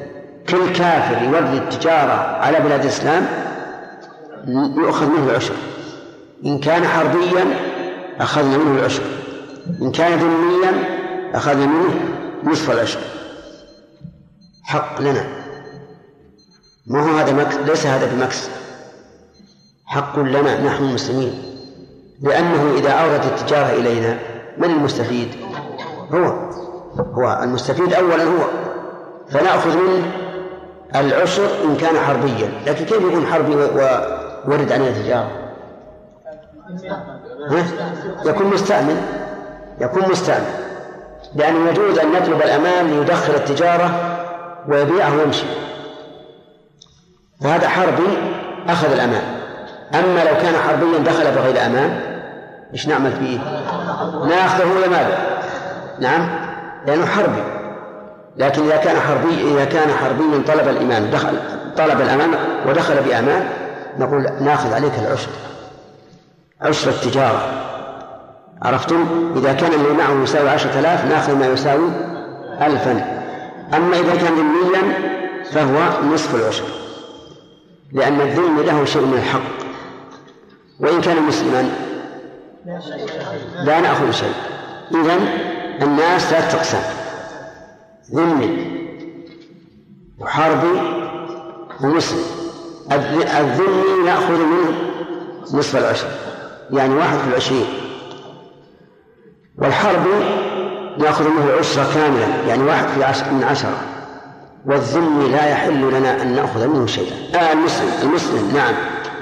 [0.49, 3.27] كل كافر يورد التجارة على بلاد الإسلام
[4.77, 5.53] يؤخذ منه العشر.
[6.45, 7.45] إن كان حربيا
[8.19, 9.03] أخذنا منه العشر.
[9.81, 10.73] إن كان ذميا
[11.33, 11.99] أخذنا منه
[12.43, 12.99] نصف العشر.
[14.63, 15.25] حق لنا.
[16.87, 18.49] ما هو هذا مكس؟ ليس هذا بمكس.
[19.85, 20.65] حق لنا.
[20.65, 21.33] نحن المسلمين.
[22.21, 25.35] لأنه إذا أوردت التجارة إلينا من المستفيد؟
[26.13, 26.49] هو.
[27.13, 27.39] هو.
[27.43, 28.43] المستفيد أولا هو.
[29.29, 30.11] فنأخذ منه
[30.95, 32.51] العشر إن كان حربيا.
[32.67, 35.31] لكن كيف يكون حربي وورد علينا تجارة؟
[38.25, 39.01] يكون مستأمن.
[39.81, 40.53] يكون مستأمن.
[41.35, 43.91] لأنه يجوز أن يطلب الأمان ليدخل التجارة
[44.67, 45.45] ويبيعه ويمشي.
[47.41, 48.17] فهذا حربي
[48.67, 49.23] أخذ الأمان
[49.93, 52.14] أما لو كان حربيا دخل بغير أمان
[52.73, 53.39] إيش نعمل فيه؟
[54.27, 55.17] ناخذه ولا ماذا؟
[55.99, 56.29] نعم؟
[56.87, 57.43] لأنه حربي.
[58.37, 61.39] لكن إذا كان حربي إذا كان حربيا طلب الإيمان دخل
[61.77, 62.29] طلب الأمان
[62.67, 63.49] ودخل بأمان
[63.99, 65.29] نقول نأخذ عليك العشر.
[66.61, 67.41] عشر التجارة.
[68.61, 71.89] عرفتم؟ إذا كان اللي معه يساوي عشرة آلاف نأخذ ما يساوي
[72.61, 73.21] ألفا.
[73.73, 74.93] أما إذا كان ذميا
[75.51, 76.65] فهو نصف العشر.
[77.91, 79.65] لأن الذم له شيء من الحق.
[80.79, 81.69] وإن كان مسلما
[83.63, 84.33] لا نأخذ شيء.
[84.91, 85.17] إذا
[85.81, 86.81] الناس ثلاثة أقسام.
[88.13, 88.77] ذمي
[90.19, 90.79] وحربي
[91.81, 92.23] ومسلم.
[92.91, 94.71] الذمي نأخذ منه
[95.53, 96.07] نصف العشر
[96.71, 97.65] يعني واحد في العشرين.
[99.57, 100.25] والحربي
[100.97, 103.77] نأخذ منه العشرة كاملة يعني واحد في عشر من عشرة.
[104.65, 107.15] والذمي لا يحل لنا أن نأخذ منه شيئا.
[107.35, 108.73] آه المسلم المسلم نعم.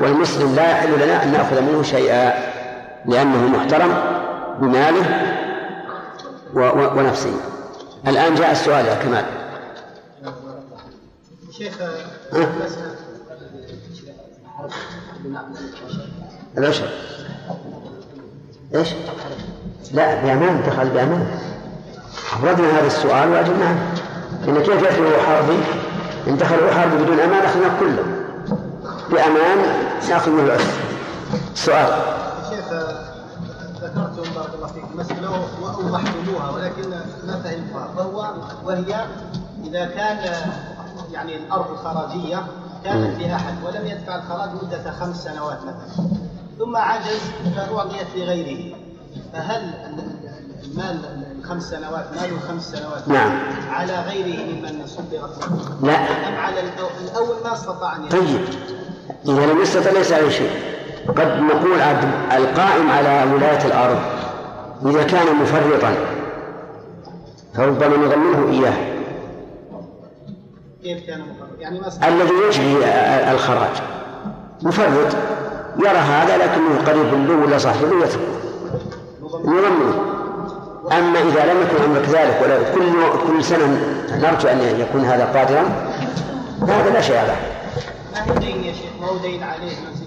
[0.02, 2.53] والمسلم لا يحل لنا أن نأخذ منه شيئا.
[3.06, 3.94] لأنه محترم
[4.60, 5.06] بماله
[6.96, 7.34] ونفسه.
[8.08, 9.26] الآن جاء السؤال يا كمال.
[11.52, 11.74] شيخ
[16.58, 16.90] العشر
[18.76, 18.90] إيش؟
[19.92, 21.28] لا بأمان دخل بأمان.
[22.34, 23.94] أفردنا هذا السؤال وأجبنا عنه.
[24.48, 25.58] إن كيف يدخل حربي
[26.28, 28.06] إن دخل حربي بدون أمان أخذنا كله.
[29.10, 29.58] بأمان
[30.10, 30.72] نأخذ منه العشر
[31.56, 31.94] سؤال.
[32.56, 32.74] شيخ
[33.82, 36.90] ذكرتم بارك الله فيك مسألة وأوضحتموها ولكن
[37.28, 37.90] ما فهمتها.
[37.98, 38.34] وهو
[38.66, 39.06] وهي
[39.64, 40.36] إذا كان
[41.12, 42.44] يعني الأرض خراجية
[42.84, 46.08] كانت لأحد ولم يدفع الخراج مدة خمس سنوات مثلا.
[46.60, 47.22] ثم عجز
[47.56, 48.76] فأعطيت لغيره.
[49.34, 49.74] فهل
[50.64, 51.00] المال
[51.40, 53.40] الخمس سنوات مال الخمس سنوات نعم.
[53.70, 55.50] على غيره ممن صدرت
[55.84, 56.28] لا.
[56.28, 58.46] أم على الأول ما استطاع أن طيب.
[59.26, 60.73] إذا لم يستطع ليس عليه شيء.
[61.08, 61.80] قد نقول
[62.38, 64.00] القائم على ولاية الأرض
[64.86, 65.94] إذا كان مفرطا
[67.54, 68.74] فربما نضمنه إياه.
[70.84, 72.78] كيف كان مفرط؟ يعني الذي يجري
[73.32, 73.82] الخراج.
[74.62, 75.16] مفرط.
[75.80, 78.44] يرى هذا لكنه قريب له ولا صاحبه يتركه
[79.32, 80.14] يضمنه
[80.92, 82.94] أما إذا لم يكن أمر كذلك ولا كل
[83.28, 83.66] كل سنة
[84.22, 85.64] نرجو أن يكون هذا قادرا
[86.62, 87.36] هذا لا شيء له
[88.14, 90.03] ما هو دين يا شيخ؟ ما هو دين عليه؟ بها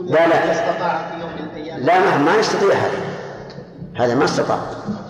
[0.00, 0.52] لا لا.
[0.52, 2.98] استطاع في يوم من لا ما, ما يستطيع هذا.
[3.96, 4.58] هذا ما استطاع.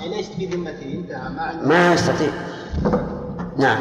[0.01, 2.29] يعني ليست في ذمته انتهى ما ما يستطيع
[3.57, 3.79] نعم.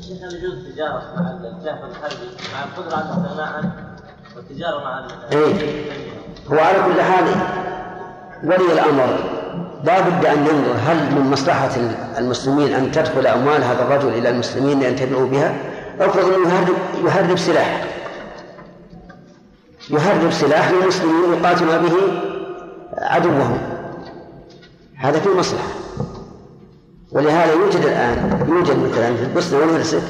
[0.00, 3.72] شيخ هل يجوز التجارة مع الجهل الحربي مع القدرة على الاستغناء عنه
[4.36, 5.84] والتجارة مع إيه.
[6.52, 7.24] هو على كل حال
[8.44, 9.18] ولي الأمر.
[9.84, 11.70] لا بد أن ينظر هل من مصلحة
[12.18, 15.54] المسلمين أن تدخل أموال هذا الرجل إلى المسلمين لينتفعوا بها؟
[16.00, 17.93] افرض أنه يهرب, يهرب سلاح
[19.90, 21.92] يهرب سلاح للمسلمين يقاتل به
[22.98, 23.58] عدوهم.
[24.96, 25.68] هذا فيه مصلحة.
[27.12, 30.02] ولهذا يوجد الآن يوجد مثلا في البوسنة والهرسك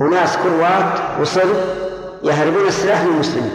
[0.00, 1.56] أناس كروات وصرب
[2.22, 3.52] يهربون السلاح للمسلمين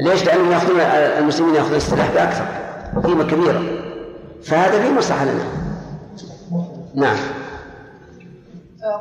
[0.00, 2.44] ليش؟ لأنهم يأخذون المسلمين يأخذون السلاح بأكثر
[3.04, 3.62] قيمة كبيرة.
[4.42, 5.44] فهذا فيه مصلحة لنا.
[6.94, 7.16] نعم.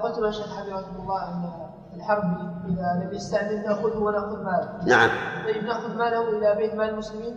[0.04, 1.69] قلت له شيخ حفظكم الله أن
[2.00, 2.24] الحرب
[2.66, 4.86] إذا لم يستعمل ناخذه وناخذ ماله.
[4.86, 5.10] نعم.
[5.46, 7.36] طيب نأخذ ماله إلى بيت مال المسلمين؟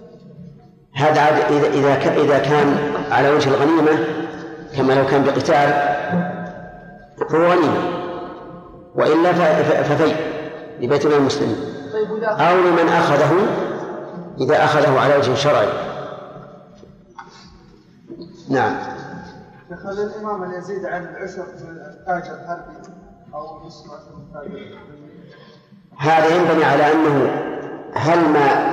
[0.94, 2.76] هذا عاد إذا إذا إذا كان
[3.10, 4.06] على وجه الغنيمة
[4.76, 5.72] كما لو كان بقتال
[7.30, 8.02] هو غنيمة
[8.94, 9.32] وإلا
[9.82, 10.14] ففي
[10.80, 11.56] لبيت مال المسلمين.
[11.92, 13.32] طيب أو لمن أخذه
[14.40, 15.68] إذا أخذه على وجه شرعي.
[18.48, 18.76] نعم.
[19.84, 23.01] هل الإمام يزيد عن العشر من التاجر الحربي
[25.98, 27.30] هذا ينبني على أنه
[27.94, 28.72] هل ما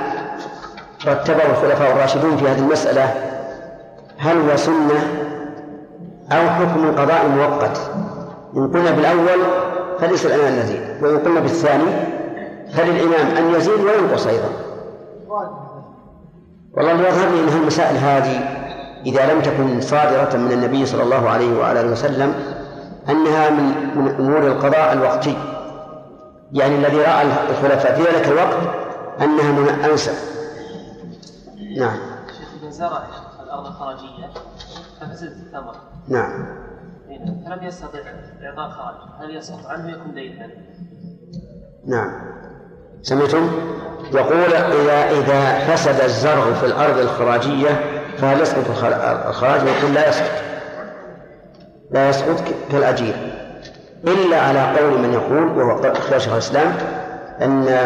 [1.06, 3.14] رتبه الخلفاء الراشدون في هذه المسألة
[4.18, 5.26] هل هو سنة
[6.32, 7.90] أو حكم قضاء مؤقت؟
[8.56, 9.40] إن قلنا بالأول
[10.00, 11.90] فليس الإمام يزيد وإن قلنا بالثاني
[12.72, 14.48] فللإمام أن يزيد وينقص أيضا.
[16.76, 18.60] والله يظهر لي أن المسائل هذه
[19.06, 22.59] إذا لم تكن صادرة من النبي صلى الله عليه وعلى وسلم
[23.08, 25.36] أنها من من أمور القضاء الوقتي.
[26.52, 27.94] يعني الذي رأى الخلفاء.
[27.94, 28.56] في ذلك الوقت
[29.20, 30.14] أنها من أنسب.
[31.78, 31.98] نعم.
[32.62, 33.02] إذا زرع
[33.42, 34.30] الأرض الخراجية
[35.00, 35.76] ففسدت الثمرة.
[36.08, 36.46] نعم.
[37.46, 37.98] فلم يستطع
[38.42, 40.46] إعطاء خراج هل يسقط عنه يكون دينا؟
[41.86, 42.10] نعم.
[43.02, 43.50] سمعتم؟
[44.12, 47.68] يقول إذا إذا فسد الزرع في الأرض الخراجية
[48.18, 48.70] فهل يسقط
[49.28, 50.49] الخراج؟ يقول لا يسقط.
[51.90, 53.14] لا يسقط كالأجير.
[54.04, 56.74] إلا على قول من يقول وهو اختيار شيخ الإسلام
[57.40, 57.78] أن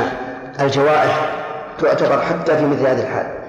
[0.61, 1.45] الجوائح
[1.79, 3.45] تعتبر حتى في مثل هذه الحال.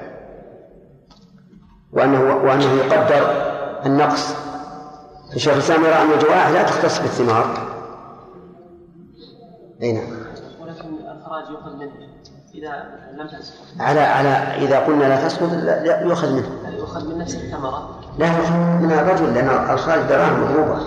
[1.94, 3.52] وأنه وأنه يقدر
[3.86, 4.36] النقص.
[5.36, 7.76] الشيخ الإسلام يرى أن الجوائح لا تختص بالثمار.
[9.82, 10.08] أي نعم.
[10.62, 11.92] ولكن الخراج يؤخذ منه.
[12.56, 12.84] إذا
[13.18, 13.66] لم تسقط.
[13.80, 14.30] على على
[14.66, 15.50] إذا قلنا لا تسقط
[16.06, 16.78] يؤخذ منه.
[16.78, 18.05] يؤخذ من نفس الثمرة.
[18.18, 20.80] لا من الرجل لأن الخراج دراهم مضروبة.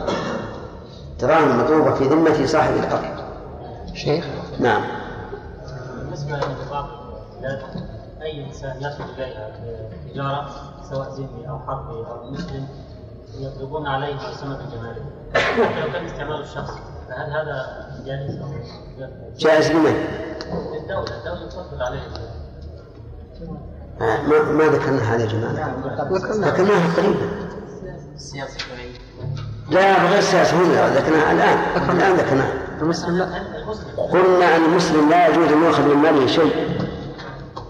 [1.21, 3.05] دراهم مضروبة في ذمة صاحب الأرض
[3.95, 4.25] شيخ؟
[4.61, 4.83] نعم.
[5.99, 7.63] بالنسبة البلاد
[8.23, 9.51] أي إنسان يدخل إليها
[10.13, 10.49] تجارة
[10.91, 12.67] سواء ذمي أو حربي أو مسلم
[13.39, 15.03] يطلبون عليه سمة الجمارك
[15.35, 18.49] حتى لو كان استعماله الشخصي فهل هذا جائز أو
[19.39, 19.95] جائز لمن؟
[20.73, 21.19] للدولة.
[21.19, 22.01] الدولة تفضل عليه.
[24.01, 25.75] ما ما ذكرنا هذا يا جماعة.
[26.13, 26.95] ذكرناها.
[26.97, 27.15] قريبا.
[28.15, 28.93] السياسة شوي
[29.71, 31.59] لا بغير السياسة هنا ذكرناها الآن.
[31.97, 32.53] الآن ذكرناها.
[32.83, 33.25] المسلم لا.
[34.13, 36.69] قلنا أن المسلم لا يجوز أن يؤخذ من ماله شيء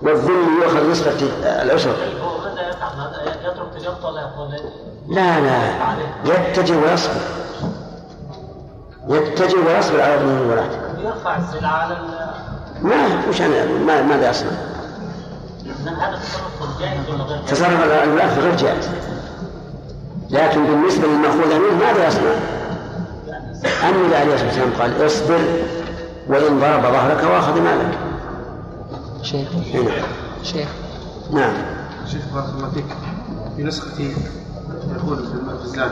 [0.02, 1.90] والذم يؤخذ نصف العشر
[2.22, 4.48] هو ماذا يفعل هذا يترك تجارته ولا يقول
[5.08, 5.58] لا لا.
[6.24, 7.20] يتجه ويصبر.
[9.08, 13.40] يتجه ويصبر على ظلمه ولاته يرفع السلعة على ال- ما وش
[13.86, 14.50] ما ماذا يصنع؟
[17.46, 18.88] تصرف ولا غير جائز؟
[20.30, 22.34] لكن بالنسبة للمأخوذ منه ماذا يصنع؟
[23.88, 25.38] النبي عليه الصلاة والسلام قال اصبر
[26.28, 27.98] وإن ضرب ظهرك وأخذ مالك.
[29.22, 29.84] شيخ نعم
[30.42, 30.68] شيخ.
[31.32, 31.52] نعم.
[32.06, 32.84] شيخ بارك الله فيك.
[33.56, 34.14] في نسختي
[34.96, 35.90] يقول في الزاد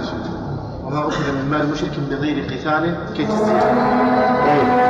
[0.84, 4.86] وما أخذ من مال مشرك بغير قتال كيف إحنا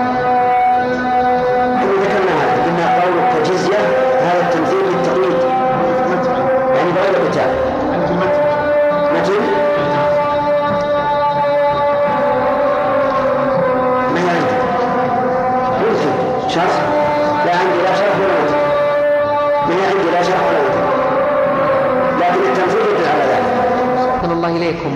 [7.28, 7.50] قتال
[9.10, 9.36] متن
[14.14, 14.56] ما عندي
[15.80, 16.10] ممكن
[17.46, 18.56] لا عندي لا شرح ولا متن
[19.68, 20.86] ما عندي لا شرح ولا متن
[22.20, 23.44] لكن التمثيل يدل على ذلك
[24.16, 24.94] أحسن الله إليكم.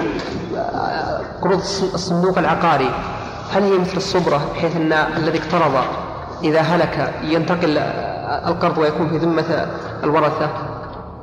[1.43, 2.91] قروض الص- الصندوق العقاري
[3.55, 5.85] هل هي مثل الصبرة بحيث أن الذي اقترض
[6.45, 7.79] إذا هلك ينتقل
[8.49, 9.67] القرض ويكون في ذمة
[10.05, 10.49] الورثة؟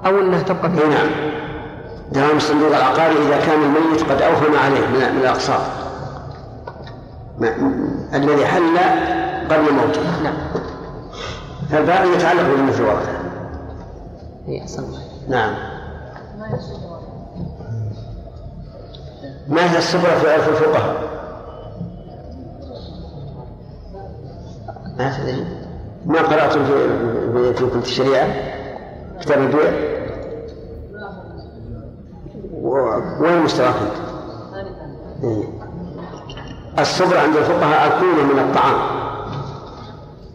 [0.06, 1.08] أو أنه تبقى في نعم.
[2.12, 5.62] دعم الصندوق العقاري إذا كان الميت قد أوهم عليه من الأقساط
[8.14, 8.78] الذي حل
[9.50, 10.22] قبل موته.
[10.24, 10.34] نعم.
[11.72, 13.18] فالباقي يتعلق بذمة الورثة
[14.48, 14.66] إيه،
[15.28, 15.54] نعم.
[19.48, 20.96] ما هي الصبرة في عرف الفقهاء؟
[24.98, 25.46] ما تدري.
[26.06, 26.74] ما قرأتم في
[27.34, 28.57] في في كتب الشريعة؟
[29.22, 29.72] كتاب البيع
[33.20, 34.08] وين مستواك أنت؟
[35.24, 35.44] إيه.
[36.80, 38.76] الصبر عند الفقهاء الكومة من الطعام.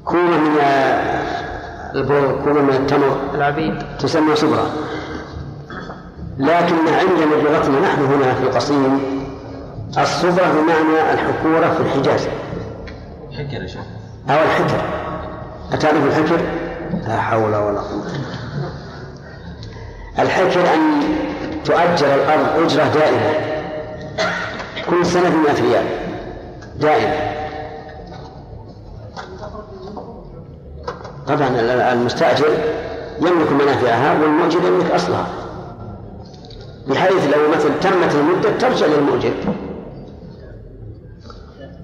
[0.05, 0.59] كومة من
[1.95, 3.17] البر كومة من التمر.
[3.35, 3.75] العبيد.
[3.99, 4.67] تسمى صبرا.
[6.39, 9.01] لكن عندنا بلغتنا نحن هنا في القصيم
[9.99, 12.29] الصبرة بمعنى الحكورة في الحجاز.
[13.33, 13.83] حكر يا شيخ.
[14.31, 14.83] أو الحكر
[15.73, 16.41] أتعرف الحكر؟
[17.09, 18.05] لا حول ولا قوة
[20.19, 21.03] الحكر أن
[21.65, 23.33] تؤجر الأرض أجرة دائمة.
[24.91, 25.85] كل سنة بمئة ريال.
[26.77, 27.33] دائما
[31.29, 31.49] طبعا
[31.93, 32.49] المستأجر
[33.21, 35.27] يملك منافعها والمؤجر يملك أصلها.
[36.89, 39.33] بحيث لو مثلا تمت المدة ترجع للمؤجر.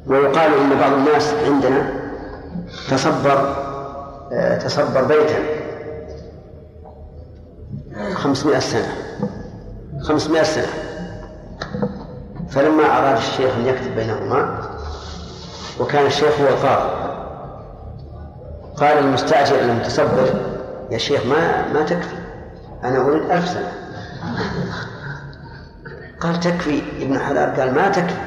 [0.07, 1.93] ويقال إن بعض الناس عندنا
[2.91, 3.57] تصبر
[4.33, 5.58] آه، تصبر بيتا.
[8.15, 8.95] خمسمائة سنة.
[10.03, 10.67] خمسمائة سنة.
[12.51, 14.59] فلما أراد الشيخ أن يكتب بينهما
[15.81, 17.09] وكان الشيخ هو القاضي
[18.77, 20.35] قال المستأجر المتصبر
[20.91, 22.17] يا شيخ ما ما تكفي
[22.85, 23.73] أنا أريد ألف سنة.
[26.21, 27.61] قال تكفي ابن حلال.
[27.61, 28.21] قال ما تكفي.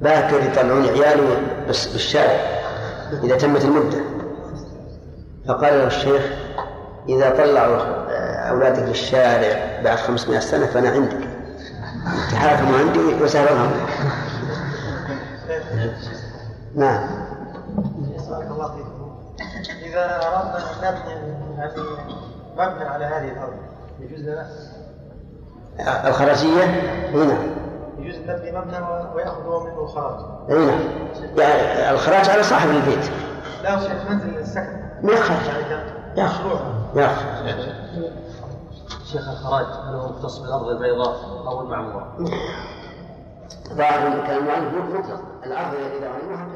[0.00, 1.22] باكر يطلعون عيالي
[1.66, 2.40] بالشارع
[3.24, 3.98] إذا تمت المدة.
[5.48, 6.22] فقال له الشيخ
[7.08, 7.99] إذا طلعوا
[8.50, 11.28] أولادك للشارع بعد 500 سنة فأنا عندك.
[12.30, 13.50] تحاكموا عندي وسهلا
[16.74, 17.08] نعم.
[18.50, 19.10] الله فيكم
[19.86, 21.72] إذا أردنا أن نبني يعني
[22.56, 23.52] مبنى على هذه الأرض
[24.00, 24.46] يجوز لنا؟
[26.08, 26.64] الخراجية
[27.14, 27.38] هنا
[27.98, 28.78] يجوز أن نبني مبنى
[29.14, 30.72] ويأخذ منه خراج هنا
[31.36, 33.10] يعني الخراج على صاحب البيت.
[33.62, 34.80] لا شيخ منزل السكن.
[35.02, 35.36] ما يخرج.
[36.16, 36.44] ياخذ
[36.96, 37.24] ياخذ
[39.12, 41.16] شيخ الخراج هل هو مختص بالأرض البيضاء
[41.46, 42.16] أو المعمورة؟
[43.72, 46.46] ظاهر كلام المؤلف مطلق الأرض اذا علموها